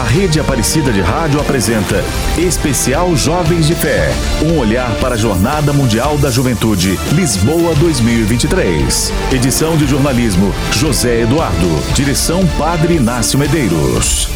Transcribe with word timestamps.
A 0.00 0.02
Rede 0.02 0.40
Aparecida 0.40 0.90
de 0.90 1.02
Rádio 1.02 1.38
apresenta 1.38 2.02
Especial 2.38 3.14
Jovens 3.14 3.66
de 3.66 3.74
Fé. 3.74 4.08
Um 4.42 4.58
olhar 4.58 4.90
para 4.98 5.14
a 5.14 5.18
Jornada 5.18 5.74
Mundial 5.74 6.16
da 6.16 6.30
Juventude, 6.30 6.98
Lisboa 7.12 7.74
2023. 7.74 9.12
Edição 9.30 9.76
de 9.76 9.86
jornalismo 9.86 10.54
José 10.72 11.20
Eduardo. 11.20 11.68
Direção 11.94 12.40
Padre 12.56 12.94
Inácio 12.94 13.38
Medeiros. 13.38 14.28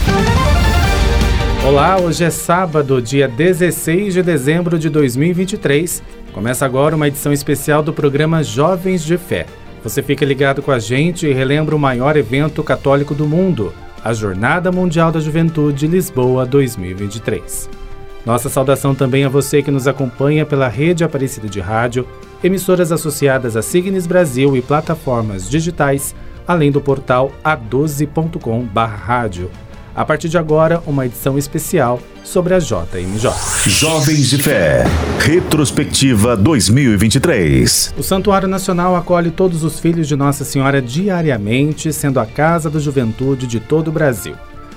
Olá, 1.67 1.99
hoje 1.99 2.25
é 2.25 2.31
sábado, 2.31 3.01
dia 3.01 3.27
16 3.27 4.13
de 4.13 4.23
dezembro 4.23 4.79
de 4.79 4.91
2023. 4.91 6.03
Começa 6.35 6.67
agora 6.67 6.95
uma 6.95 7.09
edição 7.09 7.33
especial 7.33 7.83
do 7.83 7.95
programa 7.95 8.45
Jovens 8.45 9.03
de 9.03 9.17
Fé. 9.17 9.47
Você 9.83 10.03
fica 10.03 10.27
ligado 10.27 10.61
com 10.61 10.71
a 10.71 10.79
gente 10.79 11.27
e 11.27 11.33
relembra 11.33 11.75
o 11.75 11.79
maior 11.79 12.19
evento 12.19 12.63
católico 12.63 13.15
do 13.15 13.27
mundo, 13.27 13.73
a 14.05 14.13
Jornada 14.13 14.71
Mundial 14.71 15.11
da 15.11 15.19
Juventude 15.19 15.87
Lisboa 15.87 16.45
2023. 16.45 17.71
Nossa 18.27 18.51
saudação 18.51 18.95
também 18.95 19.25
a 19.25 19.31
você 19.31 19.63
que 19.63 19.71
nos 19.71 19.89
acompanha 19.89 20.45
pela 20.45 20.69
rede 20.69 21.03
Aparecida 21.03 21.49
de 21.49 21.59
Rádio, 21.59 22.07
emissoras 22.43 22.93
associadas 22.93 23.57
a 23.57 23.63
Signes 23.63 24.07
Brasil 24.07 24.55
e 24.55 24.63
plataformas 24.63 25.49
digitais, 25.49 26.15
além 26.47 26.71
do 26.71 26.83
portal 26.83 27.33
a12.com/rádio. 27.43 29.51
A 29.97 30.05
partir 30.05 30.29
de 30.29 30.37
agora, 30.37 30.83
uma 30.89 31.07
edição 31.07 31.39
especial 31.39 32.01
sobre 32.25 32.53
a 32.53 32.59
JMJ. 32.59 33.31
Jovens 33.67 34.29
de 34.29 34.43
Fé, 34.43 34.83
Retrospectiva 35.21 36.37
2023. 36.37 37.95
O 37.97 38.03
Santuário 38.03 38.49
Nacional 38.49 38.97
acolhe 38.97 39.31
todos 39.31 39.63
os 39.63 39.79
filhos 39.79 40.09
de 40.09 40.17
Nossa 40.17 40.45
Senhora 40.45 40.83
diariamente, 40.83 41.93
sendo 41.93 42.19
a 42.19 42.27
casa 42.27 42.69
da 42.69 42.81
juventude 42.81 43.47
de 43.47 43.61
todo 43.61 43.87
o 43.89 43.93
Brasil. 43.93 44.35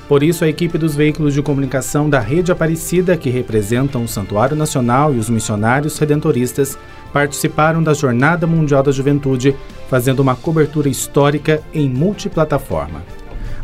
Por 0.07 0.21
isso, 0.21 0.45
a 0.45 0.47
equipe 0.47 0.77
dos 0.77 0.95
veículos 0.95 1.33
de 1.33 1.41
comunicação 1.41 2.07
da 2.07 2.19
Rede 2.19 2.51
Aparecida, 2.51 3.17
que 3.17 3.31
representam 3.31 4.03
o 4.03 4.07
Santuário 4.07 4.55
Nacional 4.55 5.15
e 5.15 5.17
os 5.17 5.31
missionários 5.31 5.97
redentoristas, 5.97 6.77
participaram 7.11 7.81
da 7.81 7.95
Jornada 7.95 8.45
Mundial 8.45 8.83
da 8.83 8.91
Juventude, 8.91 9.55
fazendo 9.89 10.19
uma 10.19 10.35
cobertura 10.35 10.87
histórica 10.87 11.59
em 11.73 11.89
multiplataforma. 11.89 13.01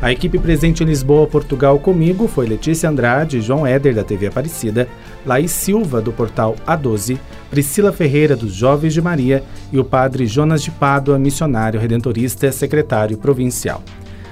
A 0.04 0.12
equipe 0.12 0.38
presente 0.38 0.84
em 0.84 0.86
Lisboa, 0.86 1.26
Portugal, 1.26 1.80
comigo 1.80 2.28
foi 2.28 2.46
Letícia 2.46 2.90
Andrade, 2.90 3.40
João 3.40 3.66
Éder, 3.66 3.96
da 3.96 4.04
TV 4.04 4.28
Aparecida, 4.28 4.86
Laís 5.26 5.50
Silva, 5.52 6.02
do 6.02 6.12
portal 6.12 6.58
A12, 6.68 7.18
Priscila 7.50 7.90
Ferreira, 7.90 8.36
dos 8.36 8.54
Jovens 8.54 8.94
de 8.94 9.02
Maria 9.02 9.42
e 9.72 9.80
o 9.80 9.86
padre 9.86 10.28
Jonas 10.28 10.62
de 10.62 10.72
Pádua, 10.72 11.18
missionário 11.18 11.80
redentorista, 11.80 12.52
secretário 12.52 13.18
provincial. 13.18 13.82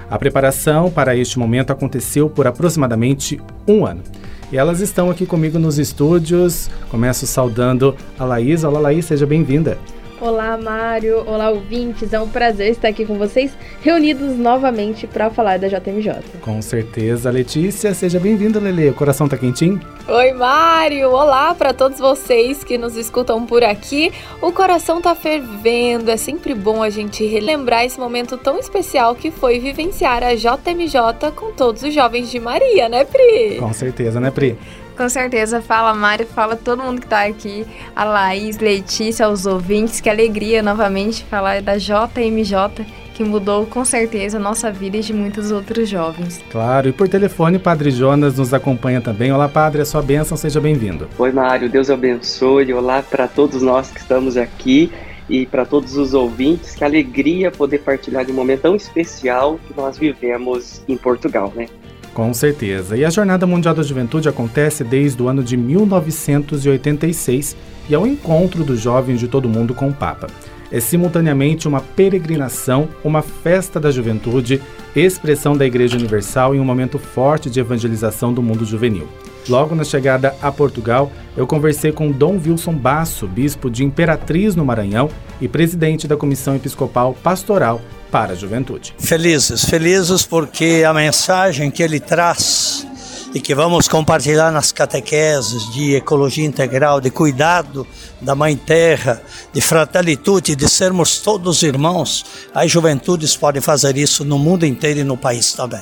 A 0.09 0.19
preparação 0.19 0.91
para 0.91 1.15
este 1.15 1.39
momento 1.39 1.71
aconteceu 1.71 2.29
por 2.29 2.45
aproximadamente 2.45 3.39
um 3.65 3.85
ano. 3.85 4.03
E 4.51 4.57
elas 4.57 4.81
estão 4.81 5.09
aqui 5.09 5.25
comigo 5.25 5.57
nos 5.57 5.79
estúdios. 5.79 6.69
Começo 6.89 7.25
saudando 7.25 7.95
a 8.19 8.25
Laís. 8.25 8.65
Olá, 8.65 8.77
Laís, 8.81 9.05
seja 9.05 9.25
bem-vinda. 9.25 9.77
Olá, 10.21 10.55
Mário. 10.55 11.23
Olá, 11.25 11.49
ouvintes. 11.49 12.13
É 12.13 12.19
um 12.19 12.29
prazer 12.29 12.69
estar 12.69 12.89
aqui 12.89 13.03
com 13.07 13.17
vocês, 13.17 13.57
reunidos 13.81 14.37
novamente 14.37 15.07
para 15.07 15.31
falar 15.31 15.57
da 15.57 15.67
JMJ. 15.67 16.21
Com 16.41 16.61
certeza. 16.61 17.31
Letícia, 17.31 17.91
seja 17.95 18.19
bem-vinda, 18.19 18.59
Lele. 18.59 18.89
O 18.89 18.93
coração 18.93 19.27
tá 19.27 19.35
quentinho? 19.35 19.81
Oi, 20.07 20.31
Mário. 20.33 21.09
Olá 21.09 21.55
para 21.55 21.73
todos 21.73 21.97
vocês 21.97 22.63
que 22.63 22.77
nos 22.77 22.95
escutam 22.95 23.47
por 23.47 23.63
aqui. 23.63 24.11
O 24.43 24.51
coração 24.51 25.01
tá 25.01 25.15
fervendo. 25.15 26.11
É 26.11 26.17
sempre 26.17 26.53
bom 26.53 26.83
a 26.83 26.91
gente 26.91 27.25
relembrar 27.25 27.83
esse 27.83 27.99
momento 27.99 28.37
tão 28.37 28.59
especial 28.59 29.15
que 29.15 29.31
foi 29.31 29.57
vivenciar 29.57 30.23
a 30.23 30.35
JMJ 30.35 31.31
com 31.35 31.51
todos 31.51 31.81
os 31.81 31.91
jovens 31.95 32.29
de 32.29 32.39
Maria, 32.39 32.87
né, 32.87 33.05
Pri? 33.05 33.57
Com 33.57 33.73
certeza, 33.73 34.19
né, 34.19 34.29
Pri? 34.29 34.55
Com 34.97 35.09
certeza, 35.09 35.61
fala 35.61 35.93
Mário, 35.93 36.25
fala 36.27 36.55
todo 36.55 36.83
mundo 36.83 37.01
que 37.01 37.07
tá 37.07 37.25
aqui, 37.25 37.65
a 37.95 38.03
Laís, 38.03 38.59
Letícia, 38.59 39.27
os 39.29 39.45
ouvintes, 39.45 39.99
que 39.99 40.09
alegria 40.09 40.61
novamente 40.61 41.23
falar 41.23 41.61
da 41.61 41.77
JMJ, 41.77 42.85
que 43.13 43.23
mudou 43.23 43.65
com 43.65 43.83
certeza 43.83 44.37
a 44.37 44.39
nossa 44.39 44.71
vida 44.71 44.97
e 44.97 45.01
de 45.01 45.13
muitos 45.13 45.51
outros 45.51 45.89
jovens. 45.89 46.39
Claro, 46.51 46.89
e 46.89 46.91
por 46.91 47.07
telefone, 47.07 47.57
Padre 47.57 47.91
Jonas 47.91 48.37
nos 48.37 48.53
acompanha 48.53 49.01
também. 49.01 49.31
Olá, 49.31 49.47
Padre, 49.47 49.81
a 49.81 49.85
sua 49.85 50.01
bênção, 50.01 50.37
seja 50.37 50.59
bem-vindo. 50.59 51.07
Oi, 51.17 51.31
Mário, 51.31 51.69
Deus 51.69 51.89
abençoe. 51.89 52.73
Olá 52.73 53.01
para 53.01 53.27
todos 53.27 53.61
nós 53.61 53.89
que 53.89 53.99
estamos 53.99 54.37
aqui 54.37 54.91
e 55.29 55.45
para 55.45 55.65
todos 55.65 55.95
os 55.95 56.13
ouvintes. 56.13 56.75
Que 56.75 56.83
alegria 56.83 57.49
poder 57.49 57.79
partilhar 57.79 58.25
de 58.25 58.31
um 58.31 58.35
momento 58.35 58.61
tão 58.61 58.75
especial 58.75 59.59
que 59.67 59.75
nós 59.75 59.97
vivemos 59.97 60.81
em 60.87 60.97
Portugal, 60.97 61.51
né? 61.55 61.67
Com 62.13 62.33
certeza. 62.33 62.97
E 62.97 63.05
a 63.05 63.09
Jornada 63.09 63.47
Mundial 63.47 63.73
da 63.73 63.83
Juventude 63.83 64.27
acontece 64.27 64.83
desde 64.83 65.21
o 65.21 65.29
ano 65.29 65.43
de 65.43 65.55
1986 65.55 67.55
e 67.89 67.95
é 67.95 67.97
o 67.97 68.01
um 68.01 68.07
encontro 68.07 68.63
dos 68.63 68.81
jovens 68.81 69.19
de 69.19 69.27
todo 69.27 69.47
mundo 69.47 69.73
com 69.73 69.89
o 69.89 69.93
Papa. 69.93 70.27
É 70.69 70.79
simultaneamente 70.79 71.67
uma 71.67 71.81
peregrinação, 71.81 72.87
uma 73.03 73.21
festa 73.21 73.79
da 73.79 73.91
juventude, 73.91 74.61
expressão 74.95 75.55
da 75.55 75.65
Igreja 75.65 75.97
Universal 75.97 76.55
e 76.55 76.59
um 76.59 76.65
momento 76.65 76.97
forte 76.97 77.49
de 77.49 77.59
evangelização 77.59 78.33
do 78.33 78.41
mundo 78.41 78.65
juvenil. 78.65 79.07
Logo 79.49 79.75
na 79.75 79.83
chegada 79.83 80.35
a 80.41 80.51
Portugal, 80.51 81.11
eu 81.35 81.47
conversei 81.47 81.91
com 81.91 82.11
Dom 82.11 82.39
Wilson 82.45 82.73
Basso, 82.73 83.27
bispo 83.27 83.69
de 83.69 83.83
Imperatriz 83.83 84.55
no 84.55 84.63
Maranhão 84.63 85.09
e 85.41 85.47
presidente 85.47 86.07
da 86.07 86.15
Comissão 86.15 86.55
Episcopal 86.55 87.15
Pastoral 87.21 87.81
para 88.11 88.33
a 88.33 88.35
Juventude. 88.35 88.93
Felizes, 88.99 89.63
felizes 89.63 90.23
porque 90.23 90.83
a 90.85 90.93
mensagem 90.93 91.71
que 91.71 91.81
ele 91.81 91.99
traz 91.99 92.85
e 93.33 93.39
que 93.39 93.55
vamos 93.55 93.87
compartilhar 93.87 94.51
nas 94.51 94.73
catequeses 94.73 95.71
de 95.71 95.95
ecologia 95.95 96.45
integral, 96.45 96.99
de 96.99 97.09
cuidado 97.09 97.87
da 98.19 98.35
Mãe 98.35 98.57
Terra, 98.57 99.21
de 99.53 99.61
fraternidade, 99.61 100.55
de 100.55 100.69
sermos 100.69 101.19
todos 101.19 101.63
irmãos, 101.63 102.25
as 102.53 102.69
juventudes 102.69 103.37
podem 103.37 103.61
fazer 103.61 103.95
isso 103.95 104.25
no 104.25 104.37
mundo 104.37 104.65
inteiro 104.65 104.99
e 104.99 105.03
no 105.03 105.15
país 105.15 105.53
também. 105.53 105.81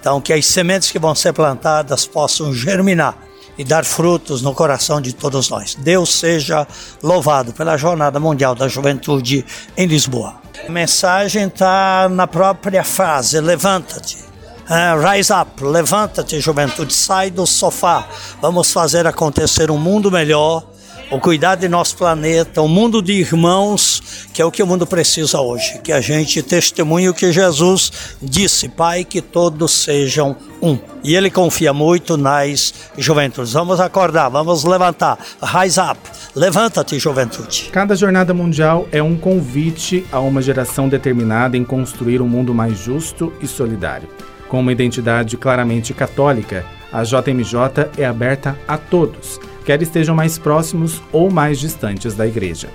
Então, 0.00 0.20
que 0.20 0.32
as 0.32 0.46
sementes 0.46 0.90
que 0.90 0.98
vão 0.98 1.14
ser 1.14 1.34
plantadas 1.34 2.06
possam 2.06 2.54
germinar 2.54 3.25
e 3.58 3.64
dar 3.64 3.84
frutos 3.84 4.42
no 4.42 4.54
coração 4.54 5.00
de 5.00 5.12
todos 5.12 5.48
nós. 5.48 5.74
Deus 5.74 6.14
seja 6.14 6.66
louvado 7.02 7.52
pela 7.52 7.76
Jornada 7.76 8.20
Mundial 8.20 8.54
da 8.54 8.68
Juventude 8.68 9.44
em 9.76 9.86
Lisboa. 9.86 10.34
A 10.66 10.70
mensagem 10.70 11.46
está 11.46 12.08
na 12.08 12.26
própria 12.26 12.84
frase: 12.84 13.40
levanta-te. 13.40 14.26
Uh, 14.66 14.98
rise 15.00 15.32
up, 15.32 15.62
levanta-te, 15.62 16.40
juventude, 16.40 16.92
sai 16.92 17.30
do 17.30 17.46
sofá. 17.46 18.04
Vamos 18.42 18.72
fazer 18.72 19.06
acontecer 19.06 19.70
um 19.70 19.78
mundo 19.78 20.10
melhor, 20.10 20.64
o 21.10 21.20
cuidar 21.20 21.54
de 21.54 21.68
nosso 21.68 21.96
planeta, 21.96 22.60
um 22.60 22.68
mundo 22.68 23.00
de 23.00 23.12
irmãos, 23.12 24.28
que 24.32 24.42
é 24.42 24.44
o 24.44 24.50
que 24.50 24.62
o 24.62 24.66
mundo 24.66 24.86
precisa 24.86 25.40
hoje. 25.40 25.78
Que 25.82 25.92
a 25.92 26.00
gente 26.00 26.42
testemunhe 26.42 27.08
o 27.08 27.14
que 27.14 27.32
Jesus 27.32 27.92
disse, 28.20 28.68
Pai, 28.68 29.04
que 29.04 29.20
todos 29.20 29.70
sejam 29.72 30.36
um. 30.60 30.78
E 31.04 31.14
ele 31.14 31.30
confia 31.30 31.72
muito 31.72 32.16
nas 32.16 32.74
juventudes. 32.98 33.52
Vamos 33.52 33.78
acordar, 33.78 34.28
vamos 34.28 34.64
levantar. 34.64 35.18
Rise 35.40 35.78
up, 35.78 35.98
levanta-te, 36.34 36.98
juventude. 36.98 37.70
Cada 37.72 37.94
jornada 37.94 38.34
mundial 38.34 38.88
é 38.90 39.02
um 39.02 39.16
convite 39.16 40.04
a 40.10 40.18
uma 40.18 40.42
geração 40.42 40.88
determinada 40.88 41.56
em 41.56 41.64
construir 41.64 42.20
um 42.20 42.28
mundo 42.28 42.52
mais 42.52 42.78
justo 42.78 43.32
e 43.40 43.46
solidário. 43.46 44.08
Com 44.48 44.60
uma 44.60 44.72
identidade 44.72 45.36
claramente 45.36 45.94
católica, 45.94 46.64
a 46.92 47.02
JMJ 47.02 47.90
é 47.98 48.04
aberta 48.04 48.56
a 48.66 48.78
todos, 48.78 49.40
quer 49.66 49.82
estejam 49.82 50.14
mais 50.14 50.38
próximos 50.38 51.02
ou 51.12 51.30
mais 51.30 51.58
distantes 51.58 52.14
da 52.14 52.26
igreja. 52.26 52.68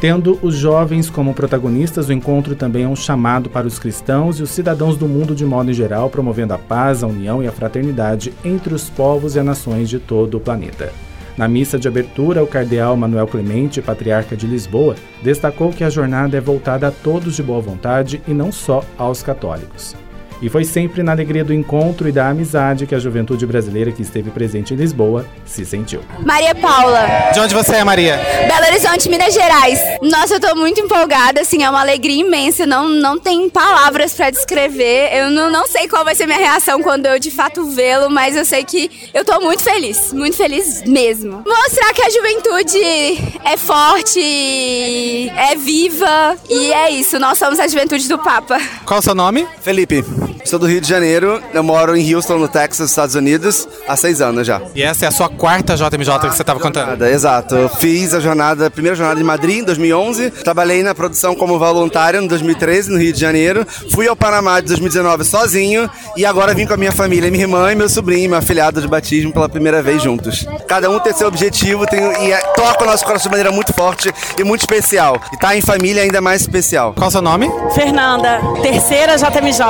Tendo 0.00 0.38
os 0.42 0.54
jovens 0.54 1.08
como 1.08 1.32
protagonistas, 1.32 2.08
o 2.08 2.12
encontro 2.12 2.54
também 2.54 2.84
é 2.84 2.88
um 2.88 2.94
chamado 2.94 3.48
para 3.48 3.66
os 3.66 3.78
cristãos 3.78 4.38
e 4.38 4.42
os 4.42 4.50
cidadãos 4.50 4.98
do 4.98 5.08
mundo 5.08 5.34
de 5.34 5.46
modo 5.46 5.70
em 5.70 5.74
geral, 5.74 6.10
promovendo 6.10 6.52
a 6.52 6.58
paz, 6.58 7.02
a 7.02 7.06
união 7.06 7.42
e 7.42 7.48
a 7.48 7.52
fraternidade 7.52 8.34
entre 8.44 8.74
os 8.74 8.90
povos 8.90 9.34
e 9.34 9.38
as 9.38 9.46
nações 9.46 9.88
de 9.88 9.98
todo 9.98 10.36
o 10.36 10.40
planeta. 10.40 10.92
Na 11.38 11.48
missa 11.48 11.78
de 11.78 11.88
abertura, 11.88 12.44
o 12.44 12.46
cardeal 12.46 12.96
Manuel 12.96 13.26
Clemente, 13.26 13.80
patriarca 13.80 14.36
de 14.36 14.46
Lisboa, 14.46 14.94
destacou 15.22 15.70
que 15.70 15.82
a 15.82 15.90
jornada 15.90 16.36
é 16.36 16.40
voltada 16.40 16.86
a 16.86 16.92
todos 16.92 17.34
de 17.34 17.42
boa 17.42 17.60
vontade 17.60 18.20
e 18.28 18.34
não 18.34 18.52
só 18.52 18.84
aos 18.98 19.22
católicos. 19.22 19.96
E 20.44 20.50
foi 20.50 20.62
sempre 20.62 21.02
na 21.02 21.12
alegria 21.12 21.42
do 21.42 21.54
encontro 21.54 22.06
e 22.06 22.12
da 22.12 22.28
amizade 22.28 22.86
que 22.86 22.94
a 22.94 22.98
juventude 22.98 23.46
brasileira 23.46 23.90
que 23.90 24.02
esteve 24.02 24.30
presente 24.30 24.74
em 24.74 24.76
Lisboa 24.76 25.24
se 25.46 25.64
sentiu. 25.64 26.02
Maria 26.22 26.54
Paula. 26.54 27.30
De 27.32 27.40
onde 27.40 27.54
você 27.54 27.76
é, 27.76 27.82
Maria? 27.82 28.18
Belo 28.46 28.66
Horizonte, 28.66 29.08
Minas 29.08 29.32
Gerais. 29.32 29.80
Nossa, 30.02 30.34
eu 30.34 30.40
tô 30.40 30.54
muito 30.54 30.78
empolgada, 30.82 31.40
assim, 31.40 31.62
é 31.62 31.70
uma 31.70 31.80
alegria 31.80 32.20
imensa, 32.20 32.66
não, 32.66 32.90
não 32.90 33.18
tem 33.18 33.48
palavras 33.48 34.12
para 34.12 34.28
descrever. 34.28 35.14
Eu 35.14 35.30
não, 35.30 35.50
não 35.50 35.66
sei 35.66 35.88
qual 35.88 36.04
vai 36.04 36.14
ser 36.14 36.26
minha 36.26 36.36
reação 36.36 36.82
quando 36.82 37.06
eu 37.06 37.18
de 37.18 37.30
fato 37.30 37.64
vê-lo, 37.70 38.10
mas 38.10 38.36
eu 38.36 38.44
sei 38.44 38.64
que 38.64 38.90
eu 39.14 39.24
tô 39.24 39.40
muito 39.40 39.62
feliz, 39.62 40.12
muito 40.12 40.36
feliz 40.36 40.82
mesmo. 40.82 41.42
Mostrar 41.46 41.94
que 41.94 42.02
a 42.02 42.10
juventude 42.10 43.38
é 43.46 43.56
forte, 43.56 45.30
é 45.30 45.56
viva 45.56 46.36
e 46.50 46.70
é 46.70 46.90
isso, 46.90 47.18
nós 47.18 47.38
somos 47.38 47.58
a 47.58 47.66
juventude 47.66 48.06
do 48.06 48.18
Papa. 48.18 48.60
Qual 48.84 49.00
o 49.00 49.02
seu 49.02 49.14
nome? 49.14 49.48
Felipe. 49.62 50.04
Sou 50.44 50.58
do 50.58 50.66
Rio 50.66 50.78
de 50.78 50.86
Janeiro, 50.86 51.42
eu 51.54 51.62
moro 51.62 51.96
em 51.96 52.14
Houston, 52.14 52.36
no 52.36 52.46
Texas, 52.46 52.90
Estados 52.90 53.14
Unidos, 53.14 53.66
há 53.88 53.96
seis 53.96 54.20
anos 54.20 54.46
já. 54.46 54.60
E 54.74 54.82
essa 54.82 55.06
é 55.06 55.08
a 55.08 55.10
sua 55.10 55.28
quarta 55.28 55.74
JMJ 55.74 56.10
ah, 56.12 56.18
que 56.18 56.36
você 56.36 56.42
estava 56.42 56.60
contando? 56.60 57.02
Exato. 57.06 57.54
Eu 57.54 57.68
fiz 57.70 58.12
a 58.12 58.20
jornada, 58.20 58.66
a 58.66 58.70
primeira 58.70 58.94
jornada 58.94 59.18
em 59.18 59.24
Madrid, 59.24 59.60
em 59.60 59.64
2011. 59.64 60.30
Trabalhei 60.30 60.82
na 60.82 60.94
produção 60.94 61.34
como 61.34 61.58
voluntário 61.58 62.20
em 62.22 62.26
2013, 62.26 62.90
no 62.90 62.98
Rio 62.98 63.12
de 63.14 63.18
Janeiro. 63.18 63.66
Fui 63.90 64.06
ao 64.06 64.14
Panamá 64.14 64.60
de 64.60 64.66
2019 64.66 65.24
sozinho 65.24 65.88
e 66.14 66.26
agora 66.26 66.52
vim 66.52 66.66
com 66.66 66.74
a 66.74 66.76
minha 66.76 66.92
família, 66.92 67.30
minha 67.30 67.44
irmã 67.44 67.72
e 67.72 67.74
meu 67.74 67.88
sobrinho, 67.88 68.28
meu 68.28 68.38
afilhado 68.38 68.82
de 68.82 68.86
batismo 68.86 69.32
pela 69.32 69.48
primeira 69.48 69.82
vez 69.82 70.02
juntos. 70.02 70.46
Cada 70.68 70.90
um 70.90 71.00
tem 71.00 71.14
seu 71.14 71.26
objetivo 71.26 71.86
tem, 71.86 72.00
e 72.22 72.32
é, 72.32 72.36
toca 72.54 72.84
o 72.84 72.86
nosso 72.86 73.04
coração 73.04 73.30
de 73.30 73.30
maneira 73.30 73.50
muito 73.50 73.72
forte 73.72 74.12
e 74.38 74.44
muito 74.44 74.60
especial. 74.60 75.18
E 75.32 75.38
tá 75.38 75.56
em 75.56 75.62
família 75.62 76.02
ainda 76.02 76.20
mais 76.20 76.42
especial. 76.42 76.92
Qual 76.92 77.06
é 77.06 77.08
o 77.08 77.10
seu 77.10 77.22
nome? 77.22 77.50
Fernanda, 77.74 78.40
terceira 78.60 79.16
JMJ. 79.16 79.64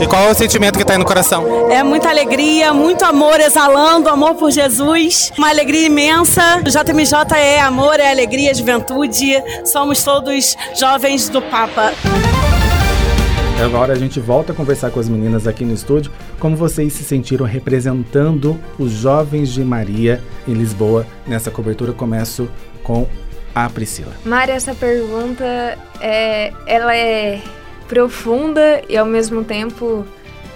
E 0.00 0.06
qual 0.06 0.19
é 0.28 0.30
o 0.30 0.34
sentimento 0.34 0.78
que 0.78 0.84
tá 0.84 0.94
aí 0.94 0.98
no 0.98 1.04
coração? 1.04 1.70
É 1.70 1.82
muita 1.82 2.08
alegria, 2.08 2.72
muito 2.72 3.04
amor 3.04 3.40
exalando, 3.40 4.08
amor 4.08 4.34
por 4.34 4.50
Jesus, 4.50 5.32
uma 5.38 5.48
alegria 5.48 5.86
imensa. 5.86 6.58
O 6.58 6.70
JMJ 6.70 7.36
é 7.36 7.60
amor, 7.60 7.98
é 8.00 8.10
alegria, 8.10 8.54
juventude. 8.54 9.32
Somos 9.64 10.02
todos 10.02 10.56
jovens 10.78 11.28
do 11.28 11.40
Papa. 11.40 11.92
Agora 13.64 13.92
a 13.92 13.96
gente 13.96 14.18
volta 14.18 14.52
a 14.52 14.54
conversar 14.54 14.90
com 14.90 14.98
as 14.98 15.08
meninas 15.08 15.46
aqui 15.46 15.64
no 15.64 15.74
estúdio, 15.74 16.10
como 16.38 16.56
vocês 16.56 16.94
se 16.94 17.04
sentiram 17.04 17.44
representando 17.44 18.58
os 18.78 18.92
jovens 18.92 19.50
de 19.50 19.62
Maria 19.62 20.22
em 20.48 20.54
Lisboa. 20.54 21.06
Nessa 21.26 21.50
cobertura 21.50 21.92
começo 21.92 22.48
com 22.82 23.06
a 23.54 23.68
Priscila. 23.68 24.12
Maria, 24.24 24.54
essa 24.54 24.74
pergunta 24.74 25.44
é, 26.00 26.52
ela 26.66 26.96
é 26.96 27.40
profunda 27.90 28.80
e 28.88 28.96
ao 28.96 29.04
mesmo 29.04 29.42
tempo 29.42 30.06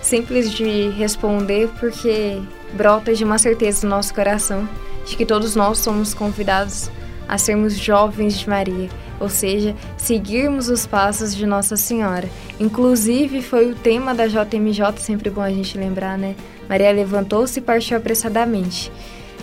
simples 0.00 0.52
de 0.52 0.88
responder 0.90 1.68
porque 1.80 2.40
brota 2.74 3.12
de 3.12 3.24
uma 3.24 3.38
certeza 3.38 3.84
no 3.84 3.96
nosso 3.96 4.14
coração 4.14 4.68
de 5.04 5.16
que 5.16 5.26
todos 5.26 5.56
nós 5.56 5.78
somos 5.78 6.14
convidados 6.14 6.88
a 7.26 7.36
sermos 7.36 7.76
jovens 7.76 8.38
de 8.38 8.48
Maria, 8.48 8.88
ou 9.18 9.28
seja, 9.28 9.74
seguirmos 9.96 10.68
os 10.68 10.86
passos 10.86 11.34
de 11.34 11.44
Nossa 11.44 11.76
Senhora. 11.76 12.28
Inclusive 12.60 13.42
foi 13.42 13.72
o 13.72 13.74
tema 13.74 14.14
da 14.14 14.28
JMJ, 14.28 14.98
sempre 14.98 15.28
bom 15.28 15.40
a 15.40 15.50
gente 15.50 15.76
lembrar, 15.76 16.16
né? 16.16 16.36
Maria 16.68 16.92
levantou-se 16.92 17.58
e 17.58 17.62
partiu 17.62 17.96
apressadamente. 17.96 18.92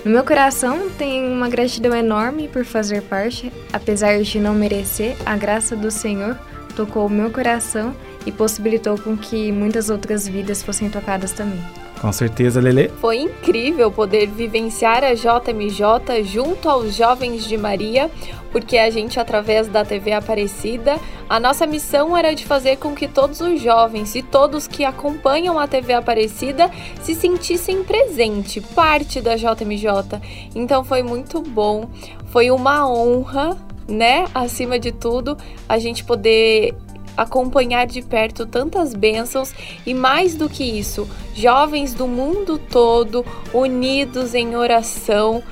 No 0.06 0.12
meu 0.12 0.24
coração 0.24 0.90
tem 0.98 1.28
uma 1.28 1.50
gratidão 1.50 1.94
enorme 1.94 2.48
por 2.48 2.64
fazer 2.64 3.02
parte, 3.02 3.52
apesar 3.74 4.22
de 4.22 4.40
não 4.40 4.54
merecer, 4.54 5.18
a 5.26 5.36
graça 5.36 5.76
do 5.76 5.92
Senhor 5.92 6.40
tocou 6.72 7.06
o 7.06 7.10
meu 7.10 7.32
coração 7.32 7.96
e 8.26 8.32
possibilitou 8.32 8.98
com 8.98 9.18
que 9.18 9.52
muitas 9.52 9.90
outras 9.90 10.28
vidas 10.28 10.64
fossem 10.64 10.90
tocadas 10.90 11.32
também. 11.32 11.62
Com 12.02 12.12
certeza, 12.12 12.60
Lele. 12.60 12.90
Foi 13.00 13.20
incrível 13.20 13.92
poder 13.92 14.26
vivenciar 14.28 15.04
a 15.04 15.14
JMJ 15.14 16.24
junto 16.24 16.68
aos 16.68 16.96
jovens 16.96 17.46
de 17.46 17.56
Maria, 17.56 18.10
porque 18.52 18.76
a 18.76 18.90
gente, 18.90 19.20
através 19.20 19.68
da 19.68 19.86
TV 19.86 20.12
Aparecida, 20.12 20.98
a 21.30 21.40
nossa 21.40 21.68
missão 21.68 22.18
era 22.18 22.34
de 22.34 22.44
fazer 22.44 22.78
com 22.78 22.96
que 22.96 23.08
todos 23.08 23.40
os 23.40 23.62
jovens 23.62 24.16
e 24.16 24.24
todos 24.24 24.66
que 24.66 24.84
acompanham 24.84 25.60
a 25.60 25.68
TV 25.68 25.94
Aparecida 25.94 26.72
se 27.04 27.14
sentissem 27.14 27.84
presente, 27.84 28.60
parte 28.60 29.22
da 29.22 29.36
JMJ. 29.36 30.20
Então 30.56 30.84
foi 30.84 31.04
muito 31.04 31.40
bom, 31.40 31.88
foi 32.26 32.50
uma 32.50 32.90
honra, 32.90 33.56
né? 33.88 34.26
Acima 34.34 34.80
de 34.80 34.92
tudo, 34.92 35.38
a 35.68 35.78
gente 35.78 36.04
poder 36.04 36.76
acompanhar 37.16 37.86
de 37.86 38.02
perto 38.02 38.46
tantas 38.46 38.94
bênçãos 38.94 39.54
e 39.86 39.94
mais 39.94 40.36
do 40.36 40.50
que 40.50 40.64
isso, 40.64 41.08
jovens 41.36 41.94
do 41.94 42.08
mundo 42.08 42.58
todo 42.58 43.26
unidos 43.54 44.34
em 44.34 44.56
oração. 44.56 45.44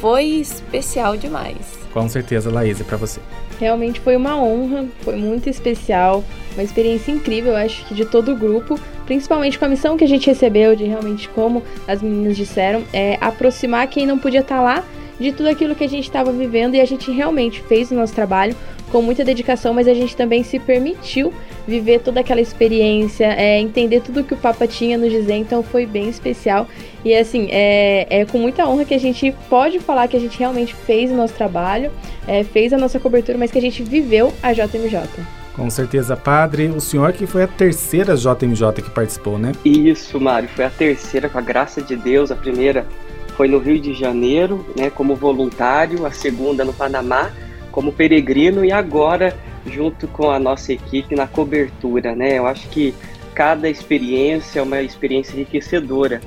Foi 0.00 0.24
especial 0.24 1.16
demais. 1.16 1.78
Com 1.92 2.06
certeza, 2.08 2.50
Laís, 2.50 2.82
para 2.82 2.98
você. 2.98 3.18
Realmente 3.58 3.98
foi 4.00 4.14
uma 4.14 4.36
honra, 4.36 4.84
foi 5.00 5.16
muito 5.16 5.48
especial, 5.48 6.22
uma 6.52 6.62
experiência 6.62 7.10
incrível, 7.10 7.52
eu 7.52 7.56
acho 7.56 7.86
que 7.86 7.94
de 7.94 8.04
todo 8.04 8.32
o 8.32 8.36
grupo, 8.36 8.78
principalmente 9.06 9.58
com 9.58 9.64
a 9.64 9.68
missão 9.68 9.96
que 9.96 10.04
a 10.04 10.08
gente 10.08 10.26
recebeu 10.26 10.76
de 10.76 10.84
realmente, 10.84 11.26
como 11.30 11.62
as 11.88 12.02
meninas 12.02 12.36
disseram, 12.36 12.84
é 12.92 13.16
aproximar 13.18 13.86
quem 13.86 14.04
não 14.04 14.18
podia 14.18 14.40
estar 14.40 14.60
lá 14.60 14.84
de 15.18 15.32
tudo 15.32 15.48
aquilo 15.48 15.74
que 15.74 15.84
a 15.84 15.88
gente 15.88 16.04
estava 16.04 16.32
vivendo 16.32 16.74
e 16.74 16.80
a 16.80 16.84
gente 16.84 17.10
realmente 17.10 17.60
fez 17.62 17.90
o 17.90 17.94
nosso 17.94 18.14
trabalho 18.14 18.54
com 18.90 19.02
muita 19.02 19.24
dedicação, 19.24 19.74
mas 19.74 19.88
a 19.88 19.94
gente 19.94 20.16
também 20.16 20.42
se 20.42 20.58
permitiu 20.58 21.32
viver 21.66 22.00
toda 22.00 22.20
aquela 22.20 22.40
experiência, 22.40 23.26
é, 23.26 23.58
entender 23.58 24.00
tudo 24.00 24.22
que 24.22 24.34
o 24.34 24.36
Papa 24.36 24.66
tinha 24.66 24.96
nos 24.96 25.10
dizer, 25.10 25.34
então 25.34 25.62
foi 25.62 25.84
bem 25.84 26.08
especial. 26.08 26.68
E 27.04 27.14
assim, 27.14 27.48
é, 27.50 28.06
é 28.20 28.24
com 28.24 28.38
muita 28.38 28.66
honra 28.66 28.84
que 28.84 28.94
a 28.94 28.98
gente 28.98 29.34
pode 29.48 29.80
falar 29.80 30.06
que 30.08 30.16
a 30.16 30.20
gente 30.20 30.38
realmente 30.38 30.74
fez 30.74 31.10
o 31.10 31.14
nosso 31.16 31.34
trabalho, 31.34 31.90
é, 32.26 32.44
fez 32.44 32.72
a 32.72 32.78
nossa 32.78 33.00
cobertura, 33.00 33.36
mas 33.36 33.50
que 33.50 33.58
a 33.58 33.62
gente 33.62 33.82
viveu 33.82 34.32
a 34.42 34.52
JMJ. 34.52 35.08
Com 35.54 35.70
certeza, 35.70 36.14
padre. 36.14 36.68
O 36.68 36.80
senhor 36.80 37.14
que 37.14 37.26
foi 37.26 37.42
a 37.42 37.48
terceira 37.48 38.14
JMJ 38.14 38.82
que 38.82 38.90
participou, 38.90 39.38
né? 39.38 39.52
Isso, 39.64 40.20
Mário. 40.20 40.48
Foi 40.50 40.66
a 40.66 40.70
terceira, 40.70 41.30
com 41.30 41.38
a 41.38 41.40
graça 41.40 41.80
de 41.80 41.96
Deus. 41.96 42.30
A 42.30 42.36
primeira 42.36 42.86
foi 43.36 43.48
no 43.48 43.58
Rio 43.58 43.78
de 43.78 43.92
Janeiro, 43.92 44.64
né, 44.76 44.90
como 44.90 45.14
voluntário, 45.14 46.06
a 46.06 46.10
segunda 46.10 46.64
no 46.64 46.72
Panamá, 46.72 47.30
como 47.70 47.92
peregrino 47.92 48.64
e 48.64 48.72
agora 48.72 49.36
junto 49.66 50.06
com 50.08 50.30
a 50.30 50.38
nossa 50.38 50.72
equipe 50.72 51.14
na 51.14 51.26
cobertura, 51.26 52.14
né? 52.14 52.38
Eu 52.38 52.46
acho 52.46 52.68
que 52.68 52.94
cada 53.34 53.68
experiência 53.68 54.60
é 54.60 54.62
uma 54.62 54.80
experiência 54.80 55.34
enriquecedora 55.34 56.20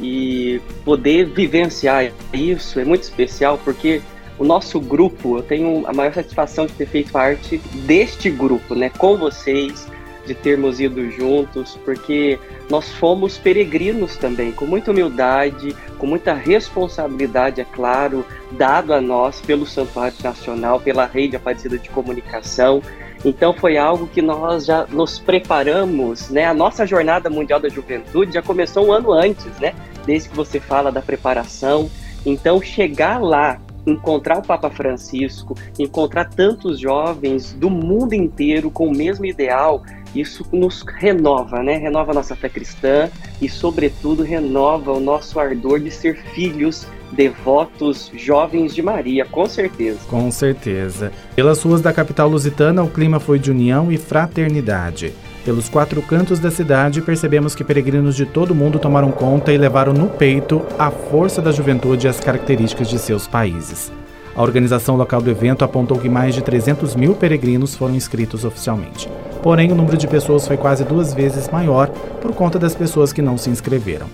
e 0.00 0.60
poder 0.84 1.26
vivenciar 1.26 2.10
isso 2.32 2.80
é 2.80 2.84
muito 2.84 3.02
especial 3.02 3.58
porque 3.62 4.02
o 4.38 4.44
nosso 4.44 4.80
grupo, 4.80 5.38
eu 5.38 5.42
tenho 5.42 5.86
a 5.86 5.92
maior 5.92 6.12
satisfação 6.12 6.66
de 6.66 6.72
ter 6.72 6.86
feito 6.86 7.12
parte 7.12 7.58
deste 7.86 8.28
grupo, 8.28 8.74
né, 8.74 8.90
com 8.90 9.16
vocês, 9.16 9.86
de 10.26 10.34
termos 10.34 10.80
ido 10.80 11.10
juntos, 11.10 11.78
porque 11.84 12.38
nós 12.70 12.92
fomos 12.92 13.38
peregrinos 13.38 14.16
também, 14.16 14.52
com 14.52 14.64
muita 14.64 14.90
humildade, 14.90 15.74
com 15.98 16.06
muita 16.06 16.32
responsabilidade, 16.32 17.60
é 17.60 17.64
claro, 17.64 18.24
dado 18.52 18.92
a 18.92 19.00
nós 19.00 19.40
pelo 19.40 19.66
Santuário 19.66 20.16
Nacional, 20.22 20.80
pela 20.80 21.06
Rede 21.06 21.36
Aparecida 21.36 21.78
de 21.78 21.88
Comunicação. 21.90 22.82
Então 23.24 23.52
foi 23.52 23.76
algo 23.76 24.08
que 24.08 24.20
nós 24.20 24.64
já 24.64 24.86
nos 24.86 25.18
preparamos, 25.18 26.28
né? 26.28 26.44
A 26.46 26.54
nossa 26.54 26.84
jornada 26.86 27.30
mundial 27.30 27.60
da 27.60 27.68
juventude 27.68 28.32
já 28.32 28.42
começou 28.42 28.86
um 28.86 28.92
ano 28.92 29.12
antes, 29.12 29.58
né? 29.60 29.74
Desde 30.04 30.28
que 30.28 30.36
você 30.36 30.58
fala 30.58 30.90
da 30.90 31.00
preparação. 31.00 31.88
Então 32.26 32.60
chegar 32.60 33.20
lá 33.20 33.60
encontrar 33.86 34.38
o 34.38 34.42
Papa 34.42 34.70
Francisco, 34.70 35.56
encontrar 35.78 36.28
tantos 36.30 36.78
jovens 36.78 37.52
do 37.52 37.68
mundo 37.68 38.14
inteiro 38.14 38.70
com 38.70 38.86
o 38.88 38.96
mesmo 38.96 39.24
ideal, 39.24 39.82
isso 40.14 40.46
nos 40.52 40.82
renova, 40.82 41.62
né? 41.62 41.76
Renova 41.76 42.12
a 42.12 42.14
nossa 42.14 42.36
fé 42.36 42.48
cristã 42.48 43.08
e, 43.40 43.48
sobretudo, 43.48 44.22
renova 44.22 44.92
o 44.92 45.00
nosso 45.00 45.38
ardor 45.40 45.80
de 45.80 45.90
ser 45.90 46.16
filhos 46.34 46.86
devotos 47.12 48.10
jovens 48.14 48.74
de 48.74 48.82
Maria, 48.82 49.24
com 49.24 49.46
certeza. 49.46 50.00
Com 50.08 50.30
certeza. 50.30 51.12
Pelas 51.36 51.62
ruas 51.62 51.80
da 51.80 51.92
capital 51.92 52.28
lusitana, 52.28 52.82
o 52.82 52.88
clima 52.88 53.20
foi 53.20 53.38
de 53.38 53.50
união 53.50 53.92
e 53.92 53.98
fraternidade. 53.98 55.12
Pelos 55.44 55.68
quatro 55.68 56.00
cantos 56.02 56.38
da 56.38 56.50
cidade, 56.50 57.02
percebemos 57.02 57.54
que 57.54 57.64
peregrinos 57.64 58.14
de 58.14 58.24
todo 58.24 58.52
o 58.52 58.54
mundo 58.54 58.78
tomaram 58.78 59.10
conta 59.10 59.52
e 59.52 59.58
levaram 59.58 59.92
no 59.92 60.08
peito 60.08 60.62
a 60.78 60.90
força 60.90 61.42
da 61.42 61.50
juventude 61.50 62.06
e 62.06 62.10
as 62.10 62.20
características 62.20 62.88
de 62.88 62.98
seus 62.98 63.26
países. 63.26 63.92
A 64.34 64.42
organização 64.42 64.96
local 64.96 65.20
do 65.20 65.30
evento 65.30 65.64
apontou 65.64 65.98
que 65.98 66.08
mais 66.08 66.34
de 66.34 66.42
300 66.42 66.94
mil 66.94 67.14
peregrinos 67.14 67.74
foram 67.74 67.94
inscritos 67.94 68.44
oficialmente. 68.44 69.08
Porém, 69.42 69.72
o 69.72 69.74
número 69.74 69.96
de 69.96 70.06
pessoas 70.06 70.46
foi 70.46 70.56
quase 70.56 70.84
duas 70.84 71.12
vezes 71.12 71.48
maior 71.48 71.88
por 72.20 72.32
conta 72.32 72.58
das 72.58 72.74
pessoas 72.74 73.12
que 73.12 73.20
não 73.20 73.36
se 73.36 73.50
inscreveram. 73.50 74.06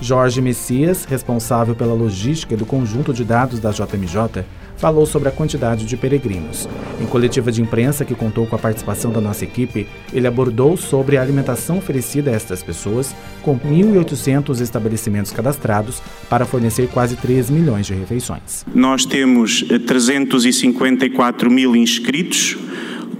Jorge 0.00 0.40
Messias, 0.40 1.04
responsável 1.04 1.74
pela 1.74 1.92
logística 1.92 2.56
do 2.56 2.64
conjunto 2.64 3.12
de 3.12 3.22
dados 3.22 3.60
da 3.60 3.70
JMJ, 3.70 4.44
falou 4.78 5.04
sobre 5.04 5.28
a 5.28 5.32
quantidade 5.32 5.84
de 5.84 5.94
peregrinos. 5.94 6.66
Em 6.98 7.04
coletiva 7.04 7.52
de 7.52 7.60
imprensa 7.60 8.02
que 8.02 8.14
contou 8.14 8.46
com 8.46 8.56
a 8.56 8.58
participação 8.58 9.12
da 9.12 9.20
nossa 9.20 9.44
equipe, 9.44 9.86
ele 10.10 10.26
abordou 10.26 10.74
sobre 10.78 11.18
a 11.18 11.22
alimentação 11.22 11.76
oferecida 11.76 12.30
a 12.30 12.34
estas 12.34 12.62
pessoas, 12.62 13.14
com 13.42 13.58
1.800 13.58 14.58
estabelecimentos 14.62 15.32
cadastrados 15.32 16.02
para 16.30 16.46
fornecer 16.46 16.88
quase 16.88 17.16
3 17.16 17.50
milhões 17.50 17.86
de 17.86 17.92
refeições. 17.92 18.64
Nós 18.74 19.04
temos 19.04 19.62
354 19.86 21.46
eh, 21.46 21.52
mil 21.52 21.76
inscritos, 21.76 22.56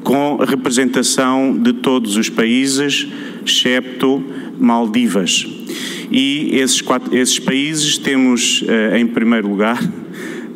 com 0.03 0.37
representação 0.37 1.57
de 1.57 1.73
todos 1.75 2.17
os 2.17 2.29
países, 2.29 3.07
excepto 3.45 4.23
Maldivas. 4.59 5.47
E 6.11 6.51
esses, 6.53 6.81
quatro, 6.81 7.17
esses 7.17 7.39
países 7.39 7.97
temos, 7.97 8.65
eh, 8.67 8.99
em 8.99 9.07
primeiro 9.07 9.49
lugar, 9.49 9.81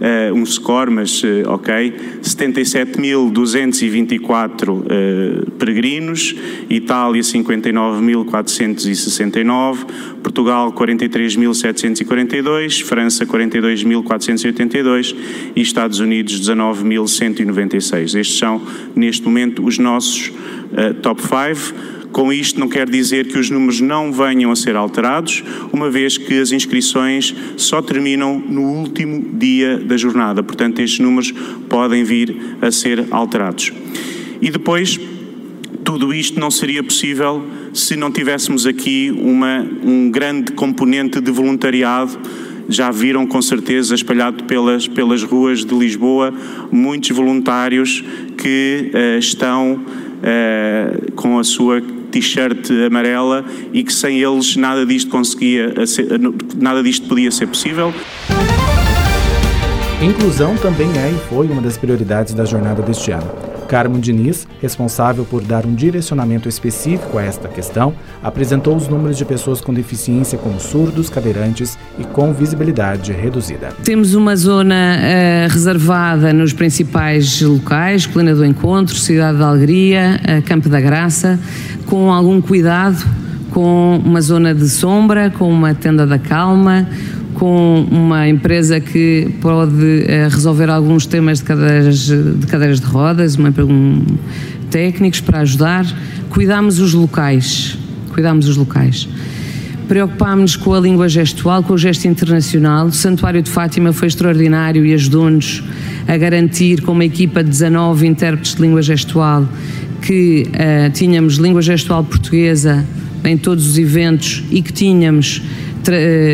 uh, 0.04 0.34
um 0.34 0.44
score, 0.44 0.90
mas 0.90 1.23
uh, 1.23 1.44
ok. 1.46 1.94
77.224 2.23 4.68
uh, 4.68 5.50
peregrinos, 5.52 6.34
Itália 6.68 7.23
59.469, 7.23 9.87
Portugal 10.23 10.70
43.742, 10.73 12.82
França 12.82 13.25
42.482 13.25 15.16
e 15.56 15.62
Estados 15.62 16.00
Unidos 16.00 16.38
19.196. 16.40 18.18
Estes 18.18 18.38
são, 18.38 18.61
neste 18.94 19.25
momento, 19.25 19.64
os 19.64 19.78
nossos 19.78 20.30
top 21.02 21.23
5 21.23 21.94
com 22.14 22.33
isto 22.33 22.61
não 22.61 22.68
quer 22.68 22.88
dizer 22.88 23.26
que 23.26 23.37
os 23.37 23.50
números 23.50 23.80
não 23.80 24.12
venham 24.12 24.52
a 24.52 24.56
ser 24.56 24.76
alterados, 24.76 25.42
uma 25.73 25.90
vez 25.90 26.16
que 26.16 26.38
as 26.38 26.52
inscrições 26.52 27.35
só 27.56 27.83
terminam 27.83 28.38
no 28.38 28.62
último 28.62 29.37
dia 29.37 29.78
da 29.78 29.97
jornada, 29.97 30.40
portanto 30.40 30.78
estes 30.78 31.00
números 31.00 31.35
podem 31.68 32.04
vir 32.04 32.56
a 32.62 32.71
ser 32.71 33.04
alterados. 33.11 33.73
E 34.40 34.49
depois, 34.49 34.99
tudo 35.83 36.14
isto 36.14 36.38
não 36.38 36.52
seria 36.52 36.85
possível 36.85 37.44
se 37.73 37.97
não 37.97 38.12
tivéssemos 38.12 38.64
aqui 38.64 39.11
uma, 39.11 39.66
um 39.83 40.09
grande 40.09 40.52
componente 40.52 41.21
de 41.21 41.33
voluntariado 41.33 42.16
já 42.68 42.92
viram 42.92 43.26
com 43.26 43.42
certeza 43.42 43.94
espalhado 43.94 44.44
pelas, 44.44 44.87
pelas 44.87 45.23
ruas 45.23 45.64
de 45.64 45.75
Lisboa 45.75 46.33
muitos 46.71 47.11
voluntários 47.11 48.04
que 48.38 48.90
uh, 48.94 49.18
estão 49.18 49.75
uh, 49.75 51.12
com 51.12 51.38
a 51.38 51.44
sua 51.44 51.83
t-shirt 52.14 52.71
amarela 52.87 53.44
e 53.73 53.83
que 53.83 53.92
sem 53.92 54.23
eles 54.23 54.56
nada 54.56 54.87
disto 54.87 55.11
conseguia, 55.11 55.75
nada 56.56 56.83
disto 56.83 57.09
podia 57.09 57.30
ser 57.30 57.49
possível. 57.49 57.92
Inclusão 60.00 60.56
também 60.56 60.88
é 60.99 61.11
e 61.11 61.28
foi 61.28 61.47
uma 61.49 61.62
das 61.62 61.76
prioridades 61.76 62.35
da 62.35 62.44
jornada 62.44 62.83
deste 62.83 63.11
ano. 63.11 63.53
Carmo 63.68 63.99
Diniz, 63.99 64.47
responsável 64.61 65.25
por 65.25 65.42
dar 65.42 65.66
um 65.66 65.75
direcionamento 65.75 66.49
específico 66.49 67.18
a 67.18 67.23
esta 67.23 67.49
questão, 67.49 67.94
apresentou 68.23 68.76
os 68.76 68.88
números 68.88 69.16
de 69.16 69.25
pessoas 69.25 69.61
com 69.61 69.73
deficiência 69.73 70.38
como 70.38 70.61
surdos, 70.61 71.11
cadeirantes 71.11 71.78
e 71.99 72.04
com 72.04 72.33
visibilidade 72.33 73.12
reduzida. 73.12 73.73
Temos 73.83 74.14
uma 74.14 74.37
zona 74.37 74.75
uh, 74.75 75.52
reservada 75.52 76.33
nos 76.33 76.52
principais 76.52 77.40
locais, 77.40 78.06
Colina 78.06 78.35
do 78.35 78.44
Encontro, 78.44 78.94
Cidade 78.94 79.38
da 79.38 79.49
Alegria, 79.49 80.21
uh, 80.23 80.42
Campo 80.42 80.68
da 80.68 80.80
Graça, 80.80 81.38
com 81.87 82.12
algum 82.12 82.40
cuidado, 82.40 83.04
com 83.50 84.00
uma 84.04 84.21
zona 84.21 84.54
de 84.54 84.68
sombra, 84.68 85.30
com 85.30 85.49
uma 85.49 85.75
tenda 85.75 86.06
da 86.06 86.18
calma, 86.18 86.88
com 87.35 87.87
uma 87.91 88.29
empresa 88.29 88.81
que 88.81 89.29
pode 89.41 89.73
uh, 89.73 90.29
resolver 90.31 90.71
alguns 90.71 91.07
temas 91.07 91.38
de 91.38 91.45
cadeiras 91.45 92.07
de, 92.07 92.47
cadeiras 92.47 92.81
de 92.81 92.87
rodas, 92.87 93.37
uma, 93.37 93.53
um, 93.59 94.05
técnicos 94.71 95.21
para 95.21 95.41
ajudar. 95.41 95.85
Cuidamos 96.31 96.79
os 96.79 96.95
locais, 96.95 97.76
cuidamos 98.12 98.49
os 98.49 98.57
locais. 98.57 99.09
Preocupámos-nos 99.87 100.57
com 100.57 100.73
a 100.73 100.81
língua 100.81 101.09
gestual, 101.09 101.62
com 101.62 101.75
o 101.75 101.79
gesto 101.79 102.09
internacional. 102.09 102.87
O 102.87 102.93
Santuário 102.93 103.43
de 103.43 103.50
Fátima 103.50 103.93
foi 103.93 104.09
extraordinário 104.09 104.87
e 104.87 104.95
ajudou-nos 104.95 105.62
a 106.09 106.17
garantir, 106.17 106.81
com 106.81 106.93
uma 106.93 107.05
equipa 107.05 107.45
de 107.45 107.50
19 107.50 108.07
intérpretes 108.07 108.55
de 108.55 108.62
língua 108.62 108.81
gestual, 108.81 109.47
que 110.00 110.47
uh, 110.49 110.91
tínhamos 110.93 111.35
língua 111.35 111.61
gestual 111.61 112.03
portuguesa 112.03 112.85
em 113.25 113.37
todos 113.37 113.67
os 113.67 113.79
eventos 113.79 114.45
e 114.50 114.61
que 114.61 114.73
tínhamos 114.73 115.41
eh, 115.41 115.63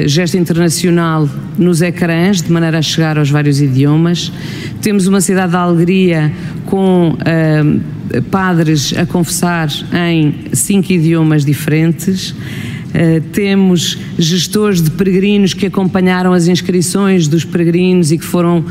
gesto 0.07 0.37
internacional 0.37 1.28
nos 1.59 1.83
ecrãs, 1.83 2.42
de 2.42 2.50
maneira 2.50 2.78
a 2.78 2.83
chegar 2.83 3.19
aos 3.19 3.30
vários 3.30 3.61
idiomas. 3.61 4.33
Temos 4.80 5.07
uma 5.07 5.21
cidade 5.21 5.52
da 5.52 5.61
alegria 5.61 6.33
com 6.66 7.11
uh, 7.11 8.23
padres 8.30 8.95
a 8.97 9.07
confessar 9.07 9.69
em 9.92 10.35
cinco 10.52 10.92
idiomas 10.92 11.45
diferentes. 11.45 12.30
Uh, 12.30 13.21
temos 13.33 13.97
gestores 14.19 14.83
de 14.83 14.90
peregrinos 14.90 15.54
que 15.54 15.66
acompanharam 15.66 16.33
as 16.33 16.49
inscrições 16.49 17.28
dos 17.28 17.45
peregrinos 17.45 18.11
e 18.11 18.19
que 18.19 18.25
foram 18.25 18.59
uh, 18.59 18.66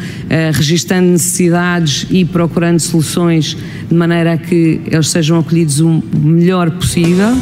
registando 0.54 1.08
necessidades 1.08 2.06
e 2.10 2.26
procurando 2.26 2.80
soluções 2.80 3.56
de 3.88 3.96
maneira 3.96 4.34
a 4.34 4.38
que 4.38 4.82
eles 4.86 5.08
sejam 5.08 5.40
acolhidos 5.40 5.80
o 5.80 6.04
melhor 6.14 6.72
possível. 6.72 7.38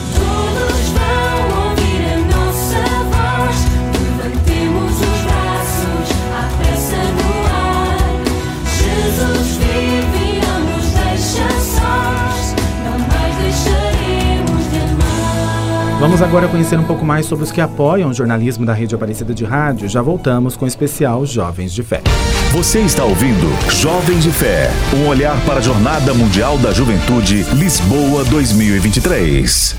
Vamos 16.07 16.21
agora 16.21 16.47
conhecer 16.47 16.79
um 16.79 16.85
pouco 16.85 17.03
mais 17.03 17.25
sobre 17.25 17.43
os 17.43 17.51
que 17.51 17.59
apoiam 17.59 18.09
o 18.09 18.13
jornalismo 18.13 18.65
da 18.65 18.73
Rede 18.73 18.95
Aparecida 18.95 19.33
de 19.33 19.43
Rádio. 19.43 19.89
Já 19.89 20.01
voltamos 20.01 20.55
com 20.55 20.63
o 20.63 20.67
especial 20.67 21.25
Jovens 21.25 21.73
de 21.73 21.83
Fé. 21.83 22.01
Você 22.53 22.79
está 22.79 23.03
ouvindo 23.03 23.45
Jovens 23.73 24.23
de 24.23 24.31
Fé, 24.31 24.71
um 24.95 25.09
olhar 25.09 25.37
para 25.45 25.59
a 25.59 25.61
Jornada 25.61 26.13
Mundial 26.13 26.57
da 26.59 26.71
Juventude 26.71 27.43
Lisboa 27.55 28.23
2023. 28.23 29.75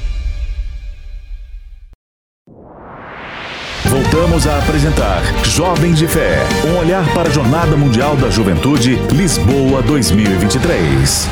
Voltamos 3.87 4.47
a 4.47 4.59
apresentar 4.59 5.23
Jovens 5.47 5.97
de 5.97 6.07
Fé, 6.07 6.41
um 6.67 6.77
olhar 6.77 7.11
para 7.15 7.31
a 7.31 7.33
Jornada 7.33 7.75
Mundial 7.75 8.17
da 8.17 8.29
Juventude 8.29 8.97
Lisboa 9.15 9.81
2023. 9.81 11.27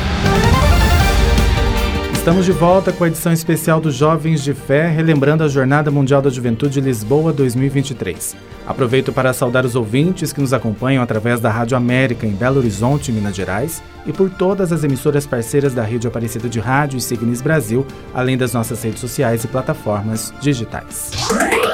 Estamos 2.26 2.44
de 2.44 2.50
volta 2.50 2.92
com 2.92 3.04
a 3.04 3.06
edição 3.06 3.32
especial 3.32 3.80
dos 3.80 3.94
Jovens 3.94 4.42
de 4.42 4.52
Fé, 4.52 4.88
relembrando 4.88 5.44
a 5.44 5.48
Jornada 5.48 5.92
Mundial 5.92 6.20
da 6.20 6.28
Juventude 6.28 6.80
Lisboa 6.80 7.32
2023. 7.32 8.34
Aproveito 8.66 9.12
para 9.12 9.32
saudar 9.32 9.64
os 9.64 9.76
ouvintes 9.76 10.32
que 10.32 10.40
nos 10.40 10.52
acompanham 10.52 11.04
através 11.04 11.38
da 11.38 11.48
Rádio 11.52 11.76
América 11.76 12.26
em 12.26 12.32
Belo 12.32 12.58
Horizonte, 12.58 13.12
Minas 13.12 13.36
Gerais, 13.36 13.80
e 14.04 14.12
por 14.12 14.28
todas 14.28 14.72
as 14.72 14.82
emissoras 14.82 15.24
parceiras 15.24 15.72
da 15.72 15.84
Rede 15.84 16.08
Aparecida 16.08 16.48
de 16.48 16.58
Rádio 16.58 16.96
e 16.98 17.00
Signis 17.00 17.40
Brasil, 17.40 17.86
além 18.12 18.36
das 18.36 18.52
nossas 18.52 18.82
redes 18.82 18.98
sociais 18.98 19.44
e 19.44 19.46
plataformas 19.46 20.34
digitais. 20.40 21.12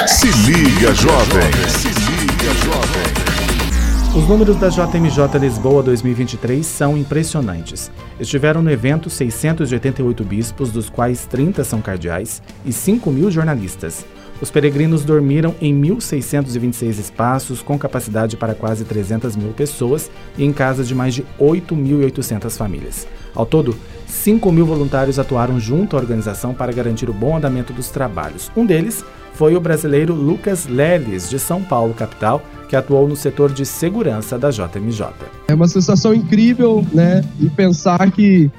Se 0.07 0.27
liga, 0.27 0.95
jovem! 0.95 1.51
Se 1.67 1.89
liga, 1.89 2.53
jovem! 2.63 2.92
Os 4.15 4.29
números 4.29 4.57
da 4.57 4.69
JMJ 4.69 5.39
Lisboa 5.41 5.83
2023 5.83 6.67
são 6.67 6.99
impressionantes. 6.99 7.91
Estiveram 8.21 8.61
no 8.61 8.71
evento 8.71 9.09
688 9.09 10.23
bispos, 10.23 10.71
dos 10.71 10.91
quais 10.91 11.25
30 11.25 11.65
são 11.65 11.81
cardeais, 11.81 12.43
e 12.63 12.75
5 12.75 13.11
mil 13.11 13.31
jornalistas. 13.31 14.05
Os 14.39 14.51
peregrinos 14.51 15.03
dormiram 15.03 15.55
em 15.63 15.75
1.626 15.81 16.99
espaços, 16.99 17.63
com 17.63 17.79
capacidade 17.79 18.37
para 18.37 18.55
quase 18.55 18.85
300 18.85 19.35
mil 19.35 19.55
pessoas 19.55 20.11
e 20.37 20.45
em 20.45 20.53
casas 20.53 20.87
de 20.87 20.95
mais 20.95 21.15
de 21.15 21.25
8.800 21.41 22.55
famílias. 22.55 23.09
Ao 23.35 23.47
todo, 23.47 23.75
5 24.07 24.53
mil 24.53 24.67
voluntários 24.67 25.19
atuaram 25.19 25.59
junto 25.59 25.97
à 25.97 26.01
organização 26.01 26.53
para 26.53 26.71
garantir 26.71 27.09
o 27.09 27.15
bom 27.15 27.39
andamento 27.39 27.73
dos 27.73 27.89
trabalhos. 27.89 28.53
Um 28.55 28.67
deles 28.67 29.03
foi 29.35 29.57
o 29.57 29.61
brasileiro 29.61 30.15
Lucas 30.15 30.67
Leles, 30.67 31.29
de 31.29 31.39
São 31.39 31.63
Paulo, 31.63 31.95
capital, 31.95 32.43
que 32.69 32.77
atuou 32.77 33.07
no 33.07 33.15
setor 33.15 33.53
de 33.53 33.67
segurança 33.67 34.39
da 34.39 34.51
JMJ. 34.51 35.07
É 35.49 35.55
uma 35.55 35.69
sensação 35.69 36.15
incrível, 36.15 36.85
né? 36.93 37.23
E 37.39 37.51
pensar 37.51 38.11
que 38.11 38.51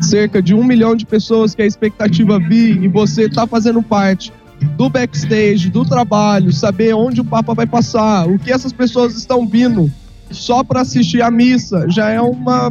cerca 0.00 0.40
de 0.40 0.54
um 0.54 0.62
milhão 0.62 0.94
de 0.94 1.04
pessoas 1.04 1.54
que 1.54 1.62
a 1.62 1.66
expectativa 1.66 2.38
vir 2.38 2.82
e 2.82 2.88
você 2.88 3.24
está 3.24 3.46
fazendo 3.46 3.82
parte 3.82 4.32
do 4.76 4.88
backstage, 4.88 5.70
do 5.70 5.84
trabalho, 5.84 6.52
saber 6.52 6.94
onde 6.94 7.20
o 7.20 7.24
Papa 7.24 7.54
vai 7.54 7.66
passar, 7.66 8.28
o 8.28 8.38
que 8.38 8.52
essas 8.52 8.72
pessoas 8.72 9.16
estão 9.16 9.46
vindo 9.46 9.90
só 10.30 10.62
para 10.62 10.82
assistir 10.82 11.22
a 11.22 11.30
missa, 11.30 11.86
já 11.88 12.10
é 12.10 12.20
uma 12.20 12.70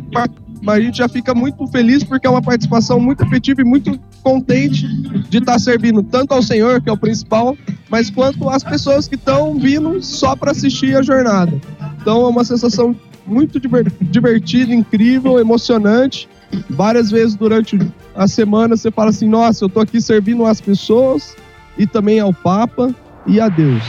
a 0.65 0.79
gente 0.79 0.97
já 0.97 1.07
fica 1.07 1.33
muito 1.33 1.65
feliz 1.67 2.03
porque 2.03 2.27
é 2.27 2.29
uma 2.29 2.41
participação 2.41 2.99
muito 2.99 3.23
efetiva 3.23 3.61
e 3.61 3.63
muito 3.63 3.99
contente 4.23 4.87
de 5.29 5.37
estar 5.37 5.53
tá 5.53 5.59
servindo 5.59 6.03
tanto 6.03 6.33
ao 6.33 6.41
Senhor, 6.41 6.81
que 6.81 6.89
é 6.89 6.91
o 6.91 6.97
principal, 6.97 7.57
mas 7.89 8.09
quanto 8.09 8.49
às 8.49 8.63
pessoas 8.63 9.07
que 9.07 9.15
estão 9.15 9.57
vindo 9.57 10.01
só 10.01 10.35
para 10.35 10.51
assistir 10.51 10.95
a 10.95 11.01
jornada. 11.01 11.59
Então 12.01 12.25
é 12.25 12.27
uma 12.27 12.43
sensação 12.43 12.95
muito 13.25 13.59
divertida, 14.01 14.73
incrível, 14.73 15.39
emocionante. 15.39 16.27
Várias 16.69 17.11
vezes 17.11 17.35
durante 17.35 17.77
a 18.15 18.27
semana 18.27 18.77
você 18.77 18.89
fala 18.89 19.09
assim: 19.09 19.27
nossa, 19.27 19.65
eu 19.65 19.69
tô 19.69 19.79
aqui 19.79 19.99
servindo 19.99 20.45
as 20.45 20.61
pessoas 20.61 21.35
e 21.77 21.85
também 21.85 22.19
ao 22.19 22.33
Papa 22.33 22.93
e 23.25 23.39
a 23.39 23.49
Deus. 23.49 23.83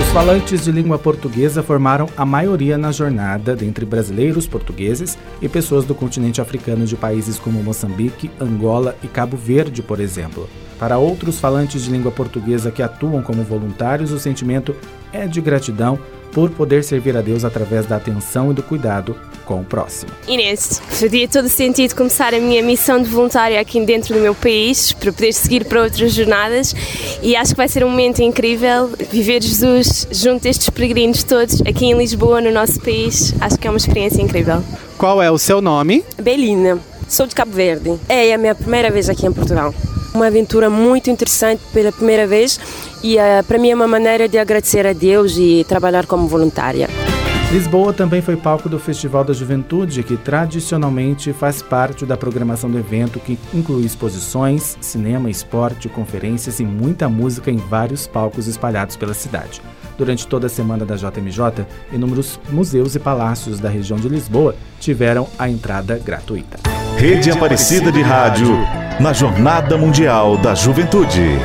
Os 0.00 0.08
falantes 0.08 0.64
de 0.64 0.72
língua 0.72 0.98
portuguesa 0.98 1.62
formaram 1.62 2.08
a 2.16 2.26
maioria 2.26 2.76
na 2.76 2.90
jornada 2.90 3.54
dentre 3.54 3.84
brasileiros, 3.84 4.46
portugueses 4.46 5.16
e 5.40 5.48
pessoas 5.48 5.84
do 5.84 5.94
continente 5.94 6.40
africano 6.40 6.84
de 6.84 6.96
países 6.96 7.38
como 7.38 7.62
Moçambique, 7.62 8.30
Angola 8.40 8.96
e 9.04 9.06
Cabo 9.06 9.36
Verde, 9.36 9.82
por 9.82 10.00
exemplo. 10.00 10.48
Para 10.78 10.98
outros 10.98 11.38
falantes 11.38 11.84
de 11.84 11.90
língua 11.90 12.10
portuguesa 12.10 12.72
que 12.72 12.82
atuam 12.82 13.22
como 13.22 13.44
voluntários, 13.44 14.10
o 14.10 14.18
sentimento 14.18 14.74
é 15.12 15.28
de 15.28 15.40
gratidão 15.40 15.98
por 16.34 16.50
poder 16.50 16.82
servir 16.82 17.16
a 17.16 17.22
Deus 17.22 17.44
através 17.44 17.86
da 17.86 17.96
atenção 17.96 18.50
e 18.50 18.54
do 18.54 18.62
cuidado 18.62 19.16
com 19.46 19.60
o 19.60 19.64
próximo. 19.64 20.10
Inês, 20.26 20.82
fazia 20.88 21.28
todo 21.28 21.48
sentido 21.48 21.94
começar 21.94 22.34
a 22.34 22.40
minha 22.40 22.62
missão 22.62 23.00
de 23.00 23.08
voluntária 23.08 23.60
aqui 23.60 23.82
dentro 23.84 24.14
do 24.14 24.20
meu 24.20 24.34
país 24.34 24.92
para 24.92 25.12
poder 25.12 25.32
seguir 25.32 25.64
para 25.64 25.82
outras 25.82 26.12
jornadas 26.12 26.74
e 27.22 27.36
acho 27.36 27.52
que 27.52 27.56
vai 27.56 27.68
ser 27.68 27.84
um 27.84 27.90
momento 27.90 28.20
incrível 28.20 28.90
viver 29.10 29.42
Jesus 29.42 30.08
junto 30.10 30.42
destes 30.42 30.68
peregrinos 30.70 31.22
todos 31.22 31.60
aqui 31.62 31.86
em 31.86 31.96
Lisboa, 31.96 32.40
no 32.40 32.50
nosso 32.50 32.80
país. 32.80 33.32
Acho 33.40 33.56
que 33.56 33.66
é 33.68 33.70
uma 33.70 33.76
experiência 33.76 34.20
incrível. 34.20 34.62
Qual 34.98 35.22
é 35.22 35.30
o 35.30 35.38
seu 35.38 35.60
nome? 35.60 36.04
Belina, 36.20 36.78
sou 37.08 37.26
de 37.26 37.34
Cabo 37.34 37.52
Verde. 37.52 37.94
É 38.08 38.34
a 38.34 38.38
minha 38.38 38.54
primeira 38.54 38.90
vez 38.90 39.08
aqui 39.08 39.26
em 39.26 39.32
Portugal. 39.32 39.72
Uma 40.14 40.28
aventura 40.28 40.70
muito 40.70 41.10
interessante 41.10 41.60
pela 41.72 41.90
primeira 41.90 42.24
vez 42.24 42.60
e 43.02 43.16
uh, 43.16 43.42
para 43.48 43.58
mim 43.58 43.70
é 43.70 43.74
uma 43.74 43.88
maneira 43.88 44.28
de 44.28 44.38
agradecer 44.38 44.86
a 44.86 44.92
Deus 44.92 45.36
e 45.36 45.64
trabalhar 45.68 46.06
como 46.06 46.28
voluntária. 46.28 46.88
Lisboa 47.50 47.92
também 47.92 48.22
foi 48.22 48.36
palco 48.36 48.68
do 48.68 48.78
Festival 48.78 49.24
da 49.24 49.32
Juventude, 49.32 50.04
que 50.04 50.16
tradicionalmente 50.16 51.32
faz 51.32 51.62
parte 51.62 52.06
da 52.06 52.16
programação 52.16 52.70
do 52.70 52.78
evento, 52.78 53.18
que 53.18 53.36
inclui 53.52 53.84
exposições, 53.84 54.78
cinema, 54.80 55.28
esporte, 55.28 55.88
conferências 55.88 56.60
e 56.60 56.64
muita 56.64 57.08
música 57.08 57.50
em 57.50 57.56
vários 57.56 58.06
palcos 58.06 58.46
espalhados 58.46 58.94
pela 58.94 59.14
cidade. 59.14 59.60
Durante 59.96 60.26
toda 60.26 60.46
a 60.46 60.50
semana 60.50 60.84
da 60.84 60.96
JMJ, 60.96 61.66
inúmeros 61.92 62.40
museus 62.50 62.94
e 62.94 62.98
palácios 62.98 63.60
da 63.60 63.68
região 63.68 63.98
de 63.98 64.08
Lisboa 64.08 64.56
tiveram 64.80 65.28
a 65.38 65.48
entrada 65.48 66.00
gratuita. 66.04 66.58
Rede 66.96 67.30
Aparecida 67.30 67.92
de 67.92 68.02
Rádio, 68.02 68.56
na 69.00 69.12
Jornada 69.12 69.76
Mundial 69.76 70.36
da 70.36 70.54
Juventude. 70.54 71.38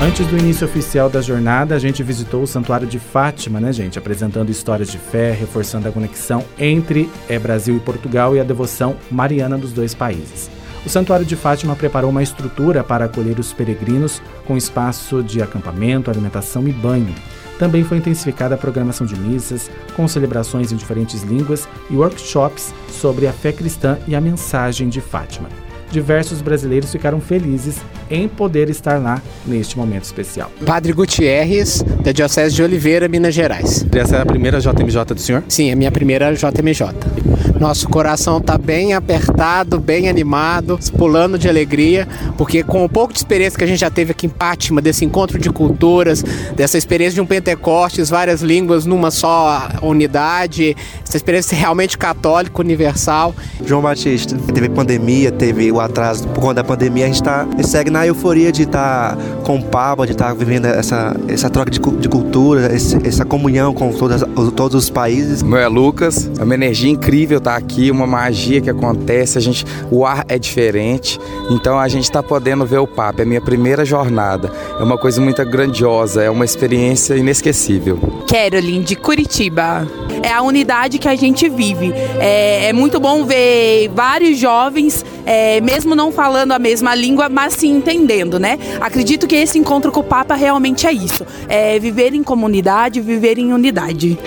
Antes 0.00 0.26
do 0.28 0.38
início 0.38 0.64
oficial 0.64 1.10
da 1.10 1.20
jornada, 1.20 1.74
a 1.74 1.78
gente 1.78 2.04
visitou 2.04 2.42
o 2.42 2.46
Santuário 2.46 2.86
de 2.86 3.00
Fátima, 3.00 3.60
né, 3.60 3.72
gente? 3.72 3.98
Apresentando 3.98 4.48
histórias 4.48 4.88
de 4.90 4.96
fé, 4.96 5.32
reforçando 5.32 5.88
a 5.88 5.92
conexão 5.92 6.44
entre 6.56 7.10
é, 7.28 7.36
Brasil 7.36 7.76
e 7.76 7.80
Portugal 7.80 8.36
e 8.36 8.40
a 8.40 8.44
devoção 8.44 8.96
mariana 9.10 9.58
dos 9.58 9.72
dois 9.72 9.94
países. 9.94 10.48
O 10.84 10.88
Santuário 10.88 11.26
de 11.26 11.36
Fátima 11.36 11.76
preparou 11.76 12.10
uma 12.10 12.22
estrutura 12.22 12.82
para 12.82 13.04
acolher 13.04 13.38
os 13.38 13.52
peregrinos 13.52 14.22
com 14.46 14.56
espaço 14.56 15.22
de 15.22 15.42
acampamento, 15.42 16.10
alimentação 16.10 16.66
e 16.66 16.72
banho. 16.72 17.14
Também 17.58 17.82
foi 17.82 17.98
intensificada 17.98 18.54
a 18.54 18.58
programação 18.58 19.06
de 19.06 19.18
missas, 19.18 19.70
com 19.96 20.06
celebrações 20.06 20.70
em 20.70 20.76
diferentes 20.76 21.22
línguas 21.22 21.68
e 21.90 21.96
workshops 21.96 22.72
sobre 22.90 23.26
a 23.26 23.32
fé 23.32 23.52
cristã 23.52 23.98
e 24.06 24.14
a 24.14 24.20
mensagem 24.20 24.88
de 24.88 25.00
Fátima 25.00 25.48
diversos 25.90 26.40
brasileiros 26.40 26.90
ficaram 26.90 27.20
felizes 27.20 27.76
em 28.10 28.28
poder 28.28 28.70
estar 28.70 29.00
lá 29.00 29.20
neste 29.46 29.76
momento 29.76 30.04
especial. 30.04 30.50
Padre 30.64 30.92
Gutierrez, 30.92 31.82
da 32.02 32.12
Diocese 32.12 32.54
de 32.54 32.62
Oliveira, 32.62 33.08
Minas 33.08 33.34
Gerais. 33.34 33.86
Essa 33.92 34.16
é 34.16 34.22
a 34.22 34.26
primeira 34.26 34.60
JMJ 34.60 35.04
do 35.14 35.20
senhor? 35.20 35.44
Sim, 35.48 35.70
é 35.70 35.72
a 35.72 35.76
minha 35.76 35.92
primeira 35.92 36.32
JMJ. 36.32 37.28
Nosso 37.58 37.88
coração 37.88 38.38
está 38.38 38.56
bem 38.56 38.94
apertado, 38.94 39.80
bem 39.80 40.08
animado, 40.08 40.78
pulando 40.96 41.36
de 41.36 41.48
alegria, 41.48 42.06
porque 42.36 42.62
com 42.62 42.84
o 42.84 42.88
pouco 42.88 43.12
de 43.12 43.18
experiência 43.18 43.58
que 43.58 43.64
a 43.64 43.66
gente 43.66 43.80
já 43.80 43.90
teve 43.90 44.12
aqui 44.12 44.26
em 44.26 44.30
Pátima, 44.30 44.80
desse 44.80 45.04
encontro 45.04 45.38
de 45.38 45.50
culturas, 45.50 46.22
dessa 46.54 46.78
experiência 46.78 47.14
de 47.14 47.20
um 47.20 47.26
Pentecostes, 47.26 48.08
várias 48.08 48.42
línguas 48.42 48.86
numa 48.86 49.10
só 49.10 49.68
unidade, 49.82 50.76
essa 51.02 51.16
experiência 51.16 51.58
realmente 51.58 51.98
católica, 51.98 52.60
universal. 52.60 53.34
João 53.64 53.82
Batista, 53.82 54.36
teve 54.54 54.68
pandemia, 54.68 55.32
teve 55.32 55.72
o 55.72 55.77
atraso 55.80 56.26
por 56.28 56.40
conta 56.40 56.54
da 56.54 56.64
pandemia, 56.64 57.04
a 57.04 57.08
gente, 57.08 57.22
tá, 57.22 57.42
a 57.42 57.56
gente 57.56 57.68
segue 57.68 57.90
na 57.90 58.06
euforia 58.06 58.50
de 58.50 58.62
estar 58.62 59.16
tá 59.16 59.22
com 59.44 59.56
o 59.56 59.62
Papa, 59.62 60.06
de 60.06 60.12
estar 60.12 60.28
tá 60.28 60.34
vivendo 60.34 60.66
essa, 60.66 61.16
essa 61.28 61.50
troca 61.50 61.70
de, 61.70 61.78
de 61.78 62.08
cultura, 62.08 62.74
esse, 62.74 62.96
essa 63.06 63.24
comunhão 63.24 63.72
com 63.72 63.92
todas, 63.92 64.22
todos 64.54 64.74
os 64.84 64.90
países. 64.90 65.42
Meu 65.42 65.58
é 65.58 65.68
Lucas, 65.68 66.30
é 66.38 66.44
uma 66.44 66.54
energia 66.54 66.90
incrível 66.90 67.38
estar 67.38 67.56
aqui, 67.56 67.90
uma 67.90 68.06
magia 68.06 68.60
que 68.60 68.70
acontece, 68.70 69.38
a 69.38 69.40
gente, 69.40 69.64
o 69.90 70.04
ar 70.04 70.24
é 70.28 70.38
diferente, 70.38 71.18
então 71.50 71.78
a 71.78 71.88
gente 71.88 72.04
está 72.04 72.22
podendo 72.22 72.64
ver 72.66 72.78
o 72.78 72.86
Papa, 72.86 73.22
é 73.22 73.24
a 73.24 73.26
minha 73.26 73.40
primeira 73.40 73.84
jornada, 73.84 74.50
é 74.78 74.82
uma 74.82 74.98
coisa 74.98 75.20
muito 75.20 75.44
grandiosa, 75.44 76.22
é 76.22 76.30
uma 76.30 76.44
experiência 76.44 77.14
inesquecível. 77.14 77.98
Caroline, 78.28 78.84
de 78.84 78.96
Curitiba, 78.96 79.86
é 80.22 80.32
a 80.32 80.42
unidade 80.42 80.98
que 80.98 81.08
a 81.08 81.14
gente 81.14 81.48
vive, 81.48 81.92
é, 82.18 82.68
é 82.68 82.72
muito 82.72 83.00
bom 83.00 83.24
ver 83.24 83.90
vários 83.94 84.38
jovens, 84.38 85.04
é, 85.28 85.60
mesmo 85.60 85.94
não 85.94 86.10
falando 86.10 86.52
a 86.52 86.58
mesma 86.58 86.94
língua, 86.94 87.28
mas 87.28 87.52
se 87.52 87.66
entendendo, 87.66 88.38
né? 88.38 88.58
Acredito 88.80 89.26
que 89.26 89.36
esse 89.36 89.58
encontro 89.58 89.92
com 89.92 90.00
o 90.00 90.02
Papa 90.02 90.34
realmente 90.34 90.86
é 90.86 90.92
isso, 90.92 91.26
é 91.50 91.78
viver 91.78 92.14
em 92.14 92.22
comunidade, 92.22 92.98
viver 93.02 93.36
em 93.36 93.52
unidade. 93.52 94.18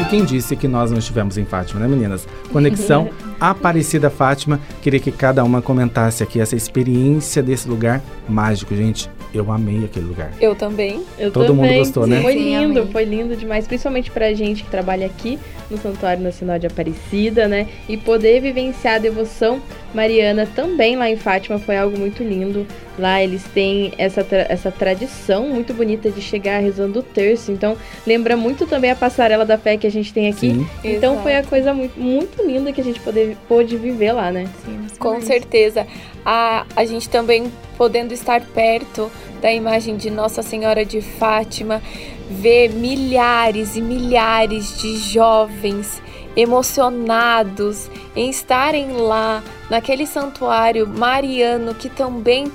E 0.00 0.04
quem 0.06 0.24
disse 0.24 0.56
que 0.56 0.66
nós 0.66 0.90
não 0.90 0.98
estivemos 0.98 1.36
em 1.36 1.44
Fátima, 1.44 1.80
né, 1.80 1.86
meninas? 1.86 2.26
Conexão 2.50 3.10
Aparecida 3.42 4.08
Fátima. 4.08 4.60
Queria 4.80 5.00
que 5.00 5.10
cada 5.10 5.42
uma 5.42 5.60
comentasse 5.60 6.22
aqui 6.22 6.40
essa 6.40 6.54
experiência 6.54 7.42
desse 7.42 7.68
lugar 7.68 8.00
mágico, 8.28 8.72
gente. 8.76 9.10
Eu 9.34 9.50
amei 9.50 9.84
aquele 9.84 10.06
lugar. 10.06 10.30
Eu 10.40 10.54
também. 10.54 11.02
Eu 11.18 11.32
Todo 11.32 11.48
também. 11.48 11.70
mundo 11.70 11.78
gostou, 11.78 12.06
né? 12.06 12.22
Foi 12.22 12.34
lindo, 12.34 12.86
foi 12.86 13.04
lindo 13.04 13.34
demais, 13.34 13.66
principalmente 13.66 14.12
pra 14.12 14.32
gente 14.32 14.62
que 14.62 14.70
trabalha 14.70 15.06
aqui 15.06 15.40
no 15.68 15.76
Santuário 15.76 16.22
Nacional 16.22 16.56
de 16.56 16.68
Aparecida, 16.68 17.48
né? 17.48 17.66
E 17.88 17.96
poder 17.96 18.40
vivenciar 18.40 18.96
a 18.96 18.98
devoção 18.98 19.60
mariana 19.94 20.48
também 20.54 20.96
lá 20.96 21.08
em 21.08 21.16
Fátima 21.16 21.58
foi 21.58 21.76
algo 21.76 21.98
muito 21.98 22.22
lindo. 22.22 22.66
Lá 22.98 23.22
eles 23.22 23.42
têm 23.54 23.92
essa, 23.96 24.22
tra 24.22 24.46
essa 24.48 24.70
tradição 24.70 25.48
muito 25.48 25.72
bonita 25.72 26.10
de 26.10 26.20
chegar 26.20 26.60
rezando 26.60 27.00
o 27.00 27.02
terço. 27.02 27.50
Então, 27.50 27.76
lembra 28.06 28.36
muito 28.36 28.66
também 28.66 28.90
a 28.90 28.96
passarela 28.96 29.44
da 29.44 29.56
fé 29.56 29.76
que 29.76 29.86
a 29.86 29.90
gente 29.90 30.12
tem 30.12 30.28
aqui. 30.28 30.50
Sim. 30.50 30.66
Então, 30.84 31.12
Exato. 31.12 31.22
foi 31.22 31.36
a 31.36 31.42
coisa 31.42 31.72
muito, 31.72 31.98
muito 31.98 32.42
linda 32.44 32.72
que 32.72 32.80
a 32.80 32.84
gente 32.84 33.00
pôde, 33.00 33.36
pôde 33.48 33.76
viver 33.76 34.12
lá, 34.12 34.30
né? 34.30 34.48
Sim, 34.64 34.86
Com 34.98 35.20
certeza. 35.20 35.86
A, 36.24 36.66
a 36.76 36.84
gente 36.84 37.08
também 37.08 37.50
podendo 37.76 38.12
estar 38.12 38.40
perto 38.40 39.10
da 39.40 39.52
imagem 39.52 39.96
de 39.96 40.10
Nossa 40.10 40.42
Senhora 40.42 40.84
de 40.84 41.00
Fátima, 41.00 41.82
ver 42.30 42.70
milhares 42.70 43.76
e 43.76 43.82
milhares 43.82 44.78
de 44.80 44.96
jovens 44.98 46.00
emocionados 46.36 47.90
em 48.16 48.30
estarem 48.30 48.92
lá 48.92 49.42
naquele 49.68 50.06
santuário 50.06 50.86
mariano 50.86 51.74
que 51.74 51.88
também 51.88 52.50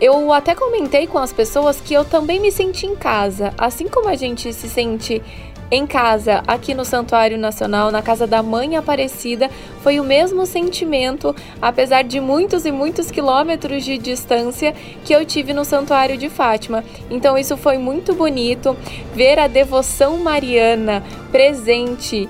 eu 0.00 0.32
até 0.32 0.54
comentei 0.54 1.06
com 1.06 1.18
as 1.18 1.32
pessoas 1.32 1.80
que 1.80 1.94
eu 1.94 2.04
também 2.04 2.40
me 2.40 2.50
senti 2.50 2.86
em 2.86 2.96
casa, 2.96 3.54
assim 3.56 3.88
como 3.88 4.08
a 4.08 4.16
gente 4.16 4.52
se 4.52 4.68
sente 4.68 5.22
em 5.70 5.86
casa, 5.86 6.42
aqui 6.46 6.74
no 6.74 6.84
Santuário 6.84 7.38
Nacional, 7.38 7.90
na 7.90 8.02
casa 8.02 8.26
da 8.26 8.42
Mãe 8.42 8.76
Aparecida, 8.76 9.50
foi 9.82 9.98
o 9.98 10.04
mesmo 10.04 10.46
sentimento, 10.46 11.34
apesar 11.60 12.02
de 12.02 12.20
muitos 12.20 12.64
e 12.64 12.70
muitos 12.70 13.10
quilômetros 13.10 13.84
de 13.84 13.98
distância 13.98 14.74
que 15.04 15.12
eu 15.12 15.24
tive 15.24 15.52
no 15.52 15.64
Santuário 15.64 16.16
de 16.16 16.28
Fátima. 16.28 16.84
Então 17.10 17.36
isso 17.36 17.56
foi 17.56 17.78
muito 17.78 18.14
bonito 18.14 18.76
ver 19.14 19.38
a 19.38 19.46
devoção 19.46 20.18
mariana 20.18 21.02
presente 21.32 22.28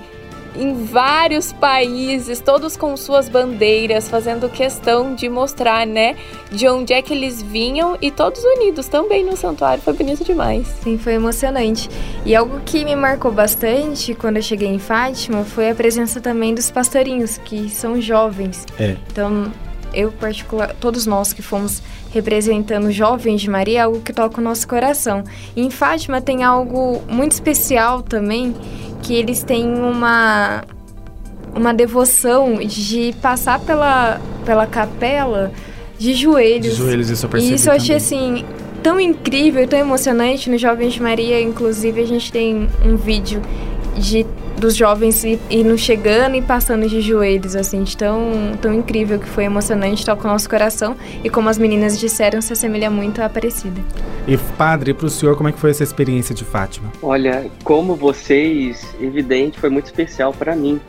em 0.56 0.84
vários 0.84 1.52
países, 1.52 2.40
todos 2.40 2.76
com 2.76 2.96
suas 2.96 3.28
bandeiras, 3.28 4.08
fazendo 4.08 4.48
questão 4.48 5.14
de 5.14 5.28
mostrar, 5.28 5.86
né, 5.86 6.16
de 6.50 6.68
onde 6.68 6.92
é 6.92 7.02
que 7.02 7.12
eles 7.12 7.42
vinham 7.42 7.96
e 8.00 8.10
todos 8.10 8.42
unidos 8.44 8.86
também 8.88 9.24
no 9.24 9.36
santuário. 9.36 9.82
Foi 9.82 9.92
bonito 9.92 10.24
demais. 10.24 10.66
Sim, 10.82 10.98
foi 10.98 11.14
emocionante. 11.14 11.88
E 12.24 12.34
algo 12.34 12.60
que 12.64 12.84
me 12.84 12.94
marcou 12.94 13.32
bastante 13.32 14.14
quando 14.14 14.36
eu 14.36 14.42
cheguei 14.42 14.68
em 14.68 14.78
Fátima 14.78 15.44
foi 15.44 15.70
a 15.70 15.74
presença 15.74 16.20
também 16.20 16.54
dos 16.54 16.70
pastorinhos, 16.70 17.38
que 17.38 17.68
são 17.68 18.00
jovens. 18.00 18.66
É. 18.78 18.96
Então, 19.10 19.52
eu 19.92 20.10
particular, 20.12 20.74
todos 20.80 21.06
nós 21.06 21.32
que 21.32 21.42
fomos 21.42 21.82
representando 22.14 22.90
jovens 22.92 23.42
de 23.42 23.50
Maria, 23.50 23.80
é 23.80 23.82
algo 23.82 24.00
que 24.00 24.12
toca 24.12 24.40
o 24.40 24.44
nosso 24.44 24.66
coração. 24.68 25.24
E 25.56 25.60
em 25.60 25.70
Fátima 25.70 26.20
tem 26.20 26.44
algo 26.44 27.02
muito 27.08 27.32
especial 27.32 28.02
também, 28.02 28.54
que 29.02 29.14
eles 29.14 29.42
têm 29.42 29.66
uma 29.66 30.62
uma 31.54 31.72
devoção 31.72 32.56
de 32.56 33.14
passar 33.22 33.60
pela, 33.60 34.20
pela 34.44 34.66
capela 34.66 35.52
de 35.96 36.12
joelhos. 36.12 36.72
De 36.72 36.82
joelhos, 36.82 37.10
isso 37.10 37.26
eu 37.26 37.30
percebi 37.30 37.52
E 37.52 37.54
isso 37.54 37.68
eu 37.68 37.74
achei 37.74 37.96
também. 37.96 38.42
assim 38.42 38.44
tão 38.82 39.00
incrível, 39.00 39.66
tão 39.66 39.78
emocionante 39.78 40.50
no 40.50 40.58
Jovens 40.58 40.92
de 40.94 41.02
Maria, 41.02 41.40
inclusive 41.40 42.00
a 42.00 42.06
gente 42.06 42.30
tem 42.30 42.68
um 42.84 42.96
vídeo 42.96 43.40
de 43.96 44.26
dos 44.64 44.74
jovens 44.74 45.22
indo 45.50 45.76
chegando 45.76 46.36
e 46.36 46.42
passando 46.42 46.88
de 46.88 47.02
joelhos, 47.02 47.54
assim, 47.54 47.82
de 47.82 47.94
tão, 47.94 48.56
tão 48.62 48.72
incrível 48.72 49.18
que 49.18 49.28
foi 49.28 49.44
emocionante, 49.44 50.06
toca 50.06 50.26
o 50.26 50.30
nosso 50.30 50.48
coração 50.48 50.96
e 51.22 51.28
como 51.28 51.50
as 51.50 51.58
meninas 51.58 52.00
disseram, 52.00 52.40
se 52.40 52.54
assemelha 52.54 52.90
muito 52.90 53.20
à 53.20 53.26
Aparecida. 53.26 53.78
E 54.26 54.38
padre, 54.56 54.94
pro 54.94 55.10
senhor, 55.10 55.36
como 55.36 55.50
é 55.50 55.52
que 55.52 55.58
foi 55.58 55.70
essa 55.70 55.82
experiência 55.82 56.34
de 56.34 56.44
Fátima? 56.44 56.90
Olha, 57.02 57.46
como 57.62 57.94
vocês, 57.94 58.86
evidente, 58.98 59.60
foi 59.60 59.68
muito 59.68 59.84
especial 59.84 60.32
para 60.32 60.56
mim. 60.56 60.80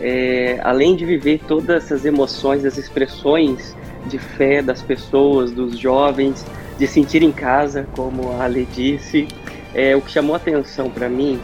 É, 0.00 0.58
além 0.62 0.96
de 0.96 1.04
viver 1.04 1.40
todas 1.46 1.84
essas 1.84 2.06
emoções, 2.06 2.64
as 2.64 2.78
expressões 2.78 3.76
de 4.06 4.18
fé 4.18 4.62
das 4.62 4.80
pessoas, 4.80 5.50
dos 5.50 5.78
jovens, 5.78 6.46
de 6.78 6.86
sentir 6.86 7.22
em 7.22 7.32
casa, 7.32 7.86
como 7.94 8.32
a 8.32 8.44
Ale 8.44 8.66
disse, 8.72 9.28
é, 9.74 9.94
o 9.94 10.00
que 10.00 10.10
chamou 10.10 10.34
atenção 10.34 10.88
para 10.88 11.10
mim 11.10 11.38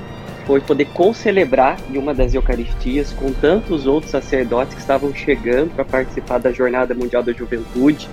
foi 0.47 0.61
poder 0.61 0.87
concelebrar 0.87 1.79
em 1.91 1.99
uma 1.99 2.15
das 2.15 2.35
Eucaristias 2.35 3.13
com 3.13 3.33
tantos 3.33 3.87
outros 3.87 4.11
sacerdotes 4.11 4.75
que 4.75 4.81
estavam 4.81 5.15
chegando 5.15 5.75
para 5.75 5.85
participar 5.85 6.39
da 6.39 6.53
Jornada 6.53 6.95
Mundial 6.95 7.23
da 7.23 7.33
Juventude, 7.33 8.09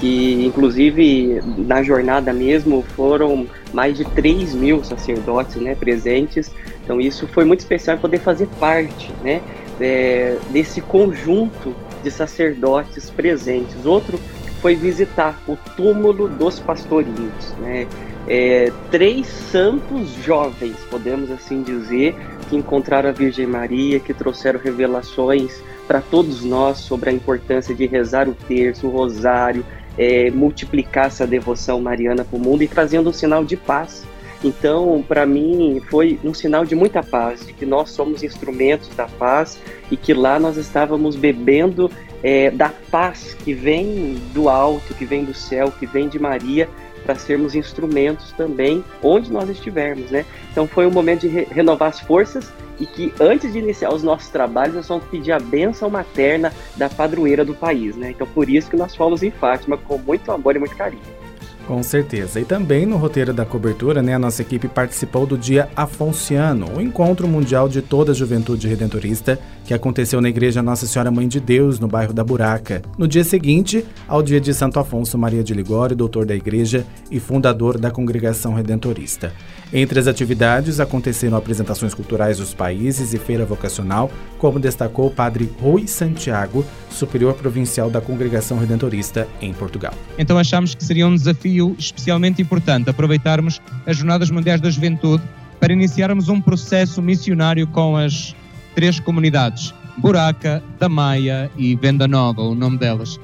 que 0.00 0.44
inclusive 0.44 1.40
na 1.58 1.82
jornada 1.82 2.32
mesmo 2.32 2.82
foram 2.94 3.46
mais 3.72 3.96
de 3.96 4.04
3 4.04 4.54
mil 4.54 4.84
sacerdotes 4.84 5.56
né, 5.56 5.74
presentes. 5.74 6.50
Então 6.84 7.00
isso 7.00 7.26
foi 7.28 7.44
muito 7.44 7.60
especial 7.60 7.98
poder 7.98 8.18
fazer 8.18 8.46
parte 8.60 9.12
né, 9.22 9.40
é, 9.80 10.36
desse 10.50 10.80
conjunto 10.80 11.74
de 12.02 12.10
sacerdotes 12.10 13.10
presentes. 13.10 13.84
Outro 13.84 14.20
foi 14.60 14.74
visitar 14.74 15.38
o 15.46 15.56
túmulo 15.76 16.28
dos 16.28 16.58
pastorinhos, 16.58 17.52
né? 17.60 17.86
É, 18.26 18.72
três 18.90 19.26
santos 19.26 20.08
jovens, 20.24 20.76
podemos 20.90 21.30
assim 21.30 21.62
dizer, 21.62 22.14
que 22.48 22.56
encontraram 22.56 23.10
a 23.10 23.12
Virgem 23.12 23.46
Maria, 23.46 24.00
que 24.00 24.14
trouxeram 24.14 24.58
revelações 24.58 25.62
para 25.86 26.00
todos 26.00 26.42
nós 26.42 26.78
sobre 26.78 27.10
a 27.10 27.12
importância 27.12 27.74
de 27.74 27.86
rezar 27.86 28.28
o 28.28 28.34
terço, 28.34 28.86
o 28.86 28.90
rosário, 28.90 29.64
é, 29.98 30.30
multiplicar 30.30 31.06
essa 31.06 31.26
devoção 31.26 31.80
mariana 31.80 32.24
para 32.24 32.36
o 32.36 32.40
mundo 32.40 32.62
e 32.62 32.68
trazendo 32.68 33.10
um 33.10 33.12
sinal 33.12 33.44
de 33.44 33.56
paz. 33.56 34.04
Então, 34.42 35.02
para 35.06 35.24
mim, 35.24 35.80
foi 35.88 36.18
um 36.22 36.34
sinal 36.34 36.66
de 36.66 36.74
muita 36.74 37.02
paz, 37.02 37.46
de 37.46 37.52
que 37.52 37.64
nós 37.64 37.90
somos 37.90 38.22
instrumentos 38.22 38.88
da 38.94 39.06
paz 39.06 39.58
e 39.90 39.96
que 39.96 40.12
lá 40.12 40.38
nós 40.38 40.58
estávamos 40.58 41.16
bebendo 41.16 41.90
é, 42.22 42.50
da 42.50 42.70
paz 42.90 43.34
que 43.42 43.54
vem 43.54 44.20
do 44.34 44.48
alto, 44.48 44.92
que 44.94 45.06
vem 45.06 45.24
do 45.24 45.32
céu, 45.32 45.72
que 45.78 45.86
vem 45.86 46.08
de 46.08 46.18
Maria, 46.18 46.68
para 47.04 47.14
sermos 47.14 47.54
instrumentos 47.54 48.32
também 48.32 48.84
onde 49.02 49.30
nós 49.30 49.48
estivermos, 49.48 50.10
né? 50.10 50.24
Então 50.50 50.66
foi 50.66 50.86
um 50.86 50.90
momento 50.90 51.22
de 51.22 51.28
re 51.28 51.44
renovar 51.50 51.88
as 51.90 52.00
forças 52.00 52.52
e 52.80 52.86
que 52.86 53.12
antes 53.20 53.52
de 53.52 53.58
iniciar 53.58 53.92
os 53.92 54.02
nossos 54.02 54.28
trabalhos 54.28 54.74
nós 54.74 54.88
vamos 54.88 55.04
pedir 55.06 55.32
a 55.32 55.38
bênção 55.38 55.88
materna 55.88 56.52
da 56.76 56.88
padroeira 56.88 57.44
do 57.44 57.54
país, 57.54 57.96
né? 57.96 58.10
Então 58.10 58.26
por 58.26 58.48
isso 58.48 58.70
que 58.70 58.76
nós 58.76 58.94
fomos 58.94 59.22
em 59.22 59.30
Fátima 59.30 59.76
com 59.76 59.98
muito 59.98 60.32
amor 60.32 60.56
e 60.56 60.58
muito 60.58 60.76
carinho. 60.76 61.23
Com 61.66 61.82
certeza. 61.82 62.38
E 62.40 62.44
também 62.44 62.84
no 62.84 62.98
roteiro 62.98 63.32
da 63.32 63.46
cobertura, 63.46 64.02
né, 64.02 64.14
a 64.14 64.18
nossa 64.18 64.42
equipe 64.42 64.68
participou 64.68 65.24
do 65.24 65.38
Dia 65.38 65.68
Afonciano, 65.74 66.76
o 66.76 66.80
encontro 66.80 67.26
mundial 67.26 67.70
de 67.70 67.80
toda 67.80 68.12
a 68.12 68.14
juventude 68.14 68.68
redentorista, 68.68 69.38
que 69.64 69.72
aconteceu 69.72 70.20
na 70.20 70.28
Igreja 70.28 70.62
Nossa 70.62 70.86
Senhora 70.86 71.10
Mãe 71.10 71.26
de 71.26 71.40
Deus, 71.40 71.80
no 71.80 71.88
bairro 71.88 72.12
da 72.12 72.22
Buraca. 72.22 72.82
No 72.98 73.08
dia 73.08 73.24
seguinte, 73.24 73.84
ao 74.06 74.22
dia 74.22 74.40
de 74.40 74.52
Santo 74.52 74.78
Afonso 74.78 75.16
Maria 75.16 75.42
de 75.42 75.54
Ligório, 75.54 75.96
doutor 75.96 76.26
da 76.26 76.34
Igreja 76.34 76.84
e 77.10 77.18
fundador 77.18 77.78
da 77.78 77.90
Congregação 77.90 78.52
Redentorista. 78.52 79.32
Entre 79.72 79.98
as 79.98 80.06
atividades, 80.06 80.78
aconteceram 80.78 81.36
apresentações 81.36 81.94
culturais 81.94 82.38
dos 82.38 82.54
países 82.54 83.12
e 83.12 83.18
feira 83.18 83.44
vocacional, 83.44 84.10
como 84.38 84.60
destacou 84.60 85.06
o 85.06 85.10
padre 85.10 85.50
Rui 85.60 85.86
Santiago, 85.86 86.64
superior 86.90 87.34
provincial 87.34 87.90
da 87.90 88.00
Congregação 88.00 88.58
Redentorista 88.58 89.26
em 89.40 89.52
Portugal. 89.52 89.94
Então 90.18 90.38
achamos 90.38 90.74
que 90.74 90.84
seria 90.84 91.06
um 91.06 91.14
desafio 91.14 91.74
especialmente 91.78 92.40
importante 92.40 92.90
aproveitarmos 92.90 93.60
as 93.86 93.96
Jornadas 93.96 94.30
Mundiais 94.30 94.60
da 94.60 94.70
Juventude 94.70 95.24
para 95.58 95.72
iniciarmos 95.72 96.28
um 96.28 96.40
processo 96.40 97.00
missionário 97.00 97.66
com 97.66 97.96
as 97.96 98.34
três 98.74 99.00
comunidades, 99.00 99.74
Buraca, 99.96 100.62
Damaia 100.78 101.50
e 101.56 101.74
Venda 101.74 102.06
Nova, 102.06 102.42
o 102.42 102.54
nome 102.54 102.78
delas. 102.78 103.18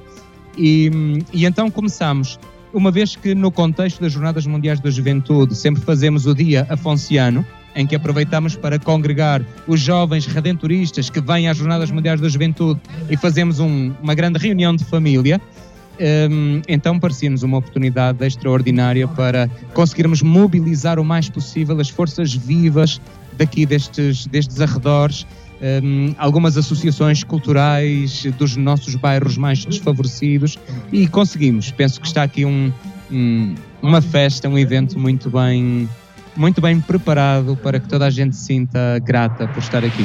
E, 0.57 0.91
e 1.33 1.45
então 1.45 1.71
começamos, 1.71 2.39
uma 2.73 2.91
vez 2.91 3.17
que 3.17 3.35
no 3.35 3.51
contexto 3.51 4.01
das 4.01 4.13
Jornadas 4.13 4.47
Mundiais 4.47 4.81
da 4.81 4.91
Juventude 4.91 5.55
sempre 5.55 5.83
fazemos 5.83 6.27
o 6.27 6.35
dia 6.35 6.67
afonciano, 6.69 7.45
em 7.75 7.87
que 7.87 7.95
aproveitamos 7.95 8.57
para 8.57 8.79
congregar 8.79 9.45
os 9.67 9.81
jovens 9.81 10.27
redentoristas 10.27 11.09
que 11.09 11.21
vêm 11.21 11.49
às 11.49 11.57
Jornadas 11.57 11.91
Mundiais 11.91 12.21
da 12.21 12.29
Juventude 12.29 12.81
e 13.09 13.17
fazemos 13.17 13.61
um, 13.61 13.93
uma 14.03 14.15
grande 14.15 14.39
reunião 14.39 14.75
de 14.75 14.85
família. 14.85 15.41
Um, 16.31 16.63
então 16.67 16.99
parecia-nos 16.99 17.43
uma 17.43 17.59
oportunidade 17.59 18.25
extraordinária 18.25 19.07
para 19.07 19.51
conseguirmos 19.75 20.23
mobilizar 20.23 20.99
o 20.99 21.05
mais 21.05 21.29
possível 21.29 21.79
as 21.79 21.91
forças 21.91 22.35
vivas 22.35 23.01
daqui 23.37 23.67
destes, 23.67 24.27
destes 24.27 24.61
arredores, 24.61 25.27
um, 25.61 26.15
algumas 26.19 26.57
associações 26.57 27.23
culturais 27.23 28.25
dos 28.39 28.57
nossos 28.57 28.95
bairros 28.95 29.37
mais 29.37 29.65
desfavorecidos 29.65 30.59
e 30.93 31.07
conseguimos. 31.07 31.71
Penso 31.71 32.01
que 32.01 32.07
está 32.07 32.23
aqui 32.23 32.45
um, 32.45 32.73
um, 33.11 33.55
uma 33.83 34.01
festa, 34.01 34.49
um 34.49 34.59
evento 34.59 34.99
muito 34.99 35.31
bem, 35.31 35.89
muito 36.37 36.61
bem 36.61 36.81
preparado 36.81 37.57
para 37.57 37.79
que 37.79 37.89
toda 37.89 38.07
a 38.07 38.11
gente 38.11 38.37
se 38.37 38.47
sinta 38.47 38.99
grata 39.01 39.47
por 39.49 39.63
estar 39.63 39.85
aqui. 39.85 40.05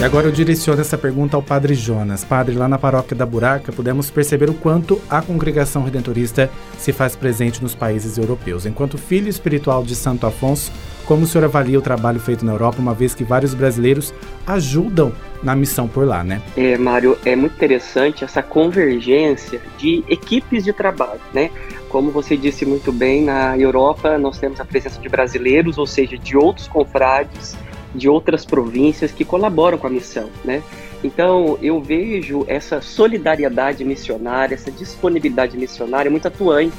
E 0.00 0.02
agora 0.04 0.26
eu 0.26 0.32
direciono 0.32 0.80
essa 0.80 0.98
pergunta 0.98 1.36
ao 1.36 1.42
Padre 1.42 1.74
Jonas. 1.74 2.24
Padre, 2.24 2.56
lá 2.56 2.68
na 2.68 2.78
paróquia 2.78 3.16
da 3.16 3.24
Buraca, 3.24 3.72
pudemos 3.72 4.10
perceber 4.10 4.50
o 4.50 4.54
quanto 4.54 5.00
a 5.08 5.22
congregação 5.22 5.84
redentorista 5.84 6.50
se 6.76 6.92
faz 6.92 7.14
presente 7.14 7.62
nos 7.62 7.74
países 7.74 8.18
europeus. 8.18 8.66
Enquanto 8.66 8.98
filho 8.98 9.28
espiritual 9.28 9.84
de 9.84 9.94
Santo 9.94 10.26
Afonso, 10.26 10.72
como 11.06 11.22
o 11.22 11.26
senhor 11.26 11.44
avalia 11.44 11.78
o 11.78 11.82
trabalho 11.82 12.18
feito 12.18 12.44
na 12.44 12.52
Europa, 12.52 12.80
uma 12.80 12.92
vez 12.92 13.14
que 13.14 13.24
vários 13.24 13.54
brasileiros 13.54 14.12
ajudam 14.46 15.12
na 15.42 15.54
missão 15.54 15.86
por 15.86 16.06
lá, 16.06 16.24
né? 16.24 16.42
É, 16.56 16.76
Mário, 16.76 17.16
é 17.24 17.36
muito 17.36 17.54
interessante 17.54 18.24
essa 18.24 18.42
convergência 18.42 19.60
de 19.78 20.02
equipes 20.08 20.64
de 20.64 20.72
trabalho, 20.72 21.20
né? 21.32 21.50
Como 21.88 22.10
você 22.10 22.36
disse 22.36 22.66
muito 22.66 22.90
bem, 22.90 23.22
na 23.22 23.56
Europa 23.56 24.18
nós 24.18 24.38
temos 24.38 24.58
a 24.58 24.64
presença 24.64 25.00
de 25.00 25.08
brasileiros, 25.08 25.78
ou 25.78 25.86
seja, 25.86 26.18
de 26.18 26.36
outros 26.36 26.66
confrades, 26.66 27.56
de 27.94 28.08
outras 28.08 28.44
províncias 28.44 29.12
que 29.12 29.24
colaboram 29.24 29.78
com 29.78 29.86
a 29.86 29.90
missão, 29.90 30.28
né? 30.44 30.62
Então 31.02 31.58
eu 31.62 31.80
vejo 31.80 32.44
essa 32.48 32.80
solidariedade 32.80 33.84
missionária, 33.84 34.54
essa 34.54 34.70
disponibilidade 34.70 35.56
missionária 35.56 36.10
muito 36.10 36.26
atuante 36.26 36.74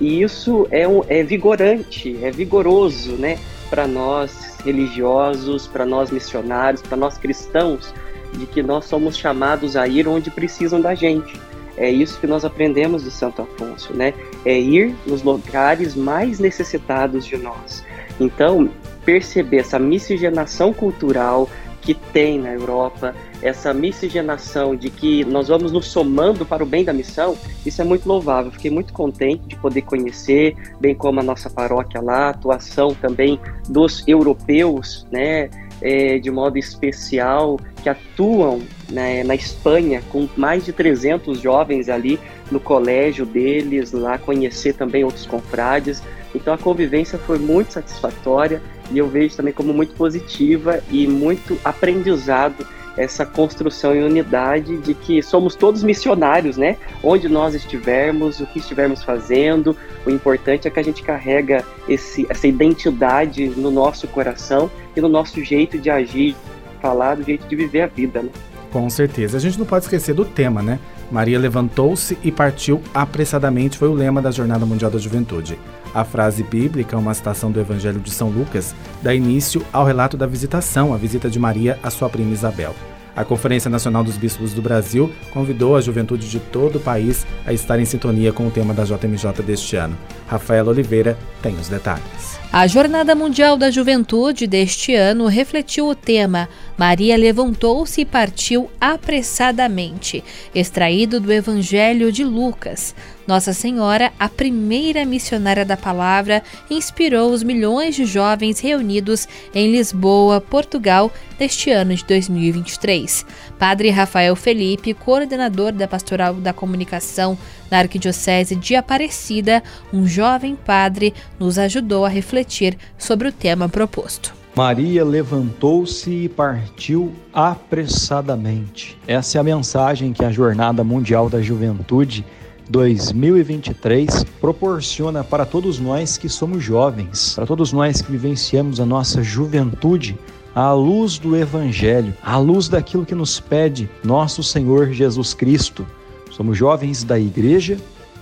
e 0.00 0.22
isso 0.22 0.66
é, 0.70 0.86
um, 0.86 1.02
é 1.08 1.22
vigorante, 1.22 2.18
é 2.22 2.30
vigoroso, 2.30 3.12
né? 3.12 3.38
Para 3.68 3.86
nós 3.86 4.56
religiosos, 4.64 5.66
para 5.66 5.84
nós 5.84 6.10
missionários, 6.10 6.82
para 6.82 6.96
nós 6.96 7.18
cristãos, 7.18 7.92
de 8.32 8.46
que 8.46 8.62
nós 8.62 8.84
somos 8.84 9.16
chamados 9.16 9.76
a 9.76 9.88
ir 9.88 10.06
onde 10.06 10.30
precisam 10.30 10.80
da 10.80 10.94
gente. 10.94 11.40
É 11.76 11.90
isso 11.90 12.18
que 12.20 12.26
nós 12.26 12.44
aprendemos 12.44 13.04
de 13.04 13.10
Santo 13.10 13.42
Afonso, 13.42 13.94
né? 13.94 14.14
É 14.44 14.58
ir 14.58 14.94
nos 15.06 15.22
lugares 15.22 15.94
mais 15.94 16.38
necessitados 16.38 17.24
de 17.26 17.36
nós. 17.36 17.84
Então, 18.18 18.70
perceber 19.06 19.58
essa 19.58 19.78
miscigenação 19.78 20.74
cultural 20.74 21.48
que 21.80 21.94
tem 21.94 22.40
na 22.40 22.52
Europa, 22.52 23.14
essa 23.40 23.72
miscigenação 23.72 24.74
de 24.74 24.90
que 24.90 25.24
nós 25.24 25.46
vamos 25.46 25.70
nos 25.70 25.86
somando 25.86 26.44
para 26.44 26.64
o 26.64 26.66
bem 26.66 26.84
da 26.84 26.92
missão, 26.92 27.38
isso 27.64 27.80
é 27.80 27.84
muito 27.84 28.08
louvável. 28.08 28.50
Fiquei 28.50 28.72
muito 28.72 28.92
contente 28.92 29.46
de 29.46 29.54
poder 29.54 29.82
conhecer, 29.82 30.56
bem 30.80 30.96
como 30.96 31.20
a 31.20 31.22
nossa 31.22 31.48
paróquia 31.48 32.00
lá, 32.00 32.26
a 32.26 32.30
atuação 32.30 32.92
também 32.92 33.38
dos 33.68 34.02
europeus, 34.08 35.06
né, 35.12 35.48
é, 35.80 36.18
de 36.18 36.28
modo 36.28 36.58
especial, 36.58 37.56
que 37.80 37.88
atuam 37.88 38.62
né, 38.90 39.22
na 39.22 39.36
Espanha 39.36 40.02
com 40.10 40.28
mais 40.36 40.64
de 40.64 40.72
300 40.72 41.40
jovens 41.40 41.88
ali 41.88 42.18
no 42.50 42.58
colégio 42.58 43.24
deles, 43.24 43.92
lá 43.92 44.18
conhecer 44.18 44.72
também 44.74 45.04
outros 45.04 45.26
confrades. 45.26 46.02
Então 46.34 46.52
a 46.52 46.58
convivência 46.58 47.16
foi 47.16 47.38
muito 47.38 47.74
satisfatória 47.74 48.60
e 48.90 48.98
eu 48.98 49.08
vejo 49.08 49.36
também 49.36 49.52
como 49.52 49.72
muito 49.72 49.94
positiva 49.94 50.80
e 50.90 51.06
muito 51.06 51.58
aprendizado 51.64 52.66
essa 52.96 53.26
construção 53.26 53.94
e 53.94 54.02
unidade 54.02 54.78
de 54.78 54.94
que 54.94 55.22
somos 55.22 55.54
todos 55.54 55.82
missionários, 55.82 56.56
né? 56.56 56.76
Onde 57.02 57.28
nós 57.28 57.54
estivermos, 57.54 58.40
o 58.40 58.46
que 58.46 58.58
estivermos 58.58 59.02
fazendo, 59.02 59.76
o 60.06 60.10
importante 60.10 60.66
é 60.66 60.70
que 60.70 60.80
a 60.80 60.82
gente 60.82 61.02
carrega 61.02 61.62
esse, 61.88 62.26
essa 62.30 62.46
identidade 62.46 63.48
no 63.48 63.70
nosso 63.70 64.08
coração 64.08 64.70
e 64.96 65.00
no 65.00 65.08
nosso 65.08 65.42
jeito 65.44 65.78
de 65.78 65.90
agir, 65.90 66.34
falar, 66.80 67.16
do 67.16 67.22
jeito 67.22 67.46
de 67.46 67.54
viver 67.54 67.82
a 67.82 67.86
vida, 67.86 68.22
né? 68.22 68.30
Com 68.72 68.88
certeza. 68.88 69.36
A 69.36 69.40
gente 69.40 69.58
não 69.58 69.66
pode 69.66 69.84
esquecer 69.84 70.14
do 70.14 70.24
tema, 70.24 70.62
né? 70.62 70.78
Maria 71.10 71.38
levantou-se 71.38 72.18
e 72.22 72.32
partiu 72.32 72.82
apressadamente 72.92 73.78
foi 73.78 73.88
o 73.88 73.94
lema 73.94 74.20
da 74.20 74.30
Jornada 74.30 74.66
Mundial 74.66 74.90
da 74.90 74.98
Juventude. 74.98 75.58
A 75.94 76.04
frase 76.04 76.42
bíblica, 76.42 76.98
uma 76.98 77.14
citação 77.14 77.50
do 77.50 77.60
Evangelho 77.60 78.00
de 78.00 78.10
São 78.10 78.28
Lucas, 78.28 78.74
dá 79.02 79.14
início 79.14 79.64
ao 79.72 79.84
relato 79.84 80.16
da 80.16 80.26
visitação, 80.26 80.92
a 80.92 80.96
visita 80.96 81.30
de 81.30 81.38
Maria 81.38 81.78
à 81.82 81.90
sua 81.90 82.08
prima 82.08 82.32
Isabel. 82.32 82.74
A 83.16 83.24
Conferência 83.24 83.70
Nacional 83.70 84.04
dos 84.04 84.18
Bispos 84.18 84.52
do 84.52 84.60
Brasil 84.60 85.10
convidou 85.30 85.74
a 85.74 85.80
juventude 85.80 86.28
de 86.28 86.38
todo 86.38 86.76
o 86.76 86.80
país 86.80 87.26
a 87.46 87.52
estar 87.52 87.80
em 87.80 87.86
sintonia 87.86 88.30
com 88.30 88.46
o 88.46 88.50
tema 88.50 88.74
da 88.74 88.84
JMJ 88.84 89.42
deste 89.42 89.74
ano. 89.74 89.96
Rafaela 90.26 90.70
Oliveira 90.70 91.16
tem 91.40 91.54
os 91.54 91.66
detalhes. 91.66 92.38
A 92.52 92.66
Jornada 92.66 93.14
Mundial 93.14 93.56
da 93.56 93.70
Juventude 93.70 94.46
deste 94.46 94.94
ano 94.94 95.28
refletiu 95.28 95.88
o 95.88 95.94
tema 95.94 96.46
Maria 96.76 97.16
levantou-se 97.16 98.02
e 98.02 98.04
partiu 98.04 98.70
apressadamente, 98.78 100.22
extraído 100.54 101.18
do 101.18 101.32
Evangelho 101.32 102.12
de 102.12 102.22
Lucas. 102.22 102.94
Nossa 103.26 103.52
Senhora, 103.52 104.12
a 104.20 104.28
primeira 104.28 105.04
missionária 105.04 105.64
da 105.64 105.76
palavra, 105.76 106.44
inspirou 106.70 107.32
os 107.32 107.42
milhões 107.42 107.96
de 107.96 108.04
jovens 108.04 108.60
reunidos 108.60 109.26
em 109.52 109.72
Lisboa, 109.72 110.40
Portugal, 110.40 111.10
neste 111.38 111.70
ano 111.70 111.94
de 111.94 112.04
2023. 112.04 113.26
Padre 113.58 113.90
Rafael 113.90 114.36
Felipe, 114.36 114.94
coordenador 114.94 115.72
da 115.72 115.88
Pastoral 115.88 116.34
da 116.34 116.52
Comunicação 116.52 117.36
na 117.68 117.78
Arquidiocese 117.78 118.54
de 118.54 118.76
Aparecida, 118.76 119.60
um 119.92 120.06
jovem 120.06 120.54
padre, 120.54 121.12
nos 121.38 121.58
ajudou 121.58 122.04
a 122.04 122.08
refletir 122.08 122.78
sobre 122.96 123.26
o 123.26 123.32
tema 123.32 123.68
proposto. 123.68 124.34
Maria 124.56 125.04
levantou-se 125.04 126.10
e 126.10 126.28
partiu 126.30 127.12
apressadamente. 127.34 128.96
Essa 129.06 129.36
é 129.36 129.40
a 129.40 129.44
mensagem 129.44 130.14
que 130.14 130.24
a 130.24 130.30
Jornada 130.30 130.82
Mundial 130.82 131.28
da 131.28 131.42
Juventude 131.42 132.24
2023 132.68 134.24
proporciona 134.40 135.22
para 135.22 135.46
todos 135.46 135.78
nós 135.78 136.18
que 136.18 136.28
somos 136.28 136.62
jovens, 136.62 137.34
para 137.34 137.46
todos 137.46 137.72
nós 137.72 138.02
que 138.02 138.10
vivenciamos 138.10 138.80
a 138.80 138.86
nossa 138.86 139.22
juventude 139.22 140.18
à 140.54 140.72
luz 140.72 141.18
do 141.18 141.36
Evangelho, 141.36 142.14
à 142.22 142.38
luz 142.38 142.68
daquilo 142.68 143.06
que 143.06 143.14
nos 143.14 143.38
pede 143.38 143.88
nosso 144.02 144.42
Senhor 144.42 144.90
Jesus 144.92 145.34
Cristo. 145.34 145.86
Somos 146.30 146.56
jovens 146.58 147.04
da 147.04 147.18
igreja 147.18 147.76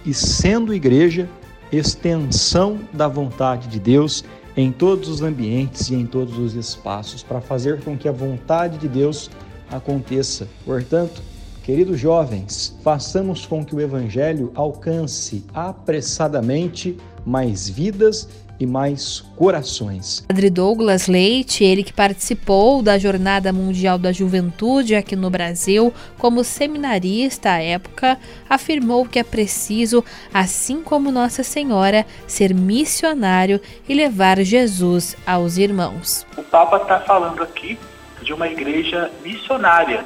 e, 0.05 0.13
sendo 0.13 0.75
igreja, 0.75 1.29
extensão 1.73 2.79
da 2.93 3.09
vontade 3.09 3.69
de 3.69 3.79
Deus 3.79 4.25
em 4.57 4.71
todos 4.71 5.09
os 5.09 5.23
ambientes 5.23 5.89
e 5.91 5.95
em 5.95 6.07
todos 6.07 6.39
os 6.39 6.55
espaços 6.55 7.23
para 7.23 7.41
fazer 7.41 7.81
com 7.83 7.97
que 7.97 8.09
a 8.09 8.13
vontade 8.13 8.79
de 8.79 8.89
Deus 8.89 9.31
aconteça. 9.71 10.47
Portanto, 10.65 11.23
queridos 11.65 11.99
jovens, 11.99 12.79
façamos 12.85 13.47
com 13.47 13.65
que 13.65 13.75
o 13.75 13.81
Evangelho 13.81 14.53
alcance 14.55 15.43
apressadamente 15.55 16.95
mais 17.25 17.71
vidas 17.71 18.29
e 18.61 18.67
mais 18.67 19.23
corações. 19.35 20.23
Padre 20.29 20.51
Douglas 20.51 21.09
Leite, 21.09 21.65
ele 21.65 21.83
que 21.83 21.93
participou 21.93 22.83
da 22.83 22.99
Jornada 22.99 23.51
Mundial 23.51 23.97
da 23.97 24.13
Juventude 24.13 24.95
aqui 24.95 25.17
no 25.17 25.31
Brasil 25.31 25.93
como 26.19 26.45
seminarista 26.45 27.53
à 27.53 27.63
época, 27.63 28.19
afirmou 28.49 29.07
que 29.07 29.19
é 29.19 29.25
preciso, 29.25 30.05
assim 30.35 30.83
como 30.83 31.11
Nossa 31.11 31.43
Senhora, 31.43 32.05
ser 32.27 32.55
missionário 32.55 33.59
e 33.89 33.95
levar 33.95 34.39
Jesus 34.43 35.17
aos 35.27 35.57
irmãos. 35.57 36.27
O 36.37 36.43
Papa 36.43 36.77
está 36.77 37.01
falando 37.01 37.43
aqui 37.43 37.79
de 38.23 38.35
uma 38.35 38.49
igreja 38.49 39.11
missionária, 39.25 40.05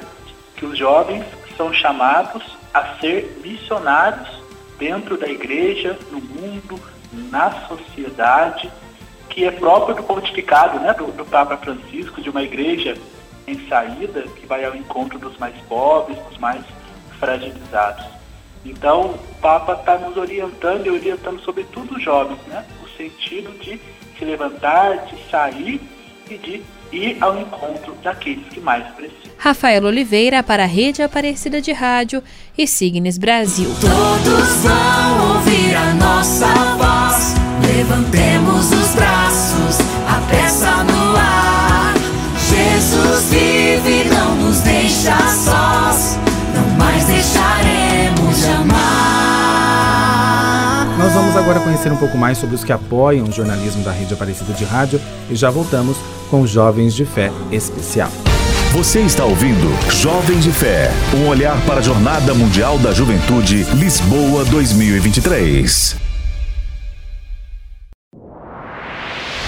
que 0.55 0.65
os 0.65 0.77
jovens 0.77 1.23
são 1.59 1.73
chamados 1.73 2.41
a 2.73 2.97
ser 2.99 3.37
missionários 3.43 4.29
dentro 4.77 5.17
da 5.17 5.27
igreja, 5.27 5.99
no 6.09 6.21
mundo, 6.21 6.79
na 7.29 7.51
sociedade, 7.67 8.71
que 9.29 9.43
é 9.43 9.51
próprio 9.51 9.93
do 9.93 10.03
pontificado 10.03 10.79
né, 10.79 10.93
do, 10.93 11.11
do 11.11 11.25
Papa 11.25 11.57
Francisco, 11.57 12.21
de 12.21 12.29
uma 12.29 12.43
igreja 12.43 12.97
em 13.45 13.67
saída, 13.67 14.21
que 14.21 14.45
vai 14.45 14.63
ao 14.63 14.73
encontro 14.73 15.19
dos 15.19 15.37
mais 15.37 15.53
pobres, 15.67 16.17
dos 16.29 16.37
mais 16.37 16.63
fragilizados. 17.19 18.05
Então, 18.63 19.15
o 19.15 19.35
Papa 19.41 19.73
está 19.73 19.97
nos 19.97 20.15
orientando 20.15 20.87
e 20.87 20.91
orientando 20.91 21.41
sobretudo 21.41 21.95
os 21.95 22.01
jovens, 22.01 22.39
né? 22.47 22.65
O 22.81 22.87
sentido 22.95 23.51
de 23.59 23.81
se 24.17 24.23
levantar, 24.23 25.07
de 25.07 25.29
sair 25.29 25.81
e 26.29 26.37
de 26.37 26.63
ir 26.91 27.17
ao 27.21 27.39
encontro 27.39 27.95
daqueles 28.03 28.47
que 28.49 28.59
mais 28.59 28.85
precisam. 28.95 29.31
Rafael 29.37 29.83
Oliveira 29.85 30.43
para 30.43 30.63
a 30.63 30.67
Rede 30.67 31.01
Aparecida 31.01 31.61
de 31.61 31.71
Rádio 31.71 32.21
e 32.57 32.67
Signes 32.67 33.17
Brasil. 33.17 33.69
Todos 33.79 34.47
vão 34.63 35.35
ouvir 35.35 35.75
a 35.75 35.93
nossa 35.93 36.47
voz. 36.47 37.35
Levantemos 37.65 38.71
os 38.71 38.95
braços, 38.95 39.79
a 40.07 40.19
peça 40.29 40.83
no 40.83 41.15
ar. 41.15 41.93
Jesus 42.49 43.29
vive, 43.29 44.09
não 44.09 44.35
nos 44.35 44.59
deixa 44.59 45.17
sós. 45.29 46.19
Não 46.53 46.77
mais 46.77 47.05
deixaremos 47.05 48.41
de 48.41 48.49
amar. 48.49 49.18
Nós 51.09 51.15
vamos 51.17 51.35
agora 51.35 51.59
conhecer 51.59 51.91
um 51.91 51.97
pouco 51.97 52.15
mais 52.15 52.37
sobre 52.37 52.53
os 52.53 52.63
que 52.63 52.71
apoiam 52.71 53.25
o 53.25 53.31
jornalismo 53.31 53.83
da 53.83 53.91
Rede 53.91 54.13
Aparecida 54.13 54.53
de 54.53 54.63
Rádio 54.63 55.01
e 55.27 55.35
já 55.35 55.49
voltamos 55.49 55.97
com 56.29 56.45
Jovens 56.45 56.93
de 56.93 57.03
Fé 57.03 57.31
Especial. 57.51 58.11
Você 58.73 58.99
está 58.99 59.25
ouvindo 59.25 59.75
Jovens 59.91 60.43
de 60.43 60.51
Fé, 60.51 60.91
um 61.17 61.27
olhar 61.27 61.59
para 61.65 61.79
a 61.79 61.81
Jornada 61.81 62.31
Mundial 62.35 62.77
da 62.77 62.91
Juventude 62.91 63.63
Lisboa 63.73 64.45
2023. 64.45 65.95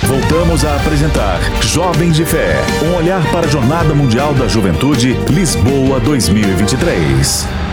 Voltamos 0.02 0.66
a 0.66 0.78
apresentar 0.78 1.40
Jovens 1.62 2.16
de 2.16 2.26
Fé, 2.26 2.56
um 2.84 2.96
olhar 2.96 3.22
para 3.32 3.46
a 3.46 3.50
Jornada 3.50 3.94
Mundial 3.94 4.34
da 4.34 4.48
Juventude 4.48 5.14
Lisboa 5.30 6.00
2023. 6.00 7.71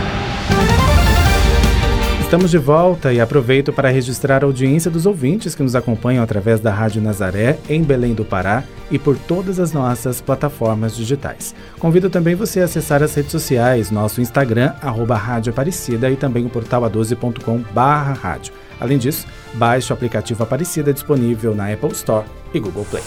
Estamos 2.29 2.51
de 2.51 2.59
volta 2.59 3.11
e 3.11 3.19
aproveito 3.19 3.73
para 3.73 3.89
registrar 3.89 4.43
a 4.43 4.45
audiência 4.45 4.91
dos 4.91 5.07
ouvintes 5.07 5.55
que 5.55 5.63
nos 5.63 5.75
acompanham 5.75 6.23
através 6.23 6.59
da 6.59 6.71
Rádio 6.71 7.01
Nazaré, 7.01 7.57
em 7.67 7.81
Belém 7.81 8.13
do 8.13 8.23
Pará 8.23 8.63
e 8.91 8.99
por 8.99 9.17
todas 9.17 9.59
as 9.59 9.73
nossas 9.73 10.21
plataformas 10.21 10.95
digitais. 10.95 11.55
Convido 11.79 12.07
também 12.07 12.35
você 12.35 12.61
a 12.61 12.65
acessar 12.65 13.01
as 13.01 13.15
redes 13.15 13.31
sociais, 13.31 13.89
nosso 13.89 14.21
Instagram, 14.21 14.73
arroba 14.79 15.17
Rádio 15.17 15.49
Aparecida 15.49 16.07
e 16.11 16.15
também 16.15 16.45
o 16.45 16.49
portal 16.49 16.83
a12.com 16.83 17.63
barra 17.73 18.13
rádio. 18.13 18.53
Além 18.79 18.99
disso, 18.99 19.25
baixe 19.55 19.91
o 19.91 19.95
aplicativo 19.95 20.43
Aparecida 20.43 20.93
disponível 20.93 21.55
na 21.55 21.73
Apple 21.73 21.93
Store 21.93 22.27
e 22.53 22.59
Google 22.59 22.85
Play. 22.91 23.03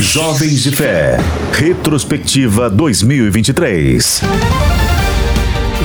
Jovens 0.00 0.62
de 0.62 0.76
Fé, 0.76 1.16
Retrospectiva 1.54 2.68
2023. 2.68 4.20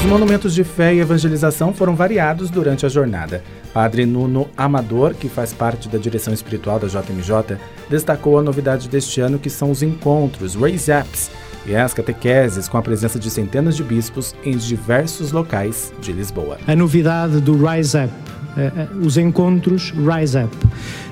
Os 0.01 0.07
monumentos 0.07 0.55
de 0.55 0.63
fé 0.63 0.95
e 0.95 0.99
evangelização 0.99 1.71
foram 1.71 1.95
variados 1.95 2.49
durante 2.49 2.87
a 2.87 2.89
jornada. 2.89 3.43
Padre 3.71 4.03
Nuno 4.03 4.49
Amador, 4.57 5.13
que 5.13 5.29
faz 5.29 5.53
parte 5.53 5.87
da 5.87 5.99
direção 5.99 6.33
espiritual 6.33 6.79
da 6.79 6.87
JMJ, 6.87 7.55
destacou 7.87 8.39
a 8.39 8.41
novidade 8.41 8.89
deste 8.89 9.21
ano 9.21 9.37
que 9.37 9.49
são 9.49 9.69
os 9.69 9.83
encontros, 9.83 10.55
Raise 10.55 10.91
Ups, 10.91 11.29
e 11.67 11.75
as 11.75 11.93
catequeses 11.93 12.67
com 12.67 12.79
a 12.79 12.81
presença 12.81 13.19
de 13.19 13.29
centenas 13.29 13.77
de 13.77 13.83
bispos 13.83 14.33
em 14.43 14.57
diversos 14.57 15.31
locais 15.31 15.93
de 16.01 16.11
Lisboa. 16.11 16.57
A 16.65 16.75
novidade 16.75 17.39
do 17.39 17.53
Rise 17.53 17.97
Up, 17.99 18.13
os 19.05 19.17
encontros 19.17 19.91
Rise 19.91 20.39
Up. 20.39 20.57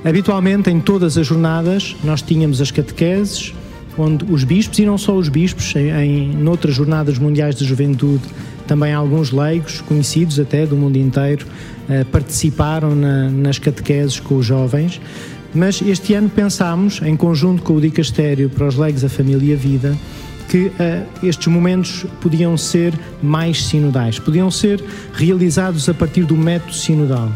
Habitualmente, 0.03 0.71
em 0.71 0.81
todas 0.81 1.15
as 1.15 1.27
jornadas, 1.27 1.95
nós 2.03 2.23
tínhamos 2.23 2.59
as 2.59 2.71
catequeses, 2.71 3.53
onde 3.95 4.25
os 4.25 4.43
bispos, 4.43 4.79
e 4.79 4.85
não 4.85 4.97
só 4.97 5.15
os 5.15 5.29
bispos, 5.29 5.75
em, 5.75 5.91
em 5.91 6.33
noutras 6.33 6.73
jornadas 6.73 7.19
mundiais 7.19 7.55
de 7.55 7.65
juventude, 7.65 8.23
também 8.69 8.93
alguns 8.93 9.31
leigos, 9.31 9.81
conhecidos 9.81 10.39
até 10.39 10.63
do 10.63 10.77
mundo 10.77 10.95
inteiro, 10.95 11.43
eh, 11.89 12.03
participaram 12.03 12.93
na, 12.93 13.27
nas 13.27 13.57
catequeses 13.57 14.19
com 14.19 14.35
os 14.35 14.45
jovens. 14.45 15.01
Mas 15.55 15.81
este 15.81 16.13
ano 16.13 16.29
pensámos, 16.29 17.01
em 17.01 17.17
conjunto 17.17 17.63
com 17.63 17.73
o 17.73 17.81
Dicastério 17.81 18.47
para 18.47 18.67
os 18.67 18.75
leigos, 18.75 19.03
a 19.03 19.09
família 19.09 19.49
e 19.49 19.53
a 19.55 19.57
vida, 19.57 19.97
que 20.47 20.67
uh, 20.67 20.71
estes 21.25 21.47
momentos 21.47 22.05
podiam 22.21 22.55
ser 22.55 22.93
mais 23.23 23.65
sinodais, 23.65 24.19
podiam 24.19 24.51
ser 24.51 24.83
realizados 25.13 25.89
a 25.89 25.93
partir 25.93 26.23
do 26.25 26.37
método 26.37 26.73
sinodal, 26.73 27.31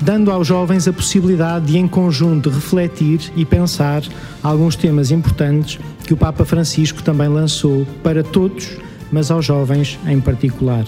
dando 0.00 0.30
aos 0.30 0.46
jovens 0.46 0.86
a 0.86 0.92
possibilidade 0.92 1.66
de, 1.66 1.78
em 1.78 1.88
conjunto, 1.88 2.50
refletir 2.50 3.20
e 3.36 3.44
pensar 3.44 4.02
alguns 4.42 4.76
temas 4.76 5.10
importantes 5.10 5.78
que 6.04 6.14
o 6.14 6.16
Papa 6.16 6.44
Francisco 6.44 7.02
também 7.02 7.28
lançou 7.28 7.84
para 8.02 8.22
todos 8.22 8.76
mas 9.10 9.30
aos 9.30 9.44
jovens 9.44 9.98
em 10.06 10.20
particular. 10.20 10.84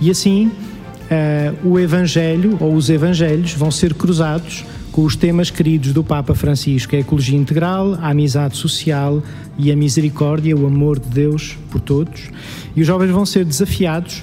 E 0.00 0.10
assim, 0.10 0.46
uh, 0.46 1.68
o 1.68 1.78
Evangelho 1.78 2.56
ou 2.60 2.74
os 2.74 2.90
Evangelhos 2.90 3.52
vão 3.52 3.70
ser 3.70 3.94
cruzados 3.94 4.64
com 4.92 5.04
os 5.04 5.16
temas 5.16 5.50
queridos 5.50 5.92
do 5.92 6.04
Papa 6.04 6.34
Francisco, 6.34 6.94
a 6.94 6.98
ecologia 6.98 7.38
integral, 7.38 7.94
a 7.94 8.10
amizade 8.10 8.56
social 8.58 9.22
e 9.56 9.72
a 9.72 9.76
misericórdia, 9.76 10.54
o 10.54 10.66
amor 10.66 10.98
de 10.98 11.08
Deus 11.08 11.56
por 11.70 11.80
todos. 11.80 12.30
E 12.76 12.82
os 12.82 12.86
jovens 12.86 13.10
vão 13.10 13.24
ser 13.24 13.44
desafiados 13.44 14.22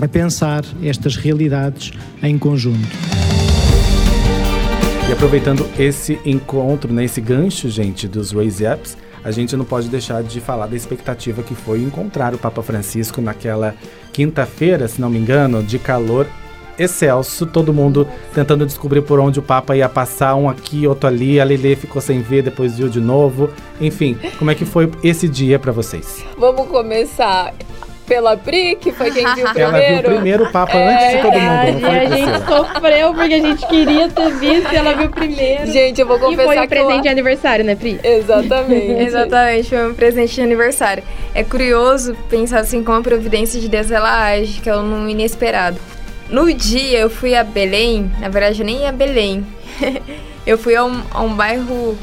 a 0.00 0.06
pensar 0.06 0.64
estas 0.82 1.16
realidades 1.16 1.92
em 2.22 2.38
conjunto. 2.38 2.88
E 5.08 5.12
aproveitando 5.12 5.68
esse 5.76 6.20
encontro, 6.24 6.92
né, 6.92 7.04
esse 7.04 7.20
gancho, 7.20 7.68
gente, 7.68 8.06
dos 8.06 8.30
Raise 8.30 8.64
Ups, 8.64 8.96
a 9.24 9.30
gente 9.30 9.56
não 9.56 9.64
pode 9.64 9.88
deixar 9.88 10.22
de 10.22 10.40
falar 10.40 10.66
da 10.66 10.76
expectativa 10.76 11.42
que 11.42 11.54
foi 11.54 11.82
encontrar 11.82 12.34
o 12.34 12.38
Papa 12.38 12.62
Francisco 12.62 13.20
naquela 13.20 13.74
quinta-feira, 14.12 14.88
se 14.88 15.00
não 15.00 15.10
me 15.10 15.18
engano, 15.18 15.62
de 15.62 15.78
calor 15.78 16.26
excelso, 16.78 17.46
todo 17.46 17.74
mundo 17.74 18.08
tentando 18.34 18.64
descobrir 18.64 19.02
por 19.02 19.20
onde 19.20 19.38
o 19.38 19.42
Papa 19.42 19.76
ia 19.76 19.88
passar, 19.88 20.34
um 20.34 20.48
aqui, 20.48 20.86
outro 20.86 21.08
ali, 21.08 21.38
a 21.38 21.44
Lele 21.44 21.76
ficou 21.76 22.00
sem 22.00 22.22
ver, 22.22 22.42
depois 22.42 22.78
viu 22.78 22.88
de 22.88 23.00
novo. 23.00 23.50
Enfim, 23.78 24.18
como 24.38 24.50
é 24.50 24.54
que 24.54 24.64
foi 24.64 24.90
esse 25.04 25.28
dia 25.28 25.58
para 25.58 25.72
vocês? 25.72 26.24
Vamos 26.38 26.66
começar 26.68 27.52
pela 28.06 28.36
Pri, 28.36 28.76
que 28.76 28.90
foi 28.92 29.10
quem 29.10 29.24
viu 29.34 29.46
primeiro. 29.48 29.76
Ela 29.76 30.00
viu 30.00 30.02
primeiro 30.10 30.44
o 30.44 30.50
Papa 30.52 30.76
É, 30.76 30.94
antes 30.94 31.16
de 31.16 31.22
todo 31.22 31.40
mundo, 31.40 31.78
E 31.78 31.80
foi, 31.80 31.98
a 31.98 32.06
gente 32.16 32.46
sofreu 32.46 33.14
porque 33.14 33.34
a 33.34 33.40
gente 33.40 33.66
queria 33.66 34.08
ter 34.08 34.30
visto 34.32 34.72
e 34.72 34.76
ela 34.76 34.94
viu 34.94 35.10
primeiro. 35.10 35.66
Gente, 35.70 36.00
eu 36.00 36.06
vou 36.06 36.16
E 36.16 36.20
foi 36.20 36.30
confessar 36.30 36.58
um 36.58 36.62
que 36.62 36.68
presente 36.68 36.96
eu- 36.96 37.02
de 37.02 37.08
aniversário, 37.08 37.64
né, 37.64 37.74
Pri? 37.76 38.00
Exatamente. 38.02 38.90
Exatamente, 39.02 39.68
foi 39.68 39.90
um 39.90 39.94
presente 39.94 40.34
de 40.34 40.40
aniversário. 40.42 41.02
É 41.34 41.44
curioso 41.44 42.16
pensar 42.28 42.60
assim 42.60 42.82
como 42.82 42.98
a 42.98 43.02
providência 43.02 43.60
de 43.60 43.68
Deus 43.68 43.90
ela 43.90 44.26
age, 44.30 44.60
que 44.60 44.68
é 44.68 44.76
um 44.76 45.08
inesperado. 45.08 45.78
No 46.28 46.52
dia 46.52 46.98
eu 46.98 47.10
fui 47.10 47.34
a 47.36 47.42
Belém, 47.44 48.10
na 48.20 48.28
verdade 48.28 48.62
nem 48.64 48.86
a 48.86 48.92
Belém. 48.92 49.44
eu 50.46 50.56
fui 50.58 50.74
a 50.76 50.84
um, 50.84 51.00
a 51.12 51.20
um 51.22 51.34
bairro 51.34 51.96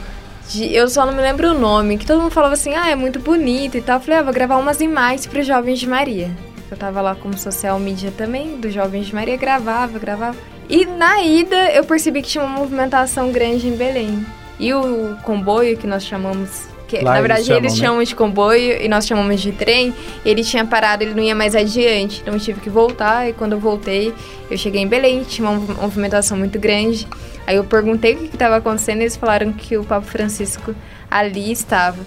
de, 0.50 0.74
eu 0.74 0.90
só 0.90 1.06
não 1.06 1.14
me 1.14 1.22
lembro 1.22 1.52
o 1.52 1.60
nome, 1.60 1.98
que 1.98 2.06
todo 2.06 2.22
mundo 2.22 2.32
falava 2.32 2.54
assim: 2.54 2.74
"Ah, 2.74 2.90
é 2.90 2.96
muito 2.96 3.20
bonito" 3.20 3.78
e 3.78 3.82
tal. 3.82 3.98
Eu 3.98 4.02
falei: 4.02 4.20
"Ah, 4.20 4.24
vou 4.24 4.34
gravar 4.34 4.58
umas 4.58 4.82
imagens 4.82 5.26
para 5.26 5.40
os 5.40 5.48
jovens 5.48 5.80
de 5.80 5.88
Maria". 5.88 6.32
Eu 6.70 6.78
tava 6.78 7.02
lá 7.02 7.16
como 7.16 7.38
social 7.38 7.80
media 7.80 8.12
também, 8.12 8.60
dos 8.60 8.74
jovens 8.74 9.08
de 9.08 9.16
Maria, 9.16 9.38
gravava, 9.38 9.98
gravava. 9.98 10.38
E 10.70 10.86
na 10.86 11.22
ida 11.22 11.72
eu 11.72 11.86
percebi 11.86 12.22
que 12.22 12.28
tinha 12.28 12.44
uma 12.44 12.60
movimentação 12.60 13.32
grande 13.32 13.68
em 13.68 13.76
Belém. 13.76 14.26
E 14.60 14.74
o 14.74 15.16
comboio 15.24 15.78
que 15.78 15.88
nós 15.88 16.04
chamamos, 16.04 16.68
que 16.88 17.02
na 17.02 17.12
eles 17.20 17.20
verdade 17.22 17.44
chamam, 17.46 17.58
eles 17.62 17.74
né? 17.74 17.80
chamam 17.80 18.04
de 18.04 18.16
comboio 18.16 18.82
e 18.82 18.88
nós 18.88 19.06
chamamos 19.06 19.42
de 19.42 19.52
trem, 19.52 19.94
ele 20.26 20.44
tinha 20.44 20.64
parado, 20.66 21.04
ele 21.04 21.14
não 21.14 21.22
ia 21.22 21.36
mais 21.36 21.56
adiante. 21.56 22.22
Então 22.22 22.34
eu 22.34 22.40
tive 22.40 22.62
que 22.62 22.70
voltar 22.70 23.28
e 23.30 23.34
quando 23.34 23.54
eu 23.54 23.60
voltei, 23.60 24.14
eu 24.50 24.58
cheguei 24.58 24.82
em 24.82 24.88
Belém, 24.88 25.24
tinha 25.24 25.48
uma 25.50 25.60
mov- 25.60 25.82
movimentação 25.82 26.38
muito 26.38 26.58
grande. 26.58 27.08
Aí 27.46 27.56
eu 27.58 27.64
perguntei 27.64 28.14
o 28.14 28.18
que 28.18 28.26
estava 28.26 28.56
acontecendo 28.58 29.00
e 29.00 29.04
eles 29.04 29.16
falaram 29.18 29.52
que 29.54 29.78
o 29.78 29.84
Papa 29.84 30.06
Francisco 30.06 30.74
ali 31.12 31.52
estava, 31.52 31.98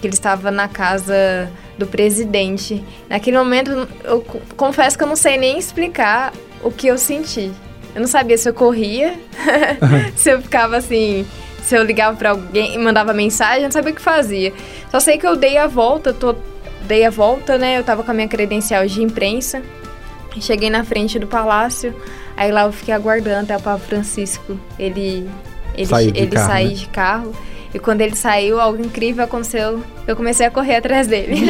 que 0.00 0.06
ele 0.06 0.14
estava 0.14 0.50
na 0.50 0.68
casa 0.68 1.50
do 1.76 1.86
presidente. 1.86 2.82
Naquele 3.08 3.36
momento, 3.38 3.88
eu 4.04 4.20
co- 4.20 4.40
confesso 4.56 4.96
que 4.96 5.04
eu 5.04 5.08
não 5.08 5.14
sei 5.16 5.36
nem 5.36 5.58
explicar 5.58 6.32
o 6.62 6.70
que 6.70 6.86
eu 6.88 6.98
senti. 6.98 7.52
Eu 7.94 8.00
não 8.00 8.08
sabia 8.08 8.36
se 8.38 8.48
eu 8.48 8.54
corria, 8.54 9.14
se 10.16 10.30
eu 10.30 10.42
ficava 10.42 10.76
assim, 10.76 11.24
se 11.68 11.76
eu 11.76 11.82
ligava 11.84 12.16
pra 12.16 12.30
alguém 12.30 12.74
e 12.74 12.78
mandava 12.78 13.12
mensagem, 13.12 13.58
eu 13.58 13.64
não 13.64 13.70
sabia 13.70 13.92
o 13.92 13.94
que 13.94 14.00
fazia. 14.00 14.54
Só 14.90 14.98
sei 14.98 15.18
que 15.18 15.26
eu 15.26 15.36
dei 15.36 15.58
a 15.58 15.66
volta, 15.66 16.14
tô, 16.14 16.34
dei 16.86 17.04
a 17.04 17.10
volta, 17.10 17.58
né? 17.58 17.78
Eu 17.78 17.84
tava 17.84 18.02
com 18.02 18.10
a 18.10 18.14
minha 18.14 18.26
credencial 18.26 18.86
de 18.86 19.02
imprensa. 19.02 19.62
Cheguei 20.40 20.70
na 20.70 20.84
frente 20.84 21.18
do 21.18 21.26
palácio, 21.26 21.94
aí 22.36 22.52
lá 22.52 22.62
eu 22.62 22.72
fiquei 22.72 22.94
aguardando 22.94 23.42
até 23.42 23.56
o 23.56 23.60
Papa 23.60 23.80
Francisco 23.80 24.56
ele 24.78 25.28
ele, 25.74 25.86
Sair 25.86 26.12
de 26.12 26.20
ele 26.20 26.30
carro, 26.30 26.46
sair 26.46 26.68
né? 26.68 26.74
de 26.74 26.86
carro. 26.88 27.32
E 27.72 27.78
quando 27.78 28.00
ele 28.00 28.16
saiu, 28.16 28.60
algo 28.60 28.82
incrível 28.82 29.24
aconteceu. 29.24 29.82
Eu 30.06 30.16
comecei 30.16 30.46
a 30.46 30.50
correr 30.50 30.76
atrás 30.76 31.06
dele. 31.06 31.36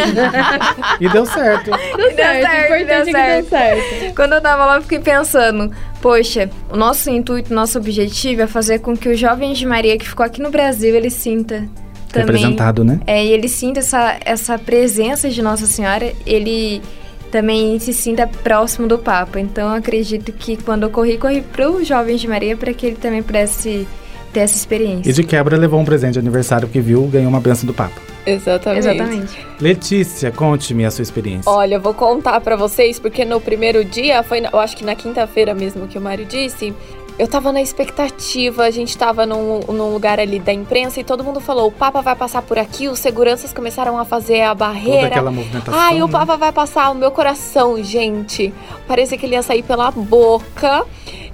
E 1.01 1.09
deu 1.09 1.25
certo. 1.25 1.71
Deu 1.71 2.15
certo, 2.15 2.73
o 2.73 2.77
importante 2.77 2.91
é 2.91 3.37
que 3.37 3.43
deu 3.43 3.49
certo. 3.49 4.15
Quando 4.17 4.33
eu 4.33 4.41
tava 4.41 4.67
lá, 4.67 4.77
eu 4.77 4.83
fiquei 4.83 4.99
pensando, 4.99 5.71
poxa, 6.03 6.51
o 6.71 6.77
nosso 6.77 7.09
intuito, 7.09 7.55
nosso 7.55 7.79
objetivo 7.79 8.43
é 8.43 8.47
fazer 8.49 8.81
com 8.81 8.97
que 8.97 9.09
o 9.09 9.17
jovem 9.17 9.53
de 9.53 9.65
Maria 9.65 9.97
que 9.97 10.09
ficou 10.09 10.27
aqui 10.27 10.43
no 10.43 10.51
Brasil, 10.51 10.95
ele 10.95 11.11
sinta 11.11 11.69
também. 12.13 12.37
Representado, 12.37 12.85
né? 12.85 13.01
É, 13.07 13.25
e 13.25 13.33
ele 13.33 13.49
sinta 13.49 13.79
essa, 13.79 14.17
essa 14.25 14.59
presença 14.59 15.31
de 15.31 15.41
Nossa 15.41 15.67
Senhora, 15.67 16.13
ele 16.27 16.83
também 17.31 17.79
se 17.79 17.93
sinta 17.93 18.27
próximo 18.27 18.89
do 18.89 18.99
Papa. 18.99 19.39
Então 19.39 19.69
eu 19.69 19.77
acredito 19.77 20.33
que 20.33 20.57
quando 20.57 20.85
eu 20.85 20.91
corri, 20.91 21.19
corri 21.19 21.43
para 21.43 21.71
os 21.71 21.87
jovens 21.87 22.21
de 22.21 22.29
Maria 22.29 22.57
para 22.57 22.73
que 22.73 22.87
ele 22.87 22.97
também 22.97 23.23
pudesse 23.23 23.87
ter 24.33 24.41
essa 24.41 24.57
experiência. 24.57 25.11
E 25.11 25.13
de 25.13 25.25
quebra 25.25 25.57
levou 25.57 25.81
um 25.81 25.85
presente 25.85 26.15
de 26.15 26.19
aniversário 26.19 26.69
porque 26.69 26.81
viu, 26.81 27.03
ganhou 27.07 27.29
uma 27.29 27.41
benção 27.41 27.67
do 27.67 27.75
Papa. 27.75 28.01
Exatamente. 28.27 28.87
Exatamente. 28.87 29.47
Letícia, 29.61 30.31
conte-me 30.31 30.85
a 30.85 30.91
sua 30.91 31.03
experiência. 31.03 31.51
Olha, 31.51 31.77
eu 31.77 31.81
vou 31.81 31.95
contar 31.95 32.41
pra 32.41 32.57
vocês, 32.57 32.99
porque 32.99 33.25
no 33.25 33.41
primeiro 33.41 33.85
dia, 33.85 34.23
foi, 34.23 34.43
eu 34.53 34.59
acho 34.59 34.77
que 34.77 34.85
na 34.85 34.95
quinta-feira 34.95 35.55
mesmo 35.55 35.87
que 35.89 35.97
o 35.97 36.01
Mário 36.01 36.27
disse, 36.27 36.75
eu 37.19 37.27
tava 37.27 37.51
na 37.51 37.61
expectativa, 37.61 38.65
a 38.65 38.71
gente 38.71 38.97
tava 38.97 39.27
num, 39.27 39.61
num 39.61 39.93
lugar 39.93 40.21
ali 40.21 40.39
da 40.39 40.53
imprensa 40.53 41.01
e 41.01 41.05
todo 41.05 41.25
mundo 41.25 41.41
falou: 41.41 41.69
o 41.69 41.73
Papa 41.73 42.01
vai 42.01 42.15
passar 42.15 42.43
por 42.43 42.59
aqui, 42.59 42.89
os 42.89 42.99
seguranças 42.99 43.53
começaram 43.53 43.99
a 43.99 44.05
fazer 44.05 44.43
a 44.43 44.55
barreira. 44.55 45.01
Toda 45.01 45.07
aquela 45.09 45.31
movimentação. 45.33 45.75
Ai, 45.81 46.01
o 46.01 46.07
né? 46.07 46.13
Papa 46.13 46.37
vai 46.37 46.53
passar 46.53 46.91
o 46.91 46.95
meu 46.95 47.11
coração, 47.11 47.83
gente. 47.83 48.55
Parecia 48.87 49.19
que 49.19 49.27
ele 49.27 49.35
ia 49.35 49.43
sair 49.43 49.63
pela 49.63 49.91
boca. 49.91 50.87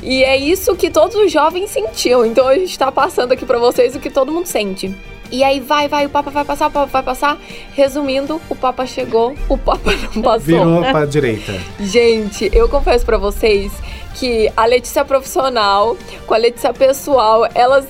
E 0.02 0.22
é 0.22 0.36
isso 0.36 0.76
que 0.76 0.90
todos 0.90 1.16
os 1.16 1.32
jovens 1.32 1.70
sentiam. 1.70 2.26
Então 2.26 2.46
a 2.46 2.54
gente 2.58 2.78
tá 2.78 2.92
passando 2.92 3.32
aqui 3.32 3.46
pra 3.46 3.58
vocês 3.58 3.94
o 3.94 4.00
que 4.00 4.10
todo 4.10 4.32
mundo 4.32 4.46
sente. 4.46 4.94
E 5.34 5.42
aí 5.42 5.58
vai, 5.58 5.88
vai, 5.88 6.06
o 6.06 6.08
Papa 6.08 6.30
vai 6.30 6.44
passar, 6.44 6.68
o 6.68 6.70
Papa 6.70 6.86
vai 6.86 7.02
passar. 7.02 7.36
Resumindo, 7.72 8.40
o 8.48 8.54
Papa 8.54 8.86
chegou, 8.86 9.34
o 9.48 9.58
Papa 9.58 9.90
não 10.14 10.22
passou. 10.22 10.40
Virou 10.40 10.80
pra 10.84 11.04
direita. 11.04 11.52
Gente, 11.80 12.48
eu 12.52 12.68
confesso 12.68 13.04
pra 13.04 13.18
vocês 13.18 13.72
que 14.14 14.48
a 14.56 14.64
Letícia 14.64 15.04
profissional 15.04 15.96
com 16.24 16.34
a 16.34 16.36
Letícia 16.36 16.72
pessoal, 16.72 17.48
elas 17.52 17.84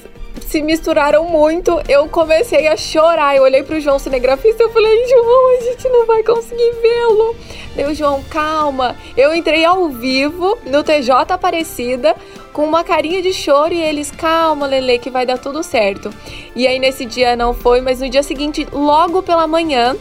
se 0.44 0.62
misturaram 0.62 1.24
muito. 1.24 1.80
Eu 1.88 2.09
comecei 2.09 2.68
a 2.68 2.76
chorar. 2.76 3.37
Eu 3.37 3.42
olhei 3.42 3.62
pro 3.62 3.80
João 3.80 3.98
cinegrafista 3.98 4.64
e 4.64 4.68
falei: 4.70 5.09
"João, 5.09 5.57
a 5.57 5.61
gente 5.62 5.88
não 5.88 6.07
vai 6.07 6.22
conseguir 6.22 6.72
vê-lo". 6.80 7.37
Deu 7.74 7.94
João, 7.94 8.22
calma. 8.24 8.96
Eu 9.16 9.35
entrei 9.35 9.64
ao 9.64 9.88
vivo 9.88 10.59
no 10.66 10.83
TJ 10.83 11.33
Aparecida 11.33 12.14
com 12.52 12.64
uma 12.64 12.85
carinha 12.85 13.20
de 13.20 13.33
choro 13.33 13.74
e 13.74 13.83
eles, 13.83 14.12
calma, 14.12 14.66
Lele, 14.66 14.98
que 14.98 15.11
vai 15.11 15.26
dar 15.26 15.38
tudo 15.38 15.62
certo. 15.64 16.09
E 16.54 16.68
aí 16.68 16.78
nesse 16.78 17.04
dia 17.04 17.35
não 17.35 17.52
foi, 17.52 17.80
mas 17.80 18.00
no 18.00 18.09
dia 18.09 18.22
seguinte, 18.22 18.66
logo 18.72 19.24
pela 19.24 19.44
manhã, 19.44 19.96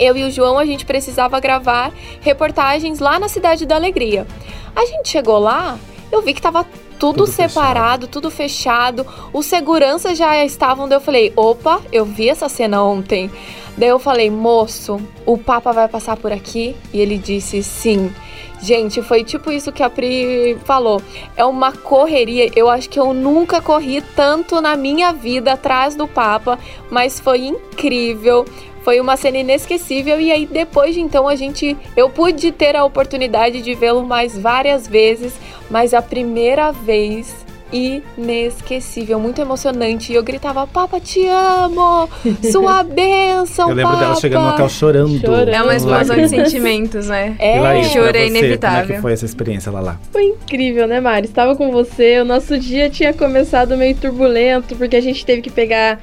eu 0.00 0.16
e 0.16 0.24
o 0.24 0.30
João, 0.30 0.58
a 0.58 0.64
gente 0.64 0.86
precisava 0.86 1.38
gravar 1.38 1.92
reportagens 2.22 2.98
lá 2.98 3.18
na 3.18 3.28
Cidade 3.28 3.66
da 3.66 3.74
Alegria. 3.74 4.26
A 4.74 4.86
gente 4.86 5.10
chegou 5.10 5.38
lá, 5.38 5.78
eu 6.10 6.22
vi 6.22 6.32
que 6.32 6.40
tava 6.40 6.66
tudo, 7.02 7.24
Tudo 7.24 7.32
fechado. 7.32 7.50
separado, 7.50 8.06
tudo 8.06 8.30
fechado. 8.30 9.06
Os 9.32 9.46
seguranças 9.46 10.16
já 10.16 10.44
estavam, 10.44 10.88
daí 10.88 10.96
eu 10.96 11.00
falei, 11.00 11.32
opa, 11.34 11.80
eu 11.90 12.04
vi 12.04 12.28
essa 12.28 12.48
cena 12.48 12.80
ontem. 12.84 13.28
Daí 13.76 13.88
eu 13.88 13.98
falei, 13.98 14.30
moço, 14.30 15.00
o 15.26 15.36
Papa 15.36 15.72
vai 15.72 15.88
passar 15.88 16.16
por 16.16 16.30
aqui? 16.30 16.76
E 16.92 17.00
ele 17.00 17.18
disse 17.18 17.60
sim. 17.60 18.12
Gente, 18.60 19.02
foi 19.02 19.24
tipo 19.24 19.50
isso 19.50 19.72
que 19.72 19.82
a 19.82 19.90
Pri 19.90 20.56
falou. 20.64 21.02
É 21.36 21.44
uma 21.44 21.72
correria. 21.72 22.48
Eu 22.54 22.70
acho 22.70 22.88
que 22.88 23.00
eu 23.00 23.12
nunca 23.12 23.60
corri 23.60 24.00
tanto 24.14 24.60
na 24.60 24.76
minha 24.76 25.12
vida 25.12 25.54
atrás 25.54 25.96
do 25.96 26.06
Papa, 26.06 26.56
mas 26.88 27.18
foi 27.18 27.46
incrível. 27.46 28.44
Foi 28.84 29.00
uma 29.00 29.16
cena 29.16 29.38
inesquecível 29.38 30.20
e 30.20 30.30
aí 30.32 30.46
depois 30.46 30.94
de 30.94 31.00
então 31.00 31.28
a 31.28 31.36
gente 31.36 31.76
eu 31.96 32.10
pude 32.10 32.50
ter 32.50 32.74
a 32.76 32.84
oportunidade 32.84 33.62
de 33.62 33.74
vê-lo 33.74 34.04
mais 34.04 34.36
várias 34.36 34.88
vezes, 34.88 35.34
mas 35.70 35.94
a 35.94 36.02
primeira 36.02 36.72
vez 36.72 37.42
inesquecível, 37.72 39.18
muito 39.18 39.40
emocionante. 39.40 40.12
E 40.12 40.14
eu 40.14 40.22
gritava: 40.22 40.66
"Papa, 40.66 41.00
te 41.00 41.26
amo! 41.26 42.08
Sua 42.50 42.82
bênção, 42.84 43.70
Eu 43.70 43.74
lembro 43.74 43.92
dela 43.94 44.08
Papa!" 44.08 44.20
chegando 44.20 44.42
no 44.44 44.50
hotel 44.50 44.68
chorando. 44.68 45.34
É 45.48 45.62
uma 45.62 45.74
explosão 45.74 46.16
de 46.16 46.28
sentimentos, 46.28 47.06
né? 47.08 47.34
E 47.40 47.58
Laís, 47.60 47.86
Choro 47.88 48.08
é 48.08 48.12
você, 48.12 48.12
Como 48.12 48.36
é 48.36 48.38
inevitável. 48.38 48.96
que 48.96 49.00
foi 49.00 49.12
essa 49.12 49.24
experiência 49.24 49.72
lá 49.72 49.80
lá? 49.80 50.00
Foi 50.10 50.24
incrível, 50.24 50.86
né, 50.86 51.00
Mari? 51.00 51.26
Estava 51.26 51.56
com 51.56 51.70
você. 51.70 52.20
O 52.20 52.24
nosso 52.24 52.58
dia 52.58 52.90
tinha 52.90 53.14
começado 53.14 53.76
meio 53.76 53.96
turbulento, 53.96 54.76
porque 54.76 54.96
a 54.96 55.00
gente 55.00 55.24
teve 55.24 55.40
que 55.40 55.50
pegar 55.50 55.98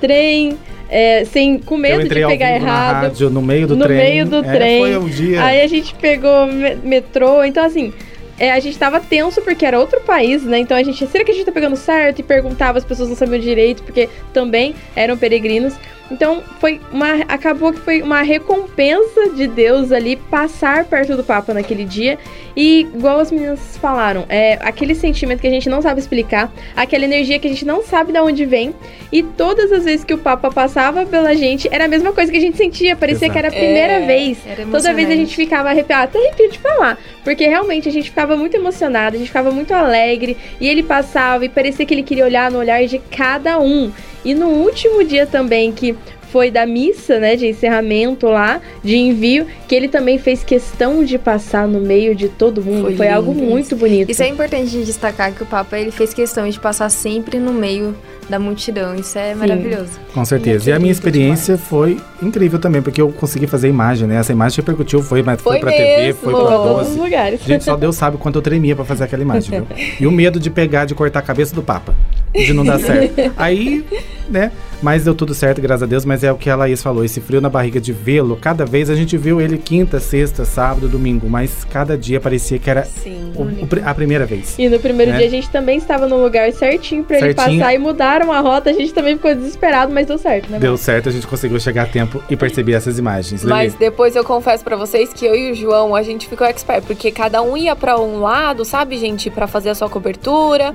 trem, 0.00 0.58
é, 0.88 1.24
sem, 1.24 1.58
com 1.58 1.76
medo 1.76 2.02
de 2.04 2.08
pegar 2.08 2.28
vivo 2.28 2.40
na 2.44 2.50
errado. 2.56 3.02
rádio, 3.04 3.30
no 3.30 3.42
meio 3.42 3.66
do 3.66 3.76
no 3.76 3.84
trem. 3.84 3.96
meio 3.96 4.26
do 4.26 4.36
É, 4.44 4.52
trem. 4.56 4.80
foi 4.80 4.96
um 4.98 5.08
dia. 5.08 5.42
Aí 5.44 5.60
a 5.60 5.66
gente 5.66 5.94
pegou 5.94 6.46
me- 6.46 6.74
metrô. 6.76 7.42
Então, 7.44 7.64
assim, 7.64 7.92
é, 8.38 8.50
a 8.52 8.60
gente 8.60 8.76
tava 8.78 9.00
tenso 9.00 9.40
porque 9.42 9.64
era 9.64 9.78
outro 9.78 10.00
país, 10.00 10.42
né? 10.44 10.58
Então 10.58 10.76
a 10.76 10.82
gente, 10.82 11.06
será 11.06 11.24
que 11.24 11.30
a 11.30 11.34
gente 11.34 11.46
tá 11.46 11.52
pegando 11.52 11.76
certo? 11.76 12.18
E 12.18 12.22
perguntava, 12.22 12.78
as 12.78 12.84
pessoas 12.84 13.08
não 13.08 13.16
sabiam 13.16 13.38
direito, 13.40 13.82
porque 13.82 14.08
também 14.32 14.74
eram 14.96 15.16
peregrinos. 15.16 15.74
Então, 16.10 16.42
foi 16.60 16.80
uma. 16.92 17.22
Acabou 17.28 17.72
que 17.72 17.80
foi 17.80 18.02
uma 18.02 18.20
recompensa 18.22 19.30
de 19.34 19.46
Deus 19.46 19.90
ali 19.90 20.16
passar 20.16 20.84
perto 20.84 21.16
do 21.16 21.24
Papa 21.24 21.54
naquele 21.54 21.84
dia. 21.84 22.18
E, 22.56 22.80
igual 22.94 23.18
as 23.18 23.32
meninas 23.32 23.76
falaram, 23.78 24.24
é 24.28 24.58
aquele 24.60 24.94
sentimento 24.94 25.40
que 25.40 25.46
a 25.46 25.50
gente 25.50 25.68
não 25.68 25.82
sabe 25.82 26.00
explicar, 26.00 26.52
aquela 26.76 27.04
energia 27.04 27.38
que 27.38 27.48
a 27.48 27.50
gente 27.50 27.64
não 27.64 27.82
sabe 27.82 28.12
de 28.12 28.18
onde 28.20 28.44
vem. 28.46 28.74
E 29.10 29.22
todas 29.22 29.72
as 29.72 29.84
vezes 29.84 30.04
que 30.04 30.14
o 30.14 30.18
Papa 30.18 30.50
passava 30.50 31.04
pela 31.04 31.34
gente, 31.34 31.68
era 31.70 31.84
a 31.84 31.88
mesma 31.88 32.12
coisa 32.12 32.30
que 32.30 32.38
a 32.38 32.40
gente 32.40 32.56
sentia. 32.56 32.94
Parecia 32.96 33.28
que 33.28 33.38
era 33.38 33.48
a 33.48 33.50
Exato. 33.50 33.62
primeira 33.64 33.92
É, 33.94 34.06
vez. 34.06 34.38
era 34.46 34.66
Toda 34.66 34.92
vez 34.94 35.08
a 35.10 35.14
gente 35.14 35.34
ficava 35.34 35.70
arrepiada, 35.70 36.04
até 36.04 36.18
arrepio 36.18 36.50
de 36.50 36.58
falar. 36.58 36.98
Porque 37.22 37.46
realmente 37.46 37.88
a 37.88 37.92
gente 37.92 38.10
ficava 38.10 38.36
muito 38.36 38.56
emocionada, 38.56 39.16
a 39.16 39.18
gente 39.18 39.28
ficava 39.28 39.50
muito 39.50 39.72
alegre. 39.74 40.36
E 40.60 40.68
ele 40.68 40.82
passava 40.82 41.44
e 41.44 41.48
parecia 41.48 41.84
que 41.84 41.92
ele 41.94 42.02
queria 42.02 42.24
olhar 42.24 42.50
no 42.50 42.58
olhar 42.58 42.84
de 42.86 42.98
cada 42.98 43.58
um. 43.58 43.90
E 44.24 44.34
no 44.34 44.48
último 44.48 45.04
dia 45.04 45.26
também, 45.26 45.70
que 45.72 45.94
foi 46.34 46.50
da 46.50 46.66
missa, 46.66 47.20
né, 47.20 47.36
de 47.36 47.46
encerramento 47.46 48.26
lá, 48.26 48.60
de 48.82 48.96
envio, 48.96 49.46
que 49.68 49.72
ele 49.72 49.86
também 49.86 50.18
fez 50.18 50.42
questão 50.42 51.04
de 51.04 51.16
passar 51.16 51.68
no 51.68 51.78
meio 51.78 52.12
de 52.12 52.28
todo 52.28 52.60
mundo. 52.60 52.86
Foi, 52.86 52.96
foi 52.96 53.08
algo 53.08 53.32
muito 53.32 53.76
bonito. 53.76 54.10
Isso 54.10 54.20
é 54.20 54.26
importante 54.26 54.68
de 54.68 54.84
destacar 54.84 55.32
que 55.32 55.44
o 55.44 55.46
Papa 55.46 55.78
ele 55.78 55.92
fez 55.92 56.12
questão 56.12 56.50
de 56.50 56.58
passar 56.58 56.90
sempre 56.90 57.38
no 57.38 57.52
meio 57.52 57.94
da 58.28 58.40
multidão. 58.40 58.96
Isso 58.96 59.16
é 59.16 59.32
Sim. 59.32 59.38
maravilhoso. 59.38 59.92
Com 60.12 60.24
certeza. 60.24 60.70
E, 60.70 60.72
a 60.72 60.78
minha 60.80 60.90
experiência 60.90 61.56
foi 61.56 62.00
incrível 62.20 62.58
também, 62.58 62.82
porque 62.82 63.00
eu 63.00 63.12
consegui 63.12 63.46
fazer 63.46 63.68
imagem, 63.68 64.08
né? 64.08 64.16
Essa 64.16 64.32
imagem 64.32 64.56
repercutiu, 64.56 65.04
foi, 65.04 65.22
mas 65.22 65.40
foi, 65.40 65.52
foi 65.52 65.60
pra 65.60 65.70
mesmo. 65.70 65.86
TV, 65.86 66.12
foi 66.14 66.32
pra 66.32 66.42
todos 66.42 66.88
os 66.88 66.96
lugares. 66.96 67.40
Gente, 67.44 67.62
só 67.62 67.76
Deus 67.76 67.94
sabe 67.94 68.16
quanto 68.16 68.40
eu 68.40 68.42
tremia 68.42 68.74
pra 68.74 68.84
fazer 68.84 69.04
aquela 69.04 69.22
imagem, 69.22 69.60
viu? 69.60 69.66
E 70.00 70.04
o 70.04 70.10
medo 70.10 70.40
de 70.40 70.50
pegar, 70.50 70.84
de 70.84 70.96
cortar 70.96 71.20
a 71.20 71.22
cabeça 71.22 71.54
do 71.54 71.62
Papa. 71.62 71.94
De 72.34 72.52
não 72.52 72.64
dar 72.64 72.80
certo. 72.80 73.14
Aí, 73.38 73.84
né? 74.28 74.50
Mas 74.84 75.02
deu 75.02 75.14
tudo 75.14 75.32
certo, 75.32 75.62
graças 75.62 75.82
a 75.82 75.86
Deus. 75.86 76.04
Mas 76.04 76.22
é 76.22 76.30
o 76.30 76.36
que 76.36 76.50
a 76.50 76.54
Laís 76.54 76.82
falou: 76.82 77.02
esse 77.02 77.18
frio 77.18 77.40
na 77.40 77.48
barriga 77.48 77.80
de 77.80 77.90
vê-lo. 77.90 78.36
Cada 78.36 78.66
vez 78.66 78.90
a 78.90 78.94
gente 78.94 79.16
viu 79.16 79.40
ele 79.40 79.56
quinta, 79.56 79.98
sexta, 79.98 80.44
sábado, 80.44 80.86
domingo. 80.86 81.26
Mas 81.26 81.64
cada 81.64 81.96
dia 81.96 82.20
parecia 82.20 82.58
que 82.58 82.68
era 82.68 82.86
o, 83.34 83.44
o, 83.44 83.68
a 83.82 83.94
primeira 83.94 84.26
vez. 84.26 84.56
E 84.58 84.68
no 84.68 84.78
primeiro 84.78 85.12
né? 85.12 85.18
dia 85.18 85.26
a 85.26 85.30
gente 85.30 85.48
também 85.48 85.78
estava 85.78 86.06
no 86.06 86.22
lugar 86.22 86.52
certinho 86.52 87.02
para 87.02 87.16
ele 87.16 87.32
passar 87.32 87.74
e 87.74 87.78
mudaram 87.78 88.30
a 88.30 88.40
rota. 88.40 88.68
A 88.68 88.72
gente 88.74 88.92
também 88.92 89.16
ficou 89.16 89.34
desesperado, 89.34 89.90
mas 89.90 90.06
deu 90.06 90.18
certo, 90.18 90.50
né? 90.50 90.58
Deu 90.58 90.76
certo, 90.76 91.08
a 91.08 91.12
gente 91.12 91.26
conseguiu 91.26 91.58
chegar 91.58 91.84
a 91.84 91.86
tempo 91.86 92.22
e 92.28 92.36
perceber 92.36 92.72
essas 92.72 92.98
imagens. 92.98 93.42
Mas 93.42 93.72
depois 93.72 94.14
eu 94.14 94.22
confesso 94.22 94.62
para 94.62 94.76
vocês 94.76 95.14
que 95.14 95.24
eu 95.24 95.34
e 95.34 95.52
o 95.52 95.54
João, 95.54 95.94
a 95.94 96.02
gente 96.02 96.28
ficou 96.28 96.46
expert, 96.46 96.84
porque 96.84 97.10
cada 97.10 97.40
um 97.40 97.56
ia 97.56 97.74
para 97.74 97.98
um 97.98 98.20
lado, 98.20 98.66
sabe, 98.66 98.98
gente, 98.98 99.30
para 99.30 99.46
fazer 99.46 99.70
a 99.70 99.74
sua 99.74 99.88
cobertura. 99.88 100.74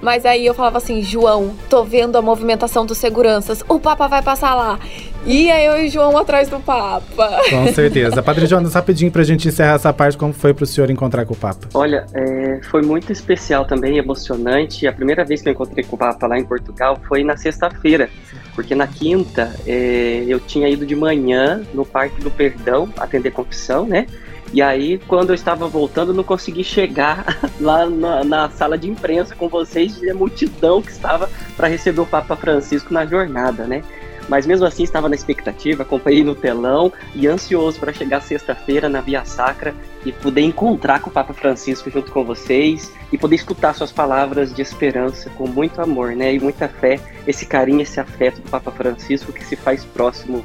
Mas 0.00 0.24
aí 0.24 0.46
eu 0.46 0.54
falava 0.54 0.78
assim, 0.78 1.02
João, 1.02 1.54
tô 1.68 1.84
vendo 1.84 2.16
a 2.16 2.22
movimentação 2.22 2.86
dos 2.86 2.98
seguranças, 2.98 3.62
o 3.68 3.78
Papa 3.80 4.06
vai 4.06 4.22
passar 4.22 4.54
lá. 4.54 4.78
E 5.26 5.50
aí 5.50 5.66
eu 5.66 5.84
e 5.84 5.88
o 5.88 5.90
João 5.90 6.16
atrás 6.16 6.48
do 6.48 6.60
Papa. 6.60 7.40
Com 7.50 7.66
certeza. 7.74 8.22
Padre 8.22 8.46
Jonas, 8.46 8.74
rapidinho 8.74 9.10
pra 9.10 9.22
gente 9.24 9.48
encerrar 9.48 9.74
essa 9.74 9.92
parte, 9.92 10.16
como 10.16 10.32
foi 10.32 10.54
pro 10.54 10.64
senhor 10.64 10.90
encontrar 10.90 11.26
com 11.26 11.34
o 11.34 11.36
Papa? 11.36 11.68
Olha, 11.74 12.06
é, 12.14 12.60
foi 12.70 12.82
muito 12.82 13.12
especial 13.12 13.64
também, 13.64 13.98
emocionante. 13.98 14.86
A 14.86 14.92
primeira 14.92 15.24
vez 15.24 15.42
que 15.42 15.48
eu 15.48 15.52
encontrei 15.52 15.84
com 15.84 15.96
o 15.96 15.98
Papa 15.98 16.26
lá 16.26 16.38
em 16.38 16.44
Portugal 16.44 16.98
foi 17.08 17.24
na 17.24 17.36
sexta-feira, 17.36 18.08
porque 18.54 18.74
na 18.74 18.86
quinta 18.86 19.54
é, 19.66 20.24
eu 20.26 20.38
tinha 20.40 20.68
ido 20.68 20.86
de 20.86 20.94
manhã 20.94 21.62
no 21.74 21.84
Parque 21.84 22.20
do 22.20 22.30
Perdão 22.30 22.88
atender 22.98 23.32
confissão, 23.32 23.86
né? 23.86 24.06
E 24.52 24.62
aí, 24.62 24.98
quando 25.06 25.30
eu 25.30 25.34
estava 25.34 25.68
voltando, 25.68 26.14
não 26.14 26.24
consegui 26.24 26.64
chegar 26.64 27.38
lá 27.60 27.88
na, 27.88 28.24
na 28.24 28.50
sala 28.50 28.78
de 28.78 28.88
imprensa 28.88 29.34
com 29.34 29.48
vocês 29.48 30.00
e 30.02 30.10
a 30.10 30.14
multidão 30.14 30.80
que 30.80 30.90
estava 30.90 31.30
para 31.56 31.68
receber 31.68 32.00
o 32.00 32.06
Papa 32.06 32.34
Francisco 32.34 32.92
na 32.92 33.04
jornada, 33.04 33.66
né? 33.66 33.82
Mas 34.28 34.46
mesmo 34.46 34.66
assim 34.66 34.82
estava 34.82 35.08
na 35.08 35.14
expectativa, 35.14 35.82
acompanhei 35.82 36.22
no 36.22 36.34
telão 36.34 36.92
e 37.14 37.26
ansioso 37.26 37.80
para 37.80 37.92
chegar 37.92 38.20
sexta-feira 38.20 38.88
na 38.88 39.00
Via 39.00 39.24
Sacra 39.24 39.74
e 40.04 40.12
poder 40.12 40.42
encontrar 40.42 41.00
com 41.00 41.08
o 41.08 41.12
Papa 41.12 41.32
Francisco 41.32 41.90
junto 41.90 42.12
com 42.12 42.24
vocês 42.24 42.92
e 43.10 43.16
poder 43.16 43.36
escutar 43.36 43.74
suas 43.74 43.90
palavras 43.90 44.52
de 44.52 44.60
esperança 44.60 45.30
com 45.30 45.46
muito 45.46 45.80
amor, 45.80 46.14
né? 46.14 46.34
E 46.34 46.40
muita 46.40 46.68
fé, 46.68 47.00
esse 47.26 47.46
carinho, 47.46 47.80
esse 47.80 47.98
afeto 47.98 48.42
do 48.42 48.50
Papa 48.50 48.70
Francisco 48.70 49.32
que 49.32 49.44
se 49.44 49.56
faz 49.56 49.82
próximo 49.84 50.44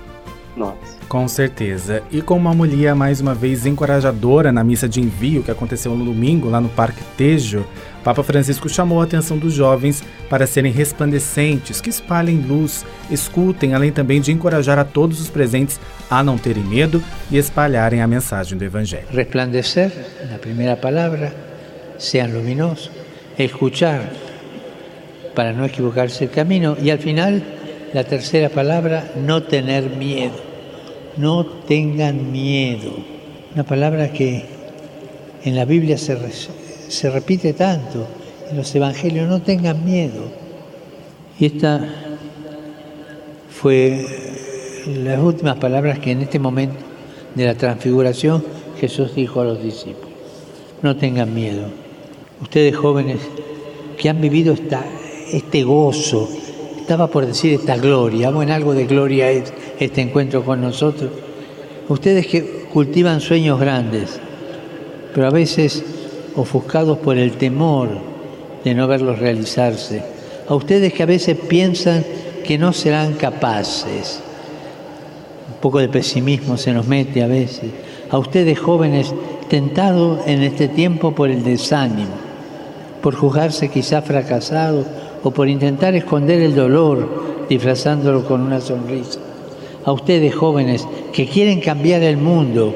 nós. 0.56 0.76
Com 1.08 1.28
certeza. 1.28 2.04
E 2.12 2.22
com 2.22 2.38
uma 2.38 2.54
mulher 2.54 2.96
mais 2.96 3.20
uma 3.20 3.34
vez 3.34 3.66
encorajadora 3.66 4.52
na 4.52 4.64
missa 4.64 4.88
de 4.88 5.00
envio 5.00 5.44
que 5.44 5.52
aconteceu 5.52 5.96
no 5.96 6.06
domingo 6.06 6.50
lá 6.50 6.60
no 6.60 6.70
Parque 6.70 7.04
Tejo, 7.18 7.66
Papa 8.04 8.22
Francisco 8.22 8.68
chamou 8.68 9.00
a 9.00 9.06
atenção 9.06 9.38
dos 9.38 9.54
jovens 9.54 10.04
para 10.30 10.46
serem 10.46 10.72
resplandecentes, 10.72 11.80
que 11.80 11.90
espalhem 11.90 12.42
luz, 12.42 12.86
escutem, 13.10 13.74
além 13.74 13.92
também 13.92 14.20
de 14.20 14.32
encorajar 14.32 14.78
a 14.78 14.84
todos 14.84 15.22
os 15.22 15.30
presentes 15.30 15.80
a 16.10 16.22
não 16.22 16.38
terem 16.38 16.64
medo 16.64 17.02
e 17.32 17.38
espalharem 17.38 18.02
a 18.02 18.08
mensagem 18.08 18.58
do 18.58 18.64
Evangelho. 18.64 19.08
Resplandecer, 19.10 19.92
na 20.30 20.38
primeira 20.38 20.76
palavra, 20.76 21.34
ser 21.98 22.26
luminoso, 22.26 22.92
escuchar 23.40 24.12
para 25.34 25.54
não 25.54 25.66
equivocar-se 25.66 26.26
o 26.26 26.30
caminho 26.30 26.76
e, 26.80 26.92
al 26.92 26.98
final, 26.98 27.32
La 27.94 28.04
tercera 28.04 28.50
palabra, 28.50 29.12
no 29.24 29.44
tener 29.44 29.92
miedo. 29.92 30.34
No 31.16 31.46
tengan 31.46 32.32
miedo. 32.32 32.92
Una 33.54 33.64
palabra 33.64 34.12
que 34.12 34.46
en 35.44 35.56
la 35.56 35.66
Biblia 35.66 36.00
se, 36.00 37.12
repite 37.12 37.54
tanto, 37.54 38.08
en 38.50 38.58
los 38.58 38.74
evangelios, 38.74 39.30
no 39.30 39.44
tengan 39.44 39.86
miedo. 39.86 40.24
Y 41.40 41.46
esta 41.46 41.88
fue 43.52 44.08
las 44.88 45.20
últimas 45.20 45.58
palabras 45.58 46.00
que 46.00 46.12
en 46.12 46.22
este 46.22 46.40
momento 46.40 46.78
de 47.36 47.46
la 47.46 47.54
transfiguración 47.54 48.44
Jesús 48.80 49.14
dijo 49.14 49.42
a 49.42 49.46
los 49.46 49.62
discípulos. 49.62 50.10
No 50.82 50.98
tengan 50.98 51.32
miedo. 51.32 51.68
Ustedes 52.42 52.76
jóvenes 52.76 53.20
que 54.00 54.10
han 54.10 54.20
vivido 54.20 54.54
esta, 54.54 54.84
este 55.32 55.64
gozo, 55.64 56.28
estaba 56.84 57.08
por 57.08 57.26
decir 57.26 57.54
esta 57.54 57.78
gloria, 57.78 58.30
bueno, 58.30 58.54
algo 58.54 58.74
de 58.74 58.86
gloria 58.86 59.32
es 59.32 59.54
este 59.80 60.02
encuentro 60.02 60.44
con 60.44 60.60
nosotros. 60.60 61.12
Ustedes 61.88 62.28
que 62.28 62.66
cultivan 62.74 63.22
sueños 63.22 63.58
grandes, 63.58 64.20
pero 65.16 65.28
a 65.28 65.30
veces 65.30 65.82
ofuscados 66.36 66.98
por 66.98 67.18
el 67.18 67.38
temor 67.38 67.88
de 68.66 68.74
no 68.74 68.90
verlos 68.90 69.18
realizarse. 69.18 70.04
A 70.50 70.56
ustedes 70.56 70.92
que 70.92 71.04
a 71.04 71.06
veces 71.06 71.38
piensan 71.38 72.04
que 72.44 72.58
no 72.58 72.74
serán 72.74 73.14
capaces. 73.14 74.20
Un 75.48 75.62
poco 75.62 75.80
de 75.80 75.88
pesimismo 75.88 76.58
se 76.58 76.74
nos 76.74 76.86
mete 76.86 77.24
a 77.24 77.28
veces. 77.28 77.72
A 78.10 78.18
ustedes 78.18 78.60
jóvenes 78.60 79.14
tentados 79.48 80.20
en 80.28 80.44
este 80.44 80.68
tiempo 80.68 81.16
por 81.16 81.30
el 81.30 81.46
desánimo, 81.46 82.12
por 83.02 83.16
juzgarse 83.16 83.70
quizá 83.70 84.02
fracasados 84.02 84.86
o 85.24 85.32
por 85.32 85.48
intentar 85.48 85.96
esconder 85.96 86.42
el 86.42 86.54
dolor 86.54 87.46
disfrazándolo 87.50 88.26
con 88.26 88.42
una 88.42 88.62
sonrisa. 88.62 89.20
A 89.86 89.92
ustedes 89.92 90.36
jóvenes 90.36 90.88
que 91.12 91.28
quieren 91.28 91.60
cambiar 91.60 92.04
el 92.04 92.18
mundo, 92.18 92.74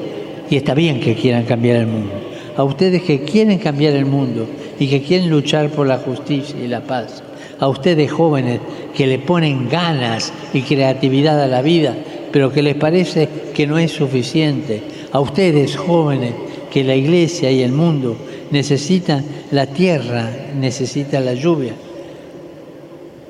y 0.50 0.56
está 0.56 0.74
bien 0.74 1.00
que 1.00 1.14
quieran 1.14 1.44
cambiar 1.44 1.76
el 1.76 1.86
mundo, 1.86 2.12
a 2.56 2.64
ustedes 2.64 3.02
que 3.02 3.22
quieren 3.22 3.58
cambiar 3.58 3.94
el 3.94 4.06
mundo 4.06 4.46
y 4.78 4.88
que 4.88 5.02
quieren 5.02 5.30
luchar 5.30 5.70
por 5.70 5.86
la 5.86 5.98
justicia 5.98 6.56
y 6.62 6.68
la 6.68 6.80
paz, 6.80 7.22
a 7.58 7.68
ustedes 7.68 8.10
jóvenes 8.10 8.60
que 8.94 9.06
le 9.06 9.18
ponen 9.18 9.68
ganas 9.68 10.32
y 10.52 10.62
creatividad 10.62 11.42
a 11.42 11.46
la 11.46 11.62
vida, 11.62 11.96
pero 12.32 12.52
que 12.52 12.62
les 12.62 12.74
parece 12.74 13.28
que 13.54 13.66
no 13.66 13.78
es 13.78 13.92
suficiente, 13.92 14.82
a 15.12 15.20
ustedes 15.20 15.76
jóvenes 15.76 16.32
que 16.70 16.84
la 16.84 16.94
iglesia 16.94 17.50
y 17.50 17.62
el 17.62 17.72
mundo 17.72 18.16
necesitan 18.50 19.24
la 19.50 19.66
tierra, 19.66 20.30
necesitan 20.58 21.24
la 21.24 21.34
lluvia, 21.34 21.72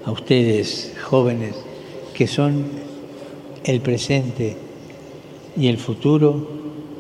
a 0.09 0.11
ustedes 0.11 0.95
jóvenes 1.05 1.55
que 2.15 2.27
son 2.27 2.65
el 3.63 3.83
presente 3.83 4.57
y 5.55 5.67
el 5.67 5.77
futuro, 5.77 6.49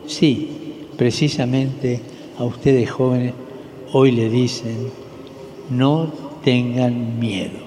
sí, 0.06 0.84
precisamente 0.98 2.02
a 2.36 2.44
ustedes 2.44 2.90
jóvenes 2.90 3.32
hoy 3.94 4.10
le 4.12 4.28
dicen, 4.28 4.90
no 5.70 6.12
tengan 6.44 7.18
miedo, 7.18 7.60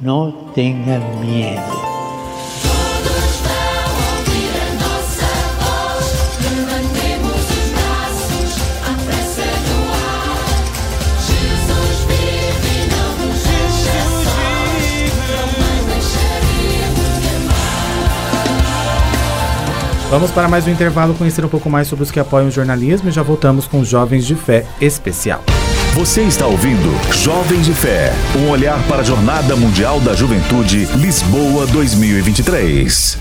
no 0.00 0.52
tengan 0.54 1.20
miedo. 1.20 1.87
Vamos 20.10 20.30
para 20.30 20.48
mais 20.48 20.66
um 20.66 20.70
intervalo 20.70 21.12
conhecer 21.14 21.44
um 21.44 21.48
pouco 21.48 21.68
mais 21.68 21.86
sobre 21.86 22.02
os 22.02 22.10
que 22.10 22.18
apoiam 22.18 22.48
o 22.48 22.50
jornalismo 22.50 23.10
e 23.10 23.12
já 23.12 23.22
voltamos 23.22 23.66
com 23.66 23.84
Jovens 23.84 24.26
de 24.26 24.34
Fé 24.34 24.64
Especial. 24.80 25.44
Você 25.94 26.22
está 26.22 26.46
ouvindo 26.46 27.14
Jovens 27.14 27.66
de 27.66 27.74
Fé, 27.74 28.10
um 28.38 28.48
olhar 28.48 28.82
para 28.88 29.02
a 29.02 29.04
Jornada 29.04 29.54
Mundial 29.54 30.00
da 30.00 30.14
Juventude 30.14 30.86
Lisboa 30.96 31.66
2023. 31.66 33.18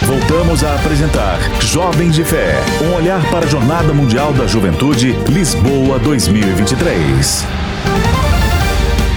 Voltamos 0.00 0.64
a 0.64 0.74
apresentar 0.76 1.38
Jovens 1.60 2.14
de 2.14 2.24
Fé, 2.24 2.54
um 2.82 2.94
olhar 2.94 3.22
para 3.30 3.44
a 3.44 3.48
Jornada 3.48 3.92
Mundial 3.92 4.32
da 4.32 4.46
Juventude 4.46 5.12
Lisboa 5.28 5.98
2023. 5.98 7.44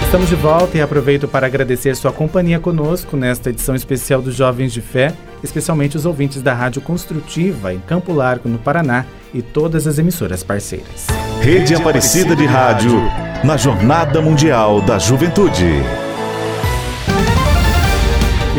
Estamos 0.08 0.30
de 0.30 0.36
volta 0.36 0.78
e 0.78 0.80
aproveito 0.80 1.28
para 1.28 1.46
agradecer 1.46 1.94
sua 1.94 2.10
companhia 2.10 2.58
conosco 2.58 3.14
nesta 3.14 3.50
edição 3.50 3.74
especial 3.74 4.22
dos 4.22 4.34
Jovens 4.34 4.72
de 4.72 4.80
Fé, 4.80 5.12
especialmente 5.44 5.98
os 5.98 6.06
ouvintes 6.06 6.40
da 6.40 6.54
Rádio 6.54 6.80
Construtiva 6.80 7.74
em 7.74 7.78
Campo 7.78 8.14
Largo, 8.14 8.48
no 8.48 8.58
Paraná, 8.58 9.04
e 9.34 9.42
todas 9.42 9.86
as 9.86 9.98
emissoras 9.98 10.42
parceiras. 10.42 11.08
Rede 11.42 11.74
Aparecida 11.74 12.34
de 12.34 12.46
Rádio, 12.46 13.02
na 13.44 13.58
Jornada 13.58 14.22
Mundial 14.22 14.80
da 14.80 14.98
Juventude. 14.98 15.66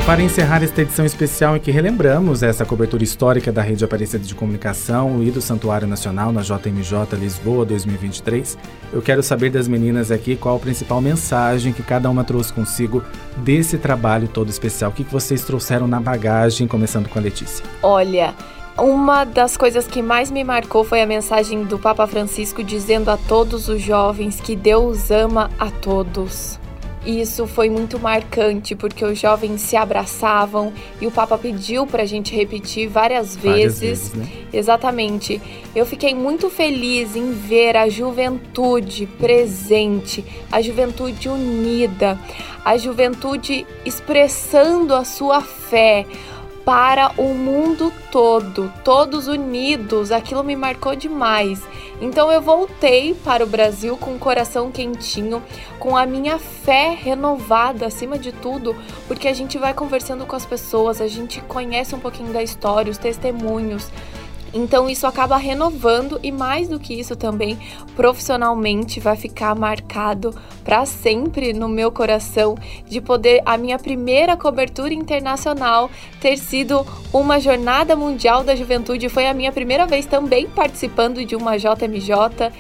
Para 0.10 0.24
encerrar 0.24 0.64
esta 0.64 0.82
edição 0.82 1.06
especial 1.06 1.56
em 1.56 1.60
que 1.60 1.70
relembramos 1.70 2.42
essa 2.42 2.66
cobertura 2.66 3.04
histórica 3.04 3.52
da 3.52 3.62
Rede 3.62 3.86
Aparecida 3.86 4.26
de 4.26 4.34
Comunicação 4.34 5.22
e 5.22 5.30
do 5.30 5.40
Santuário 5.40 5.88
Nacional 5.88 6.32
na 6.32 6.42
JMJ 6.42 7.16
Lisboa 7.16 7.64
2023, 7.64 8.58
eu 8.92 9.04
quero 9.04 9.22
saber 9.22 9.52
das 9.52 9.68
meninas 9.68 10.10
aqui 10.10 10.36
qual 10.36 10.56
a 10.56 10.60
principal 10.60 11.00
mensagem 11.00 11.72
que 11.72 11.84
cada 11.84 12.10
uma 12.10 12.24
trouxe 12.24 12.52
consigo 12.52 13.04
desse 13.38 13.78
trabalho 13.78 14.28
todo 14.28 14.50
especial. 14.50 14.90
O 14.90 14.94
que 14.96 15.04
vocês 15.04 15.44
trouxeram 15.44 15.88
na 15.88 16.00
bagagem, 16.00 16.68
começando 16.68 17.08
com 17.08 17.20
a 17.20 17.22
Letícia? 17.22 17.64
Olha, 17.84 18.34
uma 18.80 19.26
das 19.26 19.56
coisas 19.56 19.86
que 19.86 20.02
mais 20.02 20.32
me 20.32 20.44
marcou 20.44 20.84
foi 20.84 21.04
a 21.04 21.06
mensagem 21.06 21.66
do 21.66 21.78
Papa 21.78 22.08
Francisco 22.08 22.64
dizendo 22.64 23.12
a 23.12 23.16
todos 23.16 23.70
os 23.70 23.80
jovens 23.80 24.42
que 24.42 24.56
Deus 24.56 25.12
ama 25.12 25.52
a 25.60 25.70
todos. 25.70 26.60
Isso 27.06 27.48
foi 27.48 27.70
muito 27.70 27.98
marcante 27.98 28.76
porque 28.76 29.06
os 29.06 29.18
jovens 29.18 29.62
se 29.62 29.78
abraçavam 29.78 30.74
e 31.00 31.08
o 31.08 31.12
Papa 31.12 31.38
pediu 31.38 31.88
para 31.88 32.04
a 32.04 32.06
gente 32.06 32.36
repetir 32.36 32.90
várias 32.90 33.36
vezes. 33.36 33.80
Várias 33.80 33.80
vezes 33.80 34.14
né? 34.14 34.28
Exatamente. 34.52 35.42
Eu 35.76 35.86
fiquei 35.86 36.14
muito 36.14 36.50
feliz 36.50 37.16
em 37.16 37.32
ver 37.32 37.78
a 37.78 37.88
juventude 37.88 39.06
presente, 39.06 40.26
a 40.52 40.62
juventude 40.62 41.30
unida, 41.30 42.20
a 42.66 42.78
juventude 42.78 43.66
expressando 43.86 44.94
a 44.94 45.06
sua 45.06 45.42
fé 45.42 46.06
para 46.70 47.14
o 47.18 47.34
mundo 47.34 47.92
todo, 48.12 48.72
todos 48.84 49.28
unidos. 49.28 50.12
Aquilo 50.12 50.44
me 50.44 50.56
marcou 50.56 50.96
demais. 50.96 51.64
Então 52.00 52.32
eu 52.32 52.40
voltei 52.40 53.16
para 53.16 53.44
o 53.44 53.48
Brasil 53.48 53.98
com 53.98 54.14
o 54.14 54.20
coração 54.20 54.70
quentinho, 54.70 55.42
com 55.80 55.98
a 55.98 56.06
minha 56.06 56.38
fé 56.38 56.96
renovada 56.96 57.88
acima 57.88 58.20
de 58.20 58.32
tudo, 58.32 58.76
porque 59.08 59.28
a 59.28 59.34
gente 59.34 59.58
vai 59.58 59.74
conversando 59.74 60.28
com 60.28 60.36
as 60.36 60.46
pessoas, 60.46 61.02
a 61.02 61.08
gente 61.08 61.42
conhece 61.42 61.96
um 61.96 62.00
pouquinho 62.00 62.32
da 62.32 62.44
história, 62.44 62.92
os 62.92 63.00
testemunhos. 63.00 63.90
Então 64.54 64.90
isso 64.90 65.06
acaba 65.06 65.38
renovando 65.38 66.20
e 66.24 66.32
mais 66.32 66.68
do 66.68 66.80
que 66.80 66.94
isso 66.94 67.16
também 67.16 67.58
profissionalmente 67.96 69.00
vai 69.00 69.16
ficar 69.16 69.56
marcado 69.56 70.34
para 70.64 70.86
sempre 70.86 71.54
no 71.54 71.68
meu 71.68 71.92
coração 71.92 72.56
de 72.88 73.02
poder 73.02 73.42
a 73.46 73.58
minha 73.58 73.78
primeira 73.78 74.36
cobertura 74.36 74.94
internacional 74.94 75.90
ter 76.20 76.38
sido 76.38 76.86
uma 77.14 77.40
jornada 77.40 77.96
mundial 77.96 78.44
da 78.44 78.56
juventude. 78.56 79.10
Foi 79.10 79.28
a 79.28 79.34
minha 79.34 79.52
primeira 79.52 79.86
vez 79.86 80.06
também 80.06 80.48
participando 80.48 81.24
de 81.26 81.36
uma 81.36 81.58
JMJ 81.58 82.52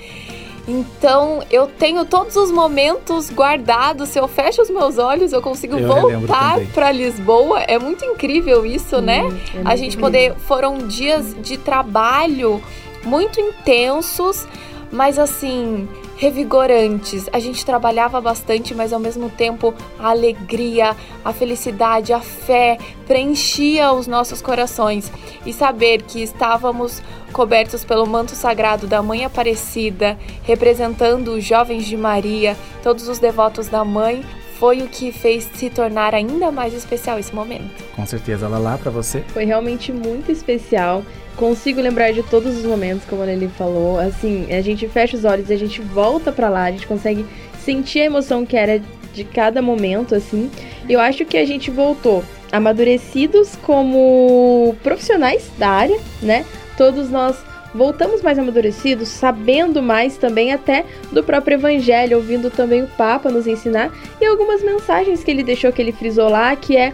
então 0.70 1.41
eu 1.49 1.65
tenho 1.65 2.05
todos 2.05 2.36
os 2.36 2.51
momentos 2.51 3.32
guardados. 3.32 4.09
Se 4.09 4.20
eu 4.20 4.28
fecho 4.28 4.61
os 4.61 4.70
meus 4.70 4.97
olhos, 4.97 5.34
eu 5.34 5.41
consigo 5.41 5.78
eu 5.78 5.88
voltar 5.88 6.59
para 6.74 6.91
Lisboa. 6.91 7.61
É 7.61 7.80
muito 7.80 8.05
incrível 8.05 8.65
isso, 8.65 8.97
hum, 8.97 9.01
né? 9.01 9.22
É 9.55 9.61
a 9.65 9.76
gente 9.76 9.97
poder. 9.97 10.36
Foram 10.36 10.78
dias 10.88 11.36
de 11.41 11.57
trabalho 11.57 12.61
muito 13.03 13.39
intensos, 13.39 14.47
mas 14.91 15.17
assim 15.17 15.88
revigorantes. 16.20 17.30
A 17.32 17.39
gente 17.39 17.65
trabalhava 17.65 18.20
bastante, 18.20 18.76
mas 18.76 18.91
ao 18.91 18.99
mesmo 18.99 19.30
tempo 19.30 19.74
a 19.97 20.09
alegria, 20.09 20.95
a 21.24 21.32
felicidade, 21.32 22.11
a 22.11 22.20
fé 22.20 22.78
preenchia 23.07 23.93
os 23.93 24.05
nossos 24.05 24.41
corações. 24.41 25.09
E 25.45 25.53
saber 25.53 26.03
que 26.03 26.22
estávamos 26.22 27.01
cobertos 27.32 27.86
pelo 27.86 28.05
manto 28.05 28.36
sagrado 28.36 28.86
da 28.86 29.01
Mãe 29.01 29.24
Aparecida, 29.24 30.20
representando 30.43 31.30
os 31.30 31.43
jovens 31.43 31.86
de 31.86 31.95
Maria, 31.95 32.57
todos 32.84 33.07
os 33.07 33.17
devotos 33.17 33.70
da 33.70 33.86
Mãe, 33.86 34.22
foi 34.60 34.82
o 34.82 34.88
que 34.88 35.12
fez 35.12 35.49
se 35.53 35.70
tornar 35.70 36.14
ainda 36.14 36.51
mais 36.51 36.74
especial 36.74 37.18
esse 37.18 37.34
momento. 37.34 37.84
Com 37.95 38.05
certeza, 38.05 38.47
Lala, 38.47 38.78
para 38.78 38.91
você? 38.91 39.22
Foi 39.30 39.45
realmente 39.45 39.91
muito 39.93 40.32
especial 40.32 41.03
consigo 41.38 41.80
lembrar 41.80 42.12
de 42.12 42.22
todos 42.22 42.57
os 42.57 42.66
momentos, 42.66 43.05
como 43.10 43.24
a 43.24 43.26
Nelly 43.26 43.47
falou. 43.57 43.97
Assim, 43.97 44.53
a 44.53 44.62
gente 44.62 44.86
fecha 44.89 45.16
os 45.16 45.24
olhos 45.24 45.49
e 45.49 45.53
a 45.53 45.57
gente 45.57 45.82
volta 45.82 46.34
para 46.34 46.49
lá, 46.49 46.66
a 46.66 46.72
gente 46.72 46.86
consegue 46.86 47.26
sentir 47.64 48.01
a 48.01 48.05
emoção 48.05 48.45
que 48.45 48.57
era 48.57 48.82
de 49.14 49.24
cada 49.24 49.62
momento, 49.62 50.14
assim. 50.14 50.51
Eu 50.88 50.99
acho 50.99 51.24
que 51.26 51.38
a 51.38 51.45
gente 51.45 51.72
voltou 51.72 52.24
amadurecidos 52.51 53.55
como 53.64 54.76
profissionais 54.84 55.49
da 55.57 55.70
área, 55.70 55.99
né? 56.22 56.45
Todos 56.76 57.10
nós 57.10 57.38
voltamos 57.74 58.22
mais 58.22 58.39
amadurecidos, 58.39 59.07
sabendo 59.07 59.82
mais 59.82 60.17
também 60.17 60.51
até 60.51 60.86
do 61.11 61.24
próprio 61.24 61.55
evangelho, 61.55 62.17
ouvindo 62.17 62.49
também 62.49 62.84
o 62.84 62.88
Papa 62.88 63.30
nos 63.30 63.47
ensinar 63.47 63.91
e 64.20 64.26
algumas 64.26 64.63
mensagens 64.63 65.24
que 65.24 65.32
ele 65.32 65.43
deixou 65.43 65.72
que 65.72 65.82
ele 65.82 65.91
frisou 65.91 66.30
lá, 66.30 66.55
que 66.55 66.76
é 66.76 66.93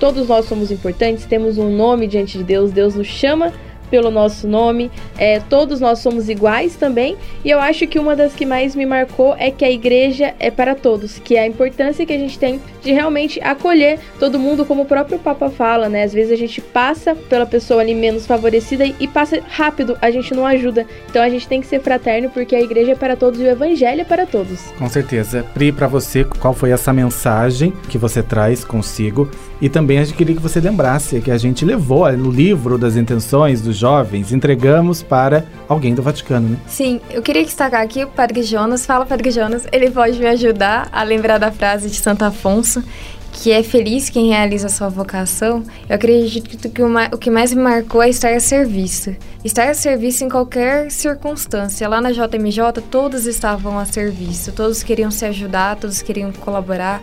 Todos 0.00 0.28
nós 0.28 0.46
somos 0.46 0.70
importantes, 0.70 1.26
temos 1.26 1.58
um 1.58 1.68
nome 1.68 2.06
diante 2.06 2.38
de 2.38 2.42
Deus, 2.42 2.72
Deus 2.72 2.94
nos 2.94 3.06
chama 3.06 3.52
pelo 3.90 4.10
nosso 4.10 4.46
nome. 4.46 4.90
É, 5.18 5.40
todos 5.40 5.80
nós 5.80 5.98
somos 5.98 6.28
iguais 6.28 6.76
também. 6.76 7.16
E 7.44 7.50
eu 7.50 7.58
acho 7.58 7.86
que 7.86 7.98
uma 7.98 8.14
das 8.14 8.34
que 8.34 8.46
mais 8.46 8.74
me 8.76 8.86
marcou 8.86 9.34
é 9.38 9.50
que 9.50 9.64
a 9.64 9.70
igreja 9.70 10.34
é 10.38 10.50
para 10.50 10.74
todos, 10.74 11.18
que 11.18 11.36
é 11.36 11.40
a 11.40 11.46
importância 11.46 12.06
que 12.06 12.12
a 12.12 12.18
gente 12.18 12.38
tem 12.38 12.60
de 12.82 12.92
realmente 12.92 13.40
acolher 13.42 13.98
todo 14.18 14.38
mundo, 14.38 14.64
como 14.64 14.82
o 14.82 14.86
próprio 14.86 15.18
Papa 15.18 15.50
fala, 15.50 15.88
né? 15.88 16.04
Às 16.04 16.12
vezes 16.12 16.32
a 16.32 16.36
gente 16.36 16.60
passa 16.60 17.14
pela 17.14 17.44
pessoa 17.44 17.80
ali 17.80 17.94
menos 17.94 18.26
favorecida 18.26 18.86
e 18.86 19.06
passa 19.06 19.40
rápido, 19.48 19.98
a 20.00 20.10
gente 20.10 20.34
não 20.34 20.46
ajuda. 20.46 20.86
Então 21.08 21.22
a 21.22 21.28
gente 21.28 21.46
tem 21.46 21.60
que 21.60 21.66
ser 21.66 21.80
fraterno 21.80 22.30
porque 22.30 22.54
a 22.54 22.60
igreja 22.60 22.92
é 22.92 22.94
para 22.94 23.16
todos 23.16 23.40
e 23.40 23.44
o 23.44 23.48
evangelho 23.48 24.00
é 24.00 24.04
para 24.04 24.26
todos. 24.26 24.60
Com 24.78 24.88
certeza. 24.88 25.44
Pri, 25.54 25.72
para 25.72 25.86
você, 25.86 26.24
qual 26.24 26.54
foi 26.54 26.70
essa 26.70 26.92
mensagem 26.92 27.72
que 27.88 27.98
você 27.98 28.22
traz 28.22 28.64
consigo? 28.64 29.28
E 29.60 29.68
também 29.68 29.98
a 29.98 30.04
gente 30.04 30.16
queria 30.16 30.34
que 30.34 30.40
você 30.40 30.58
lembrasse 30.58 31.20
que 31.20 31.30
a 31.30 31.36
gente 31.36 31.64
levou 31.64 32.10
no 32.16 32.30
livro 32.30 32.78
das 32.78 32.96
intenções 32.96 33.60
dos 33.60 33.76
jovens, 33.80 34.32
entregamos 34.32 35.02
para 35.02 35.44
alguém 35.68 35.94
do 35.94 36.02
Vaticano, 36.02 36.50
né? 36.50 36.56
Sim, 36.66 37.00
eu 37.10 37.22
queria 37.22 37.42
destacar 37.44 37.82
aqui 37.82 38.04
o 38.04 38.08
Padre 38.08 38.42
Jonas. 38.42 38.86
Fala, 38.86 39.06
Padre 39.06 39.30
Jonas, 39.30 39.66
ele 39.72 39.90
pode 39.90 40.18
me 40.18 40.26
ajudar 40.26 40.88
a 40.92 41.02
lembrar 41.02 41.38
da 41.38 41.50
frase 41.50 41.88
de 41.88 41.96
Santo 41.96 42.22
Afonso, 42.22 42.84
que 43.32 43.52
é 43.52 43.62
feliz 43.62 44.10
quem 44.10 44.28
realiza 44.28 44.68
sua 44.68 44.88
vocação, 44.88 45.62
eu 45.88 45.94
acredito 45.94 46.68
que 46.68 46.82
o, 46.82 47.18
que 47.18 47.30
mais 47.30 47.54
me 47.54 47.62
marcou 47.62 48.02
é 48.02 48.08
estar 48.08 48.32
a 48.32 48.40
serviço. 48.40 49.14
Estar 49.44 49.68
a 49.68 49.74
serviço 49.74 50.24
em 50.24 50.28
qualquer 50.28 50.90
circunstância. 50.90 51.88
Lá 51.88 52.00
na 52.00 52.10
JMJ, 52.10 52.82
todos 52.90 53.26
estavam 53.26 53.78
a 53.78 53.84
serviço, 53.84 54.52
todos 54.52 54.82
queriam 54.82 55.10
se 55.10 55.24
ajudar, 55.24 55.76
todos 55.76 56.02
queriam 56.02 56.32
colaborar, 56.32 57.00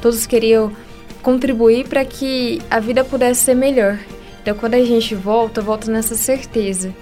todos 0.00 0.26
queriam 0.26 0.70
contribuir 1.22 1.88
para 1.88 2.04
que 2.04 2.60
a 2.70 2.78
vida 2.78 3.04
pudesse 3.04 3.40
ser 3.44 3.54
melhor. 3.54 3.98
Então, 4.42 4.54
quando 4.54 4.74
a 4.74 4.84
gente 4.84 5.14
volta, 5.14 5.60
volta 5.60 5.90
nessa 5.90 6.14
certeza. 6.14 6.94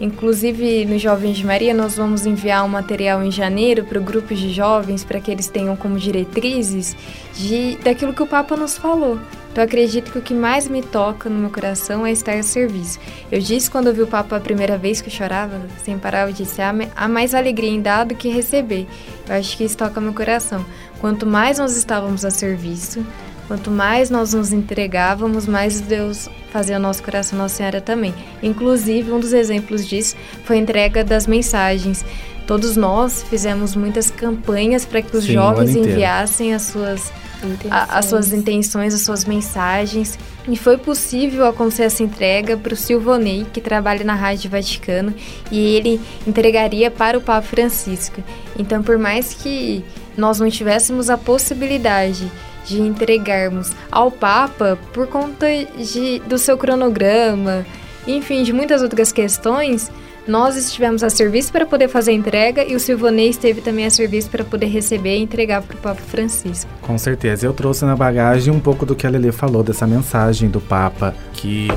Inclusive, 0.00 0.84
no 0.84 0.96
Jovens 0.96 1.36
de 1.36 1.44
Maria, 1.44 1.74
nós 1.74 1.96
vamos 1.96 2.24
enviar 2.24 2.64
um 2.64 2.68
material 2.68 3.22
em 3.22 3.32
janeiro 3.32 3.82
para 3.82 3.98
grupos 3.98 4.38
de 4.38 4.52
jovens, 4.52 5.02
para 5.02 5.20
que 5.20 5.28
eles 5.28 5.48
tenham 5.48 5.74
como 5.74 5.98
diretrizes 5.98 6.96
de, 7.34 7.76
daquilo 7.78 8.14
que 8.14 8.22
o 8.22 8.26
Papa 8.26 8.56
nos 8.56 8.78
falou. 8.78 9.18
Então, 9.50 9.64
acredito 9.64 10.12
que 10.12 10.18
o 10.18 10.22
que 10.22 10.34
mais 10.34 10.68
me 10.68 10.82
toca 10.82 11.28
no 11.28 11.36
meu 11.36 11.50
coração 11.50 12.06
é 12.06 12.12
estar 12.12 12.36
a 12.36 12.44
serviço. 12.44 13.00
Eu 13.30 13.40
disse 13.40 13.68
quando 13.68 13.88
eu 13.88 13.94
vi 13.94 14.02
o 14.02 14.06
Papa 14.06 14.36
a 14.36 14.40
primeira 14.40 14.78
vez 14.78 15.00
que 15.00 15.08
eu 15.08 15.12
chorava, 15.12 15.60
sem 15.82 15.98
parar, 15.98 16.28
eu 16.28 16.32
disse: 16.32 16.60
há 16.62 17.08
mais 17.08 17.34
alegria 17.34 17.70
em 17.70 17.80
dar 17.80 18.04
do 18.04 18.14
que 18.14 18.28
receber. 18.28 18.86
Eu 19.28 19.34
acho 19.34 19.56
que 19.56 19.64
isso 19.64 19.76
toca 19.76 20.00
meu 20.00 20.14
coração. 20.14 20.64
Quanto 21.00 21.26
mais 21.26 21.58
nós 21.58 21.76
estávamos 21.76 22.24
a 22.24 22.30
serviço, 22.30 23.04
Quanto 23.48 23.70
mais 23.70 24.10
nós 24.10 24.34
nos 24.34 24.52
entregávamos, 24.52 25.46
mais 25.46 25.80
Deus 25.80 26.28
fazia 26.52 26.76
o 26.76 26.78
nosso 26.78 27.02
coração, 27.02 27.38
Nossa 27.38 27.56
Senhora 27.56 27.80
também. 27.80 28.14
Inclusive, 28.42 29.10
um 29.10 29.18
dos 29.18 29.32
exemplos 29.32 29.88
disso 29.88 30.16
foi 30.44 30.56
a 30.56 30.58
entrega 30.60 31.02
das 31.02 31.26
mensagens. 31.26 32.04
Todos 32.46 32.76
nós 32.76 33.22
fizemos 33.22 33.74
muitas 33.74 34.10
campanhas 34.10 34.84
para 34.84 35.00
que 35.00 35.16
os 35.16 35.24
Sim, 35.24 35.32
jovens 35.32 35.74
enviassem 35.74 36.54
as 36.54 36.62
suas, 36.62 37.10
a, 37.70 37.98
as 37.98 38.04
suas 38.04 38.34
intenções, 38.34 38.92
as 38.92 39.00
suas 39.00 39.24
mensagens. 39.24 40.18
E 40.46 40.54
foi 40.54 40.76
possível 40.76 41.46
acontecer 41.46 41.84
essa 41.84 42.02
entrega 42.02 42.54
para 42.54 42.74
o 42.74 42.76
Silvonei, 42.76 43.46
que 43.50 43.62
trabalha 43.62 44.04
na 44.04 44.14
Rádio 44.14 44.50
Vaticano, 44.50 45.14
e 45.50 45.58
ele 45.58 45.98
entregaria 46.26 46.90
para 46.90 47.16
o 47.16 47.20
Papa 47.22 47.40
Francisco. 47.40 48.22
Então, 48.58 48.82
por 48.82 48.98
mais 48.98 49.32
que 49.32 49.82
nós 50.18 50.38
não 50.38 50.50
tivéssemos 50.50 51.08
a 51.08 51.16
possibilidade 51.16 52.30
de 52.68 52.80
entregarmos 52.80 53.72
ao 53.90 54.10
Papa 54.10 54.78
por 54.92 55.06
conta 55.06 55.46
de, 55.76 56.18
do 56.20 56.38
seu 56.38 56.56
cronograma, 56.58 57.64
enfim, 58.06 58.42
de 58.42 58.52
muitas 58.52 58.82
outras 58.82 59.10
questões, 59.10 59.90
nós 60.26 60.56
estivemos 60.56 61.02
a 61.02 61.08
serviço 61.08 61.50
para 61.50 61.64
poder 61.64 61.88
fazer 61.88 62.10
a 62.10 62.14
entrega 62.14 62.62
e 62.62 62.76
o 62.76 62.80
Silvanei 62.80 63.30
esteve 63.30 63.62
também 63.62 63.86
a 63.86 63.90
serviço 63.90 64.28
para 64.28 64.44
poder 64.44 64.66
receber 64.66 65.16
e 65.16 65.22
entregar 65.22 65.62
para 65.62 65.74
o 65.74 65.78
Papa 65.78 66.02
Francisco. 66.02 66.70
Com 66.82 66.98
certeza. 66.98 67.46
Eu 67.46 67.54
trouxe 67.54 67.86
na 67.86 67.96
bagagem 67.96 68.52
um 68.52 68.60
pouco 68.60 68.84
do 68.84 68.94
que 68.94 69.06
a 69.06 69.10
Lele 69.10 69.32
falou, 69.32 69.62
dessa 69.62 69.86
mensagem 69.86 70.50
do 70.50 70.60
Papa, 70.60 71.14
que 71.32 71.68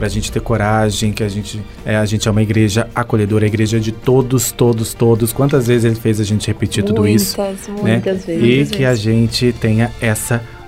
para 0.00 0.06
a 0.06 0.10
gente 0.10 0.32
ter 0.32 0.40
coragem, 0.40 1.12
que 1.12 1.22
a 1.22 1.28
gente 1.28 1.60
é, 1.84 1.94
a 1.94 2.06
gente 2.06 2.26
é 2.26 2.30
uma 2.30 2.40
igreja 2.40 2.88
acolhedora, 2.94 3.44
a 3.44 3.48
igreja 3.48 3.78
de 3.78 3.92
todos, 3.92 4.50
todos, 4.50 4.94
todos. 4.94 5.30
Quantas 5.30 5.66
vezes 5.66 5.84
ele 5.84 5.94
fez 5.94 6.18
a 6.18 6.24
gente 6.24 6.46
repetir 6.46 6.82
tudo 6.82 7.02
muitas, 7.02 7.22
isso? 7.22 7.70
Muitas, 7.72 8.26
né? 8.26 8.38
vezes. 8.38 8.70
E 8.70 8.76
que 8.76 8.84
a 8.86 8.94
gente 8.94 9.52
tenha 9.60 9.92
essa 10.00 10.38
coragem. 10.38 10.59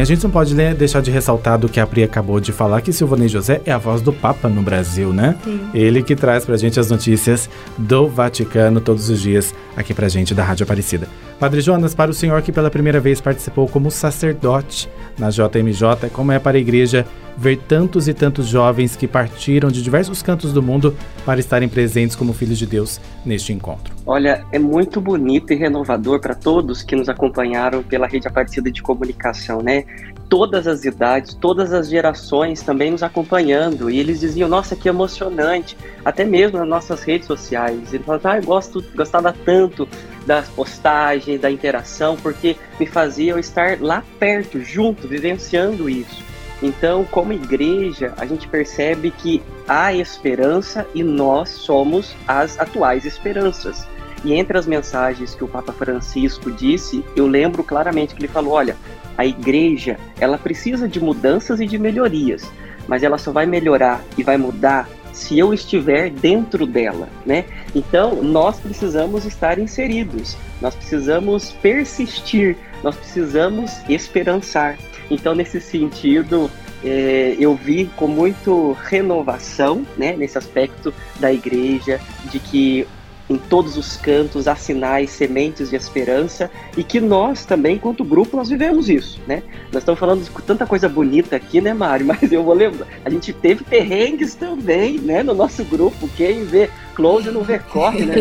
A 0.00 0.04
gente 0.04 0.24
não 0.24 0.30
pode 0.30 0.54
né, 0.54 0.72
deixar 0.72 1.02
de 1.02 1.10
ressaltar 1.10 1.58
do 1.58 1.68
que 1.68 1.78
a 1.78 1.86
Pri 1.86 2.02
acabou 2.02 2.40
de 2.40 2.50
falar, 2.50 2.80
que 2.80 2.92
Silvanei 2.92 3.28
José 3.28 3.60
é 3.66 3.72
a 3.72 3.78
voz 3.78 4.00
do 4.00 4.12
Papa 4.12 4.48
no 4.48 4.62
Brasil, 4.62 5.12
né? 5.12 5.36
Sim. 5.44 5.60
Ele 5.74 6.02
que 6.02 6.16
traz 6.16 6.46
pra 6.46 6.56
gente 6.56 6.80
as 6.80 6.90
notícias 6.90 7.50
do 7.76 8.08
Vaticano 8.08 8.80
todos 8.80 9.10
os 9.10 9.20
dias 9.20 9.54
aqui 9.76 9.92
pra 9.92 10.08
gente 10.08 10.34
da 10.34 10.42
Rádio 10.42 10.64
Aparecida. 10.64 11.08
Padre 11.38 11.60
Jonas, 11.60 11.94
para 11.94 12.10
o 12.10 12.14
senhor 12.14 12.40
que 12.40 12.52
pela 12.52 12.70
primeira 12.70 13.00
vez 13.00 13.20
participou 13.20 13.68
como 13.68 13.90
sacerdote 13.90 14.88
na 15.18 15.28
JMJ, 15.28 16.08
como 16.12 16.32
é 16.32 16.38
para 16.38 16.56
a 16.56 16.60
igreja 16.60 17.04
ver 17.36 17.58
tantos 17.68 18.08
e 18.08 18.14
tantos 18.14 18.46
jovens 18.46 18.96
que 18.96 19.06
partiram 19.06 19.68
de 19.68 19.82
diversos 19.82 20.22
cantos 20.22 20.52
do 20.52 20.62
mundo 20.62 20.96
para 21.24 21.40
estarem 21.40 21.68
presentes 21.68 22.16
como 22.16 22.32
filhos 22.32 22.58
de 22.58 22.66
Deus 22.66 23.00
neste 23.26 23.52
encontro? 23.52 23.92
Olha, 24.06 24.44
é 24.52 24.58
muito 24.58 25.00
bonito 25.00 25.50
e 25.54 25.56
renovador 25.56 26.20
para 26.20 26.34
todos 26.34 26.82
que 26.82 26.94
nos 26.94 27.08
acompanharam 27.08 27.82
pela 27.82 28.06
rede 28.06 28.28
Aparecida 28.28 28.70
de 28.70 28.82
Comunicação, 28.82 29.62
né? 29.62 29.84
Todas 30.28 30.66
as 30.66 30.84
idades, 30.84 31.32
todas 31.32 31.72
as 31.72 31.88
gerações 31.88 32.60
também 32.60 32.90
nos 32.90 33.02
acompanhando. 33.02 33.90
E 33.90 33.98
eles 33.98 34.20
diziam, 34.20 34.46
nossa, 34.46 34.76
que 34.76 34.90
emocionante. 34.90 35.74
Até 36.04 36.22
mesmo 36.22 36.58
nas 36.58 36.68
nossas 36.68 37.02
redes 37.02 37.26
sociais. 37.26 37.94
Eles 37.94 38.04
falavam, 38.04 38.32
ah, 38.32 38.36
eu 38.36 38.42
gosto, 38.42 38.84
gostava 38.94 39.34
tanto 39.44 39.88
da 40.26 40.42
postagem, 40.42 41.38
da 41.38 41.50
interação, 41.50 42.14
porque 42.16 42.56
me 42.78 42.84
fazia 42.84 43.32
eu 43.32 43.38
estar 43.38 43.80
lá 43.80 44.04
perto, 44.18 44.60
junto, 44.60 45.08
vivenciando 45.08 45.88
isso. 45.88 46.22
Então, 46.62 47.04
como 47.04 47.32
igreja, 47.32 48.12
a 48.18 48.26
gente 48.26 48.48
percebe 48.48 49.10
que 49.10 49.42
há 49.66 49.94
esperança 49.94 50.86
e 50.94 51.02
nós 51.02 51.48
somos 51.50 52.14
as 52.26 52.58
atuais 52.58 53.04
esperanças. 53.06 53.86
E 54.24 54.32
entre 54.32 54.56
as 54.56 54.66
mensagens 54.66 55.34
que 55.34 55.44
o 55.44 55.48
Papa 55.48 55.72
Francisco 55.72 56.50
disse, 56.50 57.04
eu 57.14 57.26
lembro 57.26 57.62
claramente 57.62 58.14
que 58.14 58.20
ele 58.20 58.28
falou: 58.28 58.54
olha, 58.54 58.76
a 59.16 59.26
igreja 59.26 59.98
ela 60.18 60.38
precisa 60.38 60.88
de 60.88 60.98
mudanças 60.98 61.60
e 61.60 61.66
de 61.66 61.78
melhorias, 61.78 62.50
mas 62.88 63.02
ela 63.02 63.18
só 63.18 63.30
vai 63.30 63.46
melhorar 63.46 64.02
e 64.16 64.22
vai 64.22 64.36
mudar 64.36 64.88
se 65.12 65.38
eu 65.38 65.54
estiver 65.54 66.10
dentro 66.10 66.66
dela, 66.66 67.08
né? 67.24 67.44
Então, 67.74 68.20
nós 68.22 68.58
precisamos 68.58 69.24
estar 69.24 69.60
inseridos, 69.60 70.36
nós 70.60 70.74
precisamos 70.74 71.52
persistir, 71.52 72.56
nós 72.82 72.96
precisamos 72.96 73.70
esperançar. 73.88 74.76
Então, 75.08 75.34
nesse 75.34 75.60
sentido, 75.60 76.50
é, 76.84 77.36
eu 77.38 77.54
vi 77.54 77.88
com 77.96 78.08
muito 78.08 78.72
renovação, 78.84 79.86
né, 79.96 80.16
nesse 80.16 80.36
aspecto 80.36 80.92
da 81.20 81.32
igreja, 81.32 82.00
de 82.30 82.40
que 82.40 82.86
em 83.28 83.36
todos 83.36 83.76
os 83.76 83.96
cantos 83.96 84.46
há 84.46 84.54
sinais, 84.54 85.10
sementes 85.10 85.70
de 85.70 85.76
esperança 85.76 86.50
e 86.76 86.84
que 86.84 87.00
nós 87.00 87.44
também, 87.44 87.76
enquanto 87.76 88.04
grupo, 88.04 88.36
nós 88.36 88.48
vivemos 88.48 88.88
isso, 88.88 89.20
né? 89.26 89.42
Nós 89.72 89.82
estamos 89.82 89.98
falando 89.98 90.22
de 90.22 90.30
tanta 90.42 90.66
coisa 90.66 90.88
bonita 90.88 91.36
aqui, 91.36 91.60
né, 91.60 91.72
Mário? 91.72 92.06
Mas 92.06 92.30
eu 92.30 92.42
vou 92.42 92.54
lembrar, 92.54 92.86
a 93.04 93.10
gente 93.10 93.32
teve 93.32 93.64
perrengues 93.64 94.34
também, 94.34 94.98
né, 94.98 95.22
no 95.22 95.34
nosso 95.34 95.64
grupo. 95.64 96.08
Quem 96.16 96.44
vê 96.44 96.70
close 96.94 97.30
não 97.30 97.42
vê 97.42 97.58
corre, 97.58 98.04
né? 98.04 98.14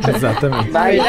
Exatamente. 0.14 0.70
Mas, 0.70 1.00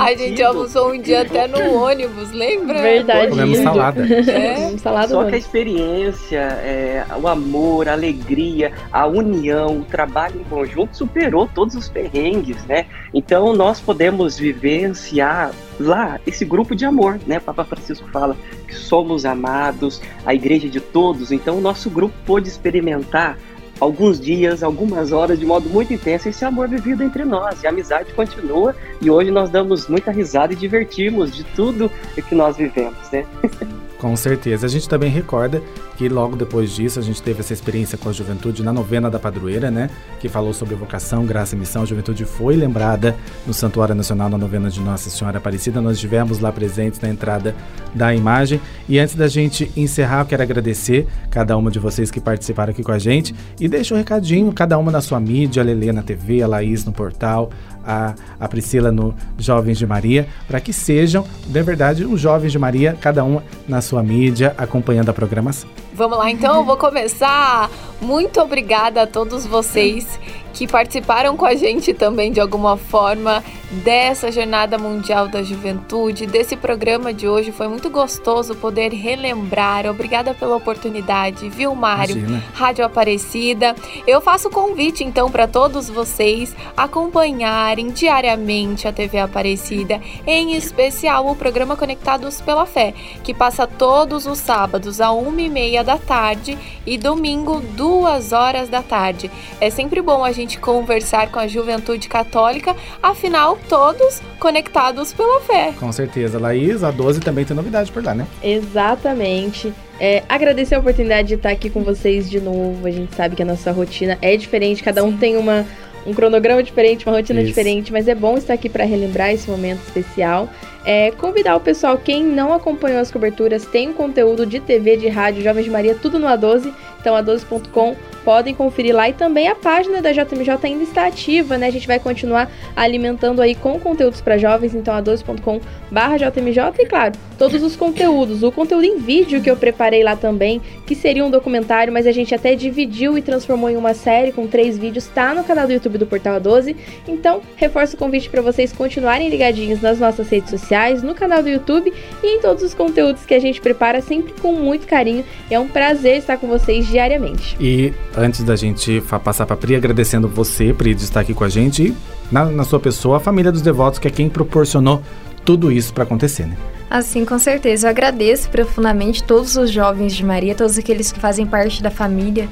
a 0.00 0.14
gente 0.14 0.42
almoçou 0.42 0.92
um 0.92 1.00
dia 1.00 1.22
até 1.22 1.46
no 1.46 1.74
ônibus, 1.74 2.30
lembra? 2.32 2.80
Verdade. 2.80 3.30
Comemos 3.30 3.58
salada. 3.58 4.06
É. 4.06 4.76
salada 4.78 5.08
Só 5.08 5.24
que 5.24 5.34
a 5.34 5.38
experiência, 5.38 6.38
é, 6.38 7.04
o 7.20 7.28
amor, 7.28 7.88
a 7.88 7.92
alegria, 7.92 8.72
a 8.92 9.06
união, 9.06 9.78
o 9.78 9.84
trabalho 9.84 10.40
em 10.40 10.44
conjunto 10.44 10.96
superou 10.96 11.48
todos 11.54 11.74
os 11.74 11.88
perrengues, 11.88 12.64
né? 12.66 12.86
Então 13.12 13.52
nós 13.54 13.80
podemos 13.80 14.38
vivenciar 14.38 15.52
lá 15.78 16.18
esse 16.26 16.44
grupo 16.44 16.74
de 16.74 16.84
amor, 16.84 17.18
né? 17.26 17.38
O 17.38 17.40
Papa 17.40 17.64
Francisco 17.64 18.08
fala 18.10 18.36
que 18.66 18.74
somos 18.74 19.24
amados, 19.24 20.00
a 20.24 20.34
igreja 20.34 20.68
de 20.68 20.80
todos. 20.80 21.32
Então 21.32 21.58
o 21.58 21.60
nosso 21.60 21.88
grupo 21.90 22.14
pôde 22.26 22.48
experimentar 22.48 23.38
alguns 23.80 24.20
dias, 24.20 24.62
algumas 24.62 25.12
horas 25.12 25.38
de 25.38 25.46
modo 25.46 25.68
muito 25.68 25.92
intenso 25.92 26.28
esse 26.28 26.44
amor 26.44 26.68
vivido 26.68 27.02
entre 27.02 27.24
nós. 27.24 27.62
E 27.62 27.66
a 27.66 27.70
amizade 27.70 28.12
continua 28.12 28.74
e 29.00 29.10
hoje 29.10 29.30
nós 29.30 29.50
damos 29.50 29.88
muita 29.88 30.10
risada 30.10 30.52
e 30.52 30.56
divertimos 30.56 31.34
de 31.34 31.44
tudo 31.44 31.90
que 32.28 32.34
nós 32.34 32.56
vivemos, 32.56 33.10
né? 33.10 33.24
Com 33.98 34.16
certeza. 34.16 34.64
A 34.64 34.68
gente 34.68 34.88
também 34.88 35.10
recorda 35.10 35.60
que 35.96 36.08
logo 36.08 36.36
depois 36.36 36.70
disso 36.70 37.00
a 37.00 37.02
gente 37.02 37.20
teve 37.20 37.40
essa 37.40 37.52
experiência 37.52 37.98
com 37.98 38.08
a 38.08 38.12
juventude 38.12 38.62
na 38.62 38.72
novena 38.72 39.10
da 39.10 39.18
padroeira, 39.18 39.72
né? 39.72 39.90
Que 40.20 40.28
falou 40.28 40.54
sobre 40.54 40.76
vocação, 40.76 41.26
graça 41.26 41.56
e 41.56 41.58
missão. 41.58 41.82
A 41.82 41.84
juventude 41.84 42.24
foi 42.24 42.54
lembrada 42.54 43.16
no 43.44 43.52
Santuário 43.52 43.96
Nacional 43.96 44.28
na 44.28 44.38
novena 44.38 44.70
de 44.70 44.80
Nossa 44.80 45.10
Senhora 45.10 45.38
Aparecida. 45.38 45.80
Nós 45.80 45.94
estivemos 45.94 46.38
lá 46.38 46.52
presentes 46.52 47.00
na 47.00 47.08
entrada 47.08 47.56
da 47.92 48.14
imagem. 48.14 48.60
E 48.88 49.00
antes 49.00 49.16
da 49.16 49.26
gente 49.26 49.68
encerrar, 49.76 50.20
eu 50.20 50.26
quero 50.26 50.44
agradecer 50.44 51.08
cada 51.28 51.56
uma 51.56 51.68
de 51.68 51.80
vocês 51.80 52.08
que 52.08 52.20
participaram 52.20 52.70
aqui 52.70 52.84
com 52.84 52.92
a 52.92 52.98
gente. 53.00 53.34
E 53.58 53.66
deixa 53.66 53.94
um 53.94 53.98
recadinho, 53.98 54.52
cada 54.52 54.78
uma 54.78 54.92
na 54.92 55.00
sua 55.00 55.18
mídia, 55.18 55.60
a 55.60 55.64
Lelê 55.64 55.90
na 55.90 56.02
TV, 56.02 56.40
a 56.40 56.46
Laís 56.46 56.84
no 56.84 56.92
portal, 56.92 57.50
a, 57.88 58.14
a 58.38 58.46
Priscila 58.46 58.92
no 58.92 59.14
Jovens 59.38 59.78
de 59.78 59.86
Maria, 59.86 60.28
para 60.46 60.60
que 60.60 60.74
sejam, 60.74 61.24
de 61.46 61.62
verdade, 61.62 62.04
os 62.04 62.20
Jovens 62.20 62.52
de 62.52 62.58
Maria, 62.58 62.94
cada 63.00 63.24
uma 63.24 63.42
na 63.66 63.80
sua 63.80 64.02
mídia, 64.02 64.54
acompanhando 64.58 65.08
a 65.08 65.14
programação. 65.14 65.70
Vamos 65.98 66.16
lá, 66.16 66.30
então, 66.30 66.58
eu 66.58 66.64
vou 66.64 66.76
começar. 66.76 67.68
Muito 68.00 68.40
obrigada 68.40 69.02
a 69.02 69.06
todos 69.06 69.44
vocês 69.44 70.06
que 70.54 70.66
participaram 70.66 71.36
com 71.36 71.44
a 71.44 71.54
gente 71.54 71.92
também 71.92 72.32
de 72.32 72.40
alguma 72.40 72.76
forma 72.76 73.42
dessa 73.70 74.32
Jornada 74.32 74.78
Mundial 74.78 75.28
da 75.28 75.42
Juventude, 75.42 76.26
desse 76.26 76.56
programa 76.56 77.12
de 77.12 77.28
hoje. 77.28 77.52
Foi 77.52 77.68
muito 77.68 77.90
gostoso 77.90 78.54
poder 78.54 78.92
relembrar. 78.92 79.86
Obrigada 79.86 80.32
pela 80.34 80.56
oportunidade, 80.56 81.48
viu, 81.48 81.74
Mário? 81.74 82.16
Imagina. 82.16 82.42
Rádio 82.54 82.84
Aparecida. 82.84 83.76
Eu 84.06 84.20
faço 84.20 84.50
convite 84.50 85.04
então 85.04 85.30
para 85.30 85.46
todos 85.46 85.88
vocês 85.88 86.56
acompanharem 86.76 87.88
diariamente 87.88 88.88
a 88.88 88.92
TV 88.92 89.18
Aparecida, 89.18 90.00
em 90.26 90.54
especial 90.54 91.28
o 91.28 91.36
programa 91.36 91.76
Conectados 91.76 92.40
pela 92.40 92.66
Fé, 92.66 92.94
que 93.22 93.34
passa 93.34 93.66
todos 93.66 94.26
os 94.26 94.38
sábados 94.38 95.00
a 95.00 95.12
uma 95.12 95.40
e 95.42 95.48
meia 95.48 95.84
da 95.88 95.96
tarde 95.96 96.58
e 96.86 96.98
domingo 96.98 97.62
duas 97.74 98.34
horas 98.34 98.68
da 98.68 98.82
tarde. 98.82 99.30
É 99.58 99.70
sempre 99.70 100.02
bom 100.02 100.22
a 100.22 100.32
gente 100.32 100.58
conversar 100.58 101.32
com 101.32 101.38
a 101.38 101.46
juventude 101.46 102.10
católica, 102.10 102.76
afinal, 103.02 103.58
todos 103.70 104.20
conectados 104.38 105.14
pela 105.14 105.40
fé. 105.40 105.72
Com 105.80 105.90
certeza. 105.90 106.38
Laís, 106.38 106.84
a 106.84 106.90
12 106.90 107.20
também 107.20 107.46
tem 107.46 107.56
novidade 107.56 107.90
por 107.90 108.04
lá, 108.04 108.14
né? 108.14 108.26
Exatamente. 108.42 109.72
É, 109.98 110.22
agradecer 110.28 110.74
a 110.74 110.78
oportunidade 110.78 111.28
de 111.28 111.34
estar 111.34 111.50
aqui 111.50 111.70
com 111.70 111.82
vocês 111.82 112.28
de 112.28 112.38
novo. 112.38 112.86
A 112.86 112.90
gente 112.90 113.14
sabe 113.14 113.34
que 113.34 113.42
a 113.42 113.46
nossa 113.46 113.72
rotina 113.72 114.18
é 114.20 114.36
diferente, 114.36 114.82
cada 114.82 115.02
um 115.02 115.16
tem 115.16 115.38
uma, 115.38 115.64
um 116.06 116.14
cronograma 116.14 116.62
diferente, 116.62 117.06
uma 117.06 117.16
rotina 117.16 117.40
Isso. 117.40 117.48
diferente, 117.48 117.92
mas 117.92 118.08
é 118.08 118.14
bom 118.14 118.36
estar 118.36 118.54
aqui 118.54 118.68
para 118.68 118.84
relembrar 118.84 119.30
esse 119.30 119.50
momento 119.50 119.80
especial. 119.86 120.48
É, 120.84 121.10
convidar 121.10 121.56
o 121.56 121.60
pessoal, 121.60 121.98
quem 121.98 122.24
não 122.24 122.52
acompanhou 122.52 123.00
as 123.00 123.10
coberturas, 123.10 123.66
tem 123.66 123.90
um 123.90 123.92
conteúdo 123.92 124.46
de 124.46 124.60
TV, 124.60 124.96
de 124.96 125.08
rádio, 125.08 125.42
Jovens 125.42 125.64
de 125.64 125.70
Maria, 125.70 125.94
tudo 125.94 126.18
no 126.18 126.26
A12, 126.26 126.72
então 127.00 127.14
a12.com 127.14 127.94
podem 128.28 128.54
conferir 128.54 128.94
lá. 128.94 129.08
E 129.08 129.14
também 129.14 129.48
a 129.48 129.54
página 129.54 130.02
da 130.02 130.12
JMJ 130.12 130.58
ainda 130.62 130.84
está 130.84 131.06
ativa, 131.06 131.56
né? 131.56 131.66
A 131.66 131.70
gente 131.70 131.86
vai 131.86 131.98
continuar 131.98 132.52
alimentando 132.76 133.40
aí 133.40 133.54
com 133.54 133.80
conteúdos 133.80 134.20
para 134.20 134.36
jovens, 134.36 134.74
então 134.74 134.92
a 134.92 135.02
12.com 135.02 135.58
barra 135.90 136.18
JMJ 136.18 136.74
e 136.78 136.84
claro, 136.84 137.14
todos 137.38 137.62
os 137.62 137.74
conteúdos, 137.74 138.42
o 138.42 138.52
conteúdo 138.52 138.84
em 138.84 138.98
vídeo 138.98 139.40
que 139.40 139.50
eu 139.50 139.56
preparei 139.56 140.02
lá 140.02 140.14
também, 140.14 140.60
que 140.86 140.94
seria 140.94 141.24
um 141.24 141.30
documentário, 141.30 141.90
mas 141.90 142.06
a 142.06 142.12
gente 142.12 142.34
até 142.34 142.54
dividiu 142.54 143.16
e 143.16 143.22
transformou 143.22 143.70
em 143.70 143.78
uma 143.78 143.94
série 143.94 144.30
com 144.30 144.46
três 144.46 144.76
vídeos, 144.76 145.06
tá 145.06 145.32
no 145.32 145.42
canal 145.42 145.66
do 145.66 145.72
YouTube 145.72 145.96
do 145.96 146.06
Portal 146.06 146.38
A12, 146.38 146.76
então 147.06 147.40
reforço 147.56 147.96
o 147.96 147.98
convite 147.98 148.28
para 148.28 148.42
vocês 148.42 148.74
continuarem 148.74 149.30
ligadinhos 149.30 149.80
nas 149.80 149.98
nossas 149.98 150.28
redes 150.28 150.50
sociais, 150.50 151.02
no 151.02 151.14
canal 151.14 151.42
do 151.42 151.48
YouTube 151.48 151.90
e 152.22 152.36
em 152.36 152.40
todos 152.40 152.62
os 152.62 152.74
conteúdos 152.74 153.24
que 153.24 153.32
a 153.32 153.40
gente 153.40 153.58
prepara 153.58 154.02
sempre 154.02 154.34
com 154.34 154.52
muito 154.52 154.86
carinho, 154.86 155.24
é 155.50 155.58
um 155.58 155.68
prazer 155.68 156.18
estar 156.18 156.36
com 156.36 156.46
vocês 156.46 156.86
diariamente. 156.86 157.56
E 157.58 157.94
antes 158.18 158.42
da 158.42 158.56
gente 158.56 159.02
passar 159.22 159.46
para 159.46 159.56
Pri, 159.56 159.76
agradecendo 159.76 160.28
você, 160.28 160.72
Pri, 160.72 160.94
de 160.94 161.04
estar 161.04 161.20
aqui 161.20 161.32
com 161.32 161.44
a 161.44 161.48
gente 161.48 161.82
e 161.82 161.96
na, 162.30 162.44
na 162.46 162.64
sua 162.64 162.80
pessoa, 162.80 163.18
a 163.18 163.20
família 163.20 163.52
dos 163.52 163.62
devotos, 163.62 163.98
que 163.98 164.08
é 164.08 164.10
quem 164.10 164.28
proporcionou 164.28 165.02
tudo 165.44 165.72
isso 165.72 165.94
para 165.94 166.04
acontecer, 166.04 166.46
né? 166.46 166.56
Assim, 166.90 167.24
com 167.24 167.38
certeza. 167.38 167.86
Eu 167.86 167.90
agradeço 167.90 168.48
profundamente 168.50 169.22
todos 169.22 169.56
os 169.56 169.70
jovens 169.70 170.14
de 170.14 170.24
Maria, 170.24 170.54
todos 170.54 170.78
aqueles 170.78 171.12
que 171.12 171.20
fazem 171.20 171.46
parte 171.46 171.82
da 171.82 171.90
família, 171.90 172.48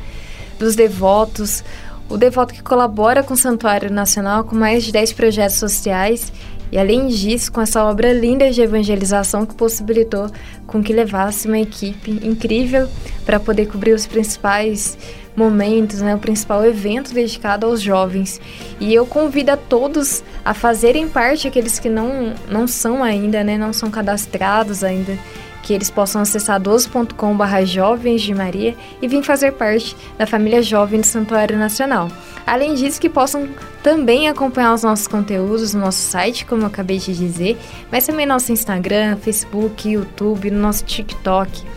dos 0.58 0.74
devotos, 0.74 1.64
o 2.08 2.16
devoto 2.16 2.54
que 2.54 2.62
colabora 2.62 3.22
com 3.22 3.34
o 3.34 3.36
Santuário 3.36 3.92
Nacional 3.92 4.44
com 4.44 4.54
mais 4.54 4.84
de 4.84 4.92
10 4.92 5.12
projetos 5.14 5.56
sociais 5.56 6.32
e 6.70 6.78
além 6.78 7.06
disso, 7.06 7.52
com 7.52 7.60
essa 7.60 7.84
obra 7.84 8.12
linda 8.12 8.50
de 8.50 8.60
evangelização 8.60 9.46
que 9.46 9.54
possibilitou 9.54 10.28
com 10.66 10.82
que 10.82 10.92
levasse 10.92 11.46
uma 11.46 11.58
equipe 11.58 12.10
incrível 12.26 12.88
para 13.24 13.38
poder 13.38 13.66
cobrir 13.66 13.92
os 13.92 14.06
principais 14.06 14.98
momentos, 15.36 16.00
né, 16.00 16.14
o 16.14 16.18
principal 16.18 16.64
evento 16.64 17.12
dedicado 17.12 17.66
aos 17.66 17.80
jovens. 17.80 18.40
E 18.80 18.94
eu 18.94 19.06
convido 19.06 19.52
a 19.52 19.56
todos 19.56 20.24
a 20.44 20.54
fazerem 20.54 21.08
parte, 21.08 21.46
aqueles 21.46 21.78
que 21.78 21.88
não, 21.88 22.34
não 22.48 22.66
são 22.66 23.04
ainda, 23.04 23.44
né, 23.44 23.58
não 23.58 23.72
são 23.72 23.90
cadastrados 23.90 24.82
ainda, 24.82 25.18
que 25.62 25.74
eles 25.74 25.90
possam 25.90 26.22
acessar 26.22 26.60
12.com.br 26.60 27.64
Jovens 27.64 28.22
de 28.22 28.32
Maria 28.32 28.74
e 29.02 29.08
vir 29.08 29.22
fazer 29.22 29.52
parte 29.52 29.96
da 30.16 30.26
família 30.26 30.62
jovem 30.62 31.00
do 31.00 31.06
Santuário 31.06 31.58
Nacional. 31.58 32.08
Além 32.46 32.74
disso, 32.74 33.00
que 33.00 33.08
possam 33.08 33.48
também 33.82 34.28
acompanhar 34.28 34.72
os 34.72 34.84
nossos 34.84 35.08
conteúdos 35.08 35.74
no 35.74 35.80
nosso 35.80 35.98
site, 35.98 36.46
como 36.46 36.62
eu 36.62 36.66
acabei 36.68 36.98
de 36.98 37.12
dizer, 37.12 37.58
mas 37.90 38.06
também 38.06 38.24
no 38.24 38.34
nosso 38.34 38.52
Instagram, 38.52 39.16
Facebook, 39.16 39.88
YouTube, 39.90 40.52
no 40.52 40.60
nosso 40.60 40.84
TikTok. 40.84 41.75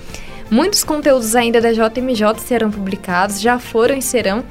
Muitos 0.50 0.84
conteúdos 0.84 1.36
ainda 1.36 1.62
da 1.62 1.72
JMJ 1.72 2.40
serão 2.40 2.72
publicados, 2.72 3.40
já 3.40 3.60
foram 3.60 3.96
e 3.96 4.02
serão 4.02 4.44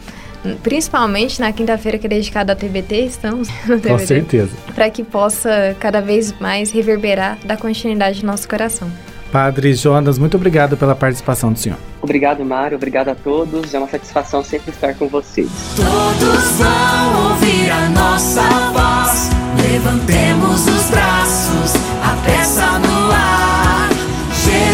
principalmente 0.63 1.41
na 1.41 1.53
quinta-feira 1.53 1.99
que 1.99 2.07
é 2.07 2.11
dedicada 2.11 2.53
à 2.53 2.57
TBT, 2.57 3.01
estamos 3.05 3.49
no 3.67 3.77
TBT. 3.77 3.89
Com 3.89 3.99
certeza. 3.99 4.51
Para 4.75 4.89
que 4.91 5.03
possa 5.03 5.77
cada 5.81 6.01
vez 6.01 6.33
mais 6.39 6.71
reverberar 6.71 7.39
da 7.45 7.57
continuidade 7.57 8.21
do 8.21 8.27
nosso 8.27 8.49
coração. 8.49 8.91
Padre 9.33 9.75
Jonas, 9.75 10.19
muito 10.19 10.37
obrigado 10.37 10.77
pela 10.77 10.95
participação 10.95 11.53
do 11.53 11.59
senhor. 11.59 11.79
Obrigado, 12.01 12.43
Mário. 12.45 12.77
Obrigado 12.77 13.09
a 13.09 13.15
todos. 13.15 13.75
É 13.75 13.79
uma 13.79 13.89
satisfação 13.89 14.43
sempre 14.43 14.71
estar 14.71 14.95
com 14.95 15.07
vocês. 15.07 15.51
Todos 15.77 16.45
vão 16.53 17.31
ouvir 17.33 17.71
a 17.71 17.91
nossa 17.91 18.43
voz. 18.73 19.29
Levantemos 19.71 20.67
os 20.67 20.91
braços, 20.91 21.75
a 22.03 22.17
peça 22.25 22.79
no. 22.79 23.08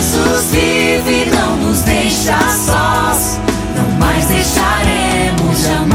Jesus 0.05 0.51
vive, 0.51 1.31
não 1.31 1.57
nos 1.57 1.81
deixa 1.81 2.39
sós. 2.51 3.39
Não 3.75 3.99
mais 3.99 4.27
deixaremos 4.27 5.63
jamais. 5.63 5.95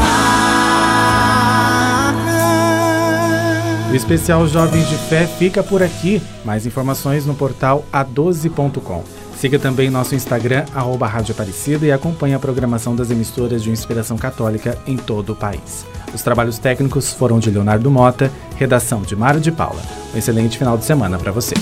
O 3.90 3.94
especial 3.94 4.46
Jovens 4.48 4.88
de 4.88 4.96
Fé 4.96 5.26
fica 5.26 5.62
por 5.62 5.80
aqui. 5.80 6.20
Mais 6.44 6.66
informações 6.66 7.24
no 7.24 7.34
portal 7.34 7.84
a12.com. 7.92 9.04
Siga 9.36 9.58
também 9.58 9.88
nosso 9.88 10.14
Instagram, 10.14 10.64
arroba 10.74 11.06
Rádio 11.06 11.32
Aparecida, 11.32 11.86
e 11.86 11.92
acompanhe 11.92 12.34
a 12.34 12.38
programação 12.38 12.96
das 12.96 13.10
emissoras 13.10 13.62
de 13.62 13.70
inspiração 13.70 14.18
católica 14.18 14.76
em 14.86 14.96
todo 14.96 15.32
o 15.32 15.36
país. 15.36 15.86
Os 16.12 16.22
trabalhos 16.22 16.58
técnicos 16.58 17.12
foram 17.12 17.38
de 17.38 17.48
Leonardo 17.48 17.90
Mota, 17.90 18.30
redação 18.56 19.02
de 19.02 19.14
Mário 19.14 19.40
de 19.40 19.52
Paula. 19.52 19.80
Um 20.12 20.18
excelente 20.18 20.58
final 20.58 20.76
de 20.76 20.84
semana 20.84 21.16
para 21.16 21.32
você. 21.32 21.54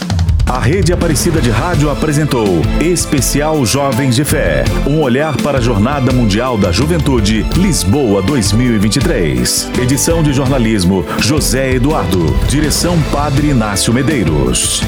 A 0.48 0.58
Rede 0.58 0.94
Aparecida 0.94 1.42
de 1.42 1.50
Rádio 1.50 1.90
apresentou 1.90 2.62
Especial 2.80 3.66
Jovens 3.66 4.16
de 4.16 4.24
Fé. 4.24 4.64
Um 4.86 5.02
olhar 5.02 5.36
para 5.42 5.58
a 5.58 5.60
Jornada 5.60 6.10
Mundial 6.10 6.56
da 6.56 6.72
Juventude, 6.72 7.44
Lisboa 7.54 8.22
2023. 8.22 9.70
Edição 9.78 10.22
de 10.22 10.32
jornalismo 10.32 11.04
José 11.20 11.74
Eduardo. 11.74 12.34
Direção 12.48 12.98
Padre 13.12 13.48
Inácio 13.48 13.92
Medeiros. 13.92 14.82